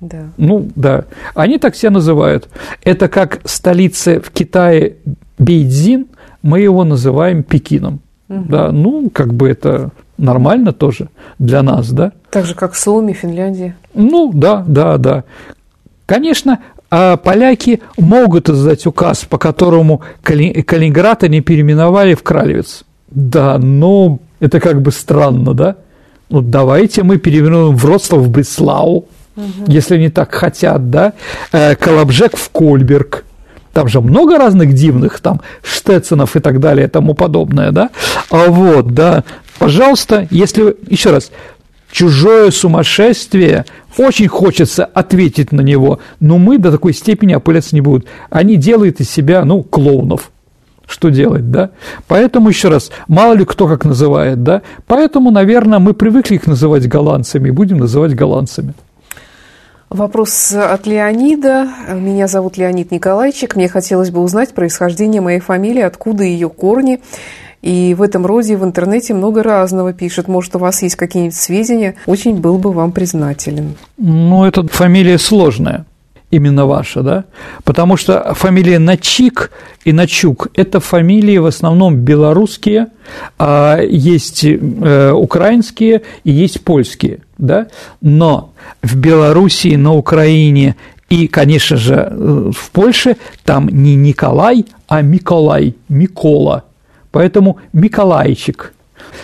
Да. 0.00 0.30
Ну, 0.36 0.68
да. 0.74 1.04
Они 1.34 1.58
так 1.58 1.76
себя 1.76 1.90
называют. 1.90 2.48
Это 2.82 3.08
как 3.08 3.40
столица 3.44 4.20
в 4.20 4.30
Китае 4.30 4.96
Бейдзин, 5.38 6.06
мы 6.42 6.60
его 6.60 6.84
называем 6.84 7.42
Пекином. 7.42 8.00
Угу. 8.28 8.44
Да, 8.48 8.72
ну, 8.72 9.10
как 9.10 9.34
бы 9.34 9.48
это 9.48 9.90
нормально 10.16 10.72
тоже 10.72 11.08
для 11.38 11.62
нас, 11.62 11.90
да? 11.90 12.12
Так 12.30 12.46
же, 12.46 12.54
как 12.54 12.74
Суоми, 12.74 13.12
Финляндия. 13.12 13.76
Ну, 13.94 14.30
да, 14.32 14.64
да, 14.66 14.98
да. 14.98 15.24
Конечно, 16.06 16.60
а 16.90 17.16
поляки 17.16 17.80
могут 17.96 18.48
издать 18.48 18.86
указ, 18.86 19.24
по 19.24 19.38
которому 19.38 20.02
Калининград 20.22 21.22
они 21.22 21.40
переименовали 21.40 22.14
в 22.14 22.22
Кралевец. 22.22 22.84
Да, 23.10 23.58
но 23.58 24.18
это 24.40 24.60
как 24.60 24.82
бы 24.82 24.90
странно, 24.90 25.54
да? 25.54 25.76
Ну, 26.30 26.40
давайте 26.42 27.02
мы 27.02 27.18
переименуем 27.18 27.76
Вроцлав 27.76 28.22
в 28.22 28.30
Бреслау, 28.30 29.06
угу. 29.36 29.44
если 29.66 29.96
они 29.96 30.10
так 30.10 30.32
хотят, 30.32 30.90
да? 30.90 31.12
Э, 31.52 31.74
Колобжек 31.74 32.36
в 32.36 32.50
Кольберг. 32.50 33.24
Там 33.72 33.88
же 33.88 34.00
много 34.00 34.36
разных 34.36 34.72
дивных, 34.72 35.20
там, 35.20 35.40
Штеценов 35.62 36.34
и 36.36 36.40
так 36.40 36.58
далее 36.58 36.86
и 36.86 36.90
тому 36.90 37.14
подобное, 37.14 37.70
да? 37.70 37.90
А 38.30 38.46
вот, 38.46 38.94
да, 38.94 39.24
пожалуйста, 39.58 40.26
если, 40.30 40.76
еще 40.88 41.10
раз, 41.10 41.30
чужое 41.90 42.50
сумасшествие, 42.50 43.64
очень 43.98 44.28
хочется 44.28 44.84
ответить 44.84 45.52
на 45.52 45.60
него, 45.60 46.00
но 46.20 46.38
мы 46.38 46.58
до 46.58 46.70
такой 46.70 46.92
степени 46.94 47.34
опыляться 47.34 47.74
не 47.74 47.80
будут. 47.80 48.06
Они 48.30 48.56
делают 48.56 49.00
из 49.00 49.10
себя, 49.10 49.44
ну, 49.44 49.62
клоунов. 49.62 50.30
что 50.86 51.08
делать, 51.08 51.50
да? 51.50 51.70
Поэтому, 52.08 52.48
еще 52.48 52.68
раз, 52.68 52.90
мало 53.06 53.34
ли 53.34 53.44
кто 53.44 53.68
как 53.68 53.84
называет, 53.84 54.42
да? 54.42 54.62
Поэтому, 54.86 55.30
наверное, 55.30 55.78
мы 55.78 55.94
привыкли 55.94 56.34
их 56.34 56.46
называть 56.46 56.88
голландцами 56.88 57.48
и 57.48 57.52
будем 57.52 57.78
называть 57.78 58.14
голландцами. 58.14 58.74
Вопрос 59.88 60.52
от 60.52 60.86
Леонида. 60.86 61.68
Меня 61.94 62.28
зовут 62.28 62.56
Леонид 62.56 62.92
Николайчик. 62.92 63.56
Мне 63.56 63.68
хотелось 63.68 64.10
бы 64.10 64.20
узнать 64.20 64.54
происхождение 64.54 65.20
моей 65.20 65.40
фамилии, 65.40 65.82
откуда 65.82 66.22
ее 66.22 66.48
корни. 66.48 67.00
И 67.62 67.94
в 67.94 68.02
этом 68.02 68.24
роде 68.24 68.56
в 68.56 68.64
интернете 68.64 69.14
много 69.14 69.42
разного 69.42 69.92
пишет. 69.92 70.28
Может, 70.28 70.56
у 70.56 70.58
вас 70.58 70.82
есть 70.82 70.96
какие-нибудь 70.96 71.36
сведения? 71.36 71.94
Очень 72.06 72.36
был 72.36 72.58
бы 72.58 72.72
вам 72.72 72.92
признателен. 72.92 73.76
Ну, 73.98 74.44
эта 74.44 74.66
фамилия 74.66 75.18
сложная 75.18 75.84
именно 76.30 76.64
ваша, 76.64 77.02
да? 77.02 77.24
Потому 77.64 77.96
что 77.96 78.34
фамилия 78.34 78.78
Начик 78.78 79.50
и 79.84 79.92
Начук– 79.92 80.48
это 80.54 80.80
фамилии 80.80 81.38
в 81.38 81.46
основном 81.46 81.96
белорусские, 81.96 82.88
а 83.38 83.80
есть 83.80 84.44
э, 84.44 85.12
украинские 85.12 86.02
и 86.24 86.30
есть 86.30 86.62
польские, 86.62 87.20
да? 87.36 87.66
Но 88.00 88.52
в 88.82 88.96
Белоруссии, 88.96 89.74
на 89.76 89.94
Украине 89.94 90.76
и, 91.08 91.26
конечно 91.26 91.76
же, 91.76 91.94
э, 91.94 92.50
в 92.54 92.70
Польше 92.70 93.16
там 93.44 93.68
не 93.68 93.96
Николай, 93.96 94.64
а 94.88 95.02
Миколай, 95.02 95.74
Микола. 95.88 96.64
Поэтому 97.10 97.58
Миколайчик– 97.72 98.72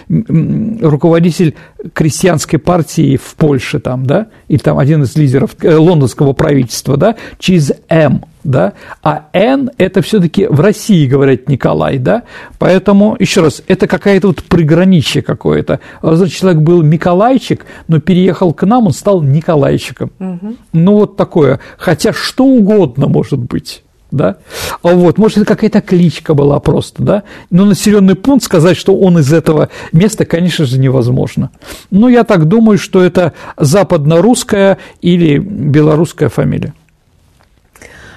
руководитель 0.09 1.55
крестьянской 1.93 2.59
партии 2.59 3.17
в 3.17 3.35
Польше, 3.37 3.79
там, 3.79 4.07
да, 4.07 4.29
и 4.49 4.59
там 4.59 4.79
один 4.79 5.03
из 5.03 5.17
лидеров 5.17 5.57
э, 5.63 5.77
лондонского 5.77 6.33
правительства, 6.33 6.97
да, 6.97 7.17
через 7.39 7.73
М, 7.89 8.25
да, 8.45 8.75
а 9.03 9.29
Н– 9.33 9.71
это 9.79 10.03
все 10.03 10.21
таки 10.21 10.47
в 10.47 10.61
России, 10.61 11.07
говорят 11.07 11.49
Николай, 11.49 11.99
да, 11.99 12.25
поэтому, 12.59 13.17
еще 13.19 13.43
раз, 13.43 13.63
это 13.69 13.87
какая-то 13.87 14.29
вот 14.29 14.43
приграничье 14.45 15.23
какое-то. 15.23 15.81
Значит, 16.03 16.39
человек 16.39 16.63
был 16.63 16.83
Николайчик, 16.83 17.67
но 17.89 18.01
переехал 18.01 18.53
к 18.53 18.65
нам, 18.65 18.87
он 18.87 18.93
стал 18.93 19.23
Николайчиком. 19.23 20.11
Угу. 20.19 20.57
Ну, 20.73 20.93
вот 20.93 21.17
такое. 21.17 21.61
Хотя 21.79 22.13
что 22.13 22.45
угодно 22.45 23.09
может 23.09 23.39
быть 23.39 23.83
да, 24.11 24.37
а 24.83 24.95
вот, 24.95 25.19
может, 25.19 25.39
это 25.39 25.47
какая-то 25.47 25.81
кличка 25.81 26.35
была 26.35 26.61
просто, 26.61 27.03
да, 27.03 27.23
но 27.51 27.65
населенный 27.65 28.15
пункт 28.15 28.45
сказать, 28.45 28.77
что 28.77 28.97
он 28.97 29.19
из 29.19 29.33
этого 29.33 29.69
места, 29.93 30.25
конечно 30.25 30.65
же, 30.65 30.79
невозможно. 30.79 31.51
Но 31.91 32.09
я 32.09 32.25
так 32.25 32.47
думаю, 32.47 32.79
что 32.79 33.03
это 33.03 33.33
западно-русская 33.57 34.79
или 35.01 35.39
белорусская 35.39 36.29
фамилия. 36.29 36.75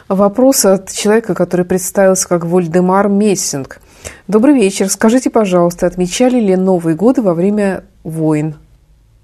Вопрос 0.07 0.65
от 0.65 0.91
человека, 0.91 1.35
который 1.35 1.65
представился 1.65 2.27
как 2.27 2.43
Вольдемар 2.43 3.09
Мессинг. 3.09 3.79
Добрый 4.27 4.55
вечер. 4.55 4.89
Скажите, 4.89 5.29
пожалуйста, 5.29 5.85
отмечали 5.85 6.39
ли 6.39 6.55
Новый 6.55 6.95
год 6.95 7.19
во 7.19 7.33
время 7.33 7.83
войн? 8.03 8.55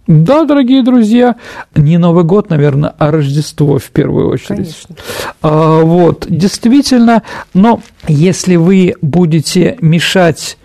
Да, 0.08 0.46
дорогие 0.46 0.84
друзья, 0.84 1.36
не 1.76 1.98
Новый 1.98 2.24
год, 2.24 2.52
наверное, 2.52 2.94
а 3.00 3.10
Рождество 3.10 3.80
в 3.80 3.90
первую 3.90 4.30
очередь. 4.30 4.48
Конечно. 4.48 4.96
А, 5.42 5.82
вот, 5.82 6.28
действительно, 6.30 7.24
но 7.56 7.82
если 8.08 8.56
вы 8.56 8.94
будете 9.02 9.78
мешать 9.82 10.60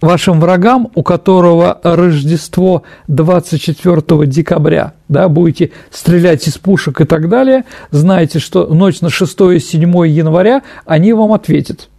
вашим 0.00 0.40
врагам, 0.40 0.88
у 0.94 1.02
которого 1.02 1.78
Рождество 1.82 2.84
24 3.08 4.26
декабря, 4.26 4.94
да, 5.08 5.28
будете 5.28 5.72
стрелять 5.90 6.48
из 6.48 6.56
пушек 6.56 7.02
и 7.02 7.04
так 7.04 7.28
далее, 7.28 7.64
знаете, 7.90 8.38
что 8.38 8.66
ночь 8.66 9.02
на 9.02 9.08
6-7 9.08 10.08
января 10.08 10.62
они 10.86 11.12
вам 11.12 11.32
ответят– 11.32 11.88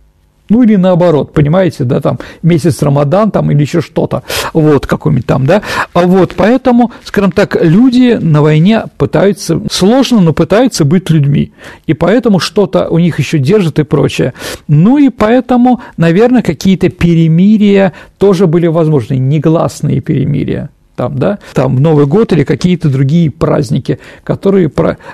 ну 0.50 0.64
или 0.64 0.76
наоборот, 0.76 1.34
понимаете, 1.34 1.84
да, 1.84 2.02
там 2.02 2.20
месяц 2.42 2.82
Рамадан 2.82 3.32
там 3.32 3.52
или 3.52 3.62
еще 3.62 3.82
что-то, 3.82 4.24
вот 4.54 4.86
какой-нибудь 4.86 5.26
там, 5.26 5.46
да, 5.46 5.62
а 5.94 6.02
вот 6.02 6.34
поэтому, 6.36 6.92
скажем 7.04 7.32
так, 7.32 7.58
люди 7.62 8.18
на 8.22 8.42
войне 8.42 8.86
пытаются, 8.98 9.62
сложно, 9.72 10.22
но 10.22 10.34
пытаются 10.34 10.86
быть 10.86 11.10
людьми, 11.10 11.52
и 11.86 11.94
поэтому 11.94 12.40
что-то 12.40 12.90
у 12.90 13.00
них 13.00 13.20
еще 13.20 13.40
держит 13.40 13.80
и 13.80 13.84
прочее, 13.84 14.34
ну 14.68 14.98
и 14.98 15.10
поэтому, 15.10 15.82
наверное, 15.98 16.42
какие-то 16.42 16.90
перемирия 16.90 17.94
тоже 18.18 18.48
были 18.48 18.68
возможны, 18.68 19.16
негласные 19.16 20.02
перемирия, 20.02 20.70
там, 20.98 21.18
да, 21.18 21.38
там 21.54 21.76
Новый 21.76 22.08
год 22.08 22.34
или 22.34 22.44
какие-то 22.44 22.90
другие 22.90 23.30
праздники, 23.30 24.00
которые 24.24 24.70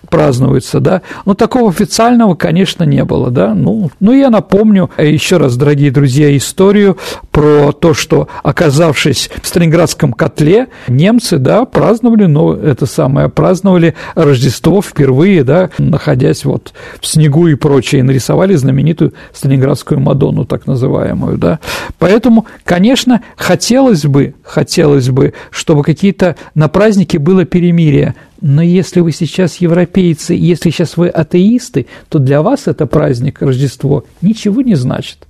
празднуются, 0.09 0.79
да. 0.79 1.01
Но 1.25 1.33
такого 1.33 1.69
официального, 1.69 2.35
конечно, 2.35 2.83
не 2.83 3.03
было, 3.03 3.29
да. 3.29 3.53
Ну, 3.53 3.91
ну 3.99 4.13
я 4.13 4.29
напомню 4.29 4.89
еще 4.97 5.37
раз, 5.37 5.57
дорогие 5.57 5.91
друзья, 5.91 6.35
историю 6.35 6.97
про 7.31 7.73
то, 7.73 7.93
что, 7.93 8.29
оказавшись 8.43 9.29
в 9.41 9.47
Сталинградском 9.47 10.13
котле, 10.13 10.67
немцы, 10.87 11.37
да, 11.37 11.65
праздновали, 11.65 12.25
ну, 12.25 12.53
это 12.53 12.85
самое, 12.85 13.27
праздновали 13.27 13.93
Рождество 14.15 14.81
впервые, 14.81 15.43
да, 15.43 15.69
находясь 15.77 16.45
вот 16.45 16.73
в 17.01 17.05
снегу 17.05 17.47
и 17.47 17.55
прочее, 17.55 18.03
нарисовали 18.03 18.55
знаменитую 18.55 19.13
Сталинградскую 19.33 19.99
Мадонну, 19.99 20.45
так 20.45 20.65
называемую, 20.65 21.37
да. 21.37 21.59
Поэтому, 21.99 22.45
конечно, 22.63 23.21
хотелось 23.35 24.05
бы, 24.05 24.35
хотелось 24.43 25.09
бы, 25.09 25.33
что 25.51 25.72
чтобы 25.73 25.83
какие-то 25.83 26.35
на 26.53 26.67
празднике 26.67 27.17
было 27.17 27.45
перемирие. 27.45 28.13
Но 28.41 28.61
если 28.61 28.99
вы 28.99 29.11
сейчас 29.11 29.55
европейцы, 29.55 30.35
если 30.35 30.69
сейчас 30.69 30.97
вы 30.97 31.07
атеисты, 31.07 31.87
то 32.09 32.19
для 32.19 32.43
вас 32.43 32.67
это 32.67 32.85
праздник, 32.85 33.41
Рождество, 33.41 34.05
ничего 34.21 34.61
не 34.61 34.75
значит. 34.75 35.25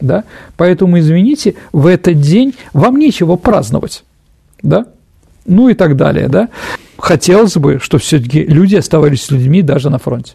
Да? 0.00 0.24
Поэтому, 0.56 0.98
извините, 0.98 1.54
в 1.72 1.86
этот 1.86 2.20
день 2.20 2.54
вам 2.72 2.96
нечего 2.96 3.36
праздновать. 3.36 4.02
Да? 4.62 4.86
Ну 5.46 5.68
и 5.68 5.74
так 5.74 5.94
далее. 5.94 6.26
Да? 6.26 6.48
Хотелось 6.98 7.56
бы, 7.56 7.78
чтобы 7.80 8.02
все-таки 8.02 8.42
люди 8.42 8.74
оставались 8.74 9.30
людьми 9.30 9.62
даже 9.62 9.90
на 9.90 10.00
фронте. 10.00 10.32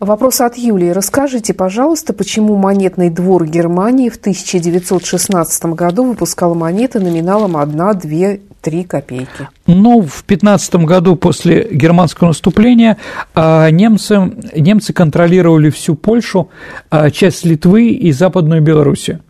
Вопрос 0.00 0.40
от 0.40 0.56
Юлии. 0.56 0.90
Расскажите, 0.90 1.52
пожалуйста, 1.54 2.12
почему 2.12 2.54
монетный 2.54 3.10
двор 3.10 3.46
Германии 3.46 4.10
в 4.10 4.16
1916 4.16 5.64
году 5.66 6.04
выпускал 6.04 6.54
монеты 6.54 7.00
номиналом 7.00 7.56
1, 7.56 7.76
2, 7.76 8.28
3 8.60 8.84
копейки? 8.84 9.48
Ну, 9.66 10.02
в 10.02 10.22
15 10.22 10.76
году 10.76 11.16
после 11.16 11.68
германского 11.72 12.28
наступления 12.28 12.96
а, 13.34 13.70
немцы, 13.70 14.32
немцы 14.54 14.92
контролировали 14.92 15.68
всю 15.70 15.96
Польшу, 15.96 16.48
а, 16.90 17.10
часть 17.10 17.44
Литвы 17.44 17.88
и 17.88 18.12
Западную 18.12 18.62
Белоруссию. 18.62 19.20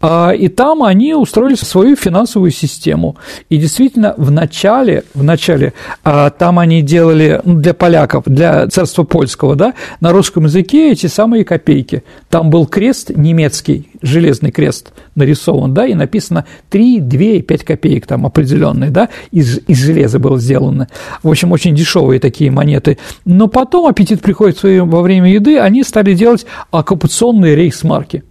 А, 0.00 0.30
и 0.30 0.48
там 0.48 0.82
они 0.82 1.14
устроили 1.14 1.54
свою 1.54 1.96
финансовую 1.96 2.50
систему. 2.50 3.16
И 3.48 3.56
действительно, 3.56 4.14
в 4.16 4.30
начале, 4.30 5.04
в 5.14 5.22
начале 5.22 5.72
а, 6.04 6.30
там 6.30 6.58
они 6.58 6.82
делали 6.82 7.40
ну, 7.44 7.54
для 7.54 7.74
поляков, 7.74 8.24
для 8.26 8.68
царства 8.68 9.04
польского, 9.04 9.56
да, 9.56 9.74
на 10.00 10.12
русском 10.12 10.44
языке 10.44 10.92
эти 10.92 11.06
самые 11.06 11.44
копейки. 11.44 12.04
Там 12.28 12.50
был 12.50 12.66
крест 12.66 13.10
немецкий, 13.14 13.90
железный 14.00 14.52
крест 14.52 14.92
нарисован, 15.16 15.74
да, 15.74 15.86
и 15.86 15.94
написано 15.94 16.44
3, 16.70 17.00
2 17.00 17.20
и 17.20 17.42
5 17.42 17.64
копеек 17.64 18.06
там 18.06 18.24
определенные, 18.24 18.90
да, 18.90 19.08
из, 19.32 19.58
из 19.66 19.78
железа 19.78 20.18
было 20.18 20.38
сделано. 20.38 20.88
В 21.22 21.28
общем, 21.28 21.50
очень 21.52 21.74
дешевые 21.74 22.20
такие 22.20 22.50
монеты. 22.50 22.98
Но 23.24 23.48
потом 23.48 23.86
аппетит 23.86 24.20
приходит 24.20 24.62
во 24.62 25.02
время 25.02 25.32
еды, 25.32 25.58
они 25.58 25.82
стали 25.82 26.14
делать 26.14 26.46
оккупационные 26.70 27.56
рейхсмарки 27.56 28.22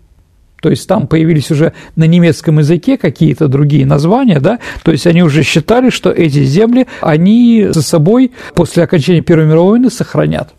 то 0.61 0.69
есть 0.69 0.87
там 0.87 1.07
появились 1.07 1.51
уже 1.51 1.73
на 1.95 2.05
немецком 2.05 2.59
языке 2.59 2.97
какие-то 2.97 3.47
другие 3.47 3.85
названия, 3.85 4.39
да, 4.39 4.59
то 4.83 4.91
есть 4.91 5.07
они 5.07 5.23
уже 5.23 5.43
считали, 5.43 5.89
что 5.89 6.09
эти 6.09 6.43
земли, 6.43 6.87
они 7.01 7.67
за 7.69 7.81
собой 7.81 8.31
после 8.55 8.83
окончания 8.83 9.21
Первой 9.21 9.45
мировой 9.45 9.71
войны 9.71 9.89
сохранят. 9.89 10.49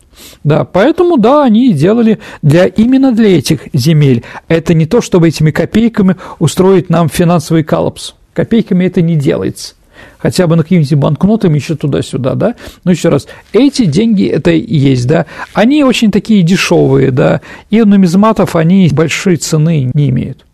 Да, 0.43 0.65
поэтому, 0.65 1.17
да, 1.17 1.43
они 1.43 1.71
делали 1.71 2.19
для, 2.41 2.65
именно 2.65 3.13
для 3.13 3.37
этих 3.37 3.61
земель. 3.71 4.23
Это 4.49 4.73
не 4.73 4.85
то, 4.85 4.99
чтобы 4.99 5.29
этими 5.29 5.51
копейками 5.51 6.17
устроить 6.39 6.89
нам 6.89 7.07
финансовый 7.07 7.63
коллапс. 7.63 8.15
Копейками 8.33 8.85
это 8.85 9.01
не 9.01 9.15
делается 9.15 9.75
хотя 10.19 10.45
бы 10.45 10.55
на 10.55 10.63
какими-нибудь 10.63 10.93
банкнотами 10.95 11.57
еще 11.57 11.75
туда-сюда, 11.75 12.35
да. 12.35 12.55
Но 12.83 12.91
еще 12.91 13.09
раз, 13.09 13.27
эти 13.53 13.85
деньги 13.85 14.27
это 14.27 14.51
и 14.51 14.77
есть, 14.77 15.07
да. 15.07 15.25
Они 15.53 15.83
очень 15.83 16.11
такие 16.11 16.43
дешевые, 16.43 17.11
да, 17.11 17.41
и 17.69 17.81
нумизматов 17.81 18.55
они 18.55 18.89
большой 18.93 19.37
цены 19.37 19.89
не 19.93 20.09
имеют. 20.09 20.45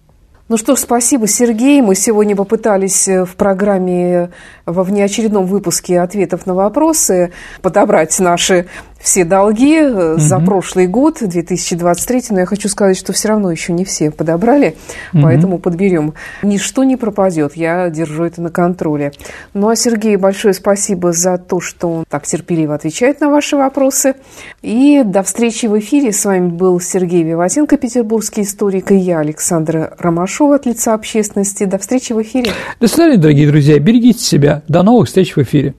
Ну 0.47 0.57
что 0.57 0.75
ж, 0.75 0.79
спасибо, 0.79 1.25
Сергей. 1.25 1.81
Мы 1.81 1.95
сегодня 1.95 2.35
попытались 2.35 3.07
э, 3.07 3.25
в 3.25 3.35
программе 3.35 4.29
во 4.67 4.83
внеочередном 4.83 5.47
выпуске 5.47 5.99
ответов 5.99 6.45
на 6.45 6.53
вопросы 6.53 7.33
подобрать 7.63 8.19
наши 8.19 8.67
все 9.05 9.23
долги 9.23 9.81
угу. 9.81 10.19
за 10.19 10.39
прошлый 10.39 10.87
год, 10.87 11.19
2023, 11.21 12.23
но 12.31 12.39
я 12.39 12.45
хочу 12.47 12.67
сказать, 12.67 12.97
что 12.97 13.13
все 13.13 13.27
равно 13.27 13.51
еще 13.51 13.71
не 13.71 13.85
все 13.85 14.09
подобрали, 14.09 14.75
угу. 15.13 15.21
поэтому 15.21 15.59
подберем. 15.59 16.15
Ничто 16.41 16.83
не 16.83 16.97
пропадет, 16.97 17.55
я 17.55 17.91
держу 17.91 18.23
это 18.23 18.41
на 18.41 18.49
контроле. 18.49 19.11
Ну 19.53 19.69
а 19.69 19.75
Сергей, 19.75 20.15
большое 20.15 20.55
спасибо 20.55 21.13
за 21.13 21.37
то, 21.37 21.61
что 21.61 21.87
он 21.87 22.05
так 22.09 22.25
терпеливо 22.25 22.73
отвечает 22.73 23.21
на 23.21 23.29
ваши 23.29 23.55
вопросы. 23.55 24.15
И 24.63 25.03
до 25.05 25.21
встречи 25.21 25.67
в 25.67 25.77
эфире. 25.77 26.11
С 26.11 26.25
вами 26.25 26.49
был 26.49 26.79
Сергей 26.79 27.21
Виватенко, 27.21 27.77
петербургский 27.77 28.41
историк, 28.41 28.91
и 28.91 28.95
я, 28.95 29.19
Александра 29.19 29.93
Ромашова 29.99 30.55
от 30.55 30.65
лица 30.65 30.95
общественности. 30.95 31.65
До 31.65 31.77
встречи 31.77 32.11
в 32.13 32.21
эфире. 32.23 32.49
До 32.79 32.87
свидания, 32.87 33.17
дорогие 33.17 33.47
друзья. 33.47 33.77
Берегите 33.77 34.19
себя. 34.19 34.63
До 34.67 34.81
новых 34.81 35.07
встреч 35.07 35.35
в 35.35 35.41
эфире. 35.43 35.75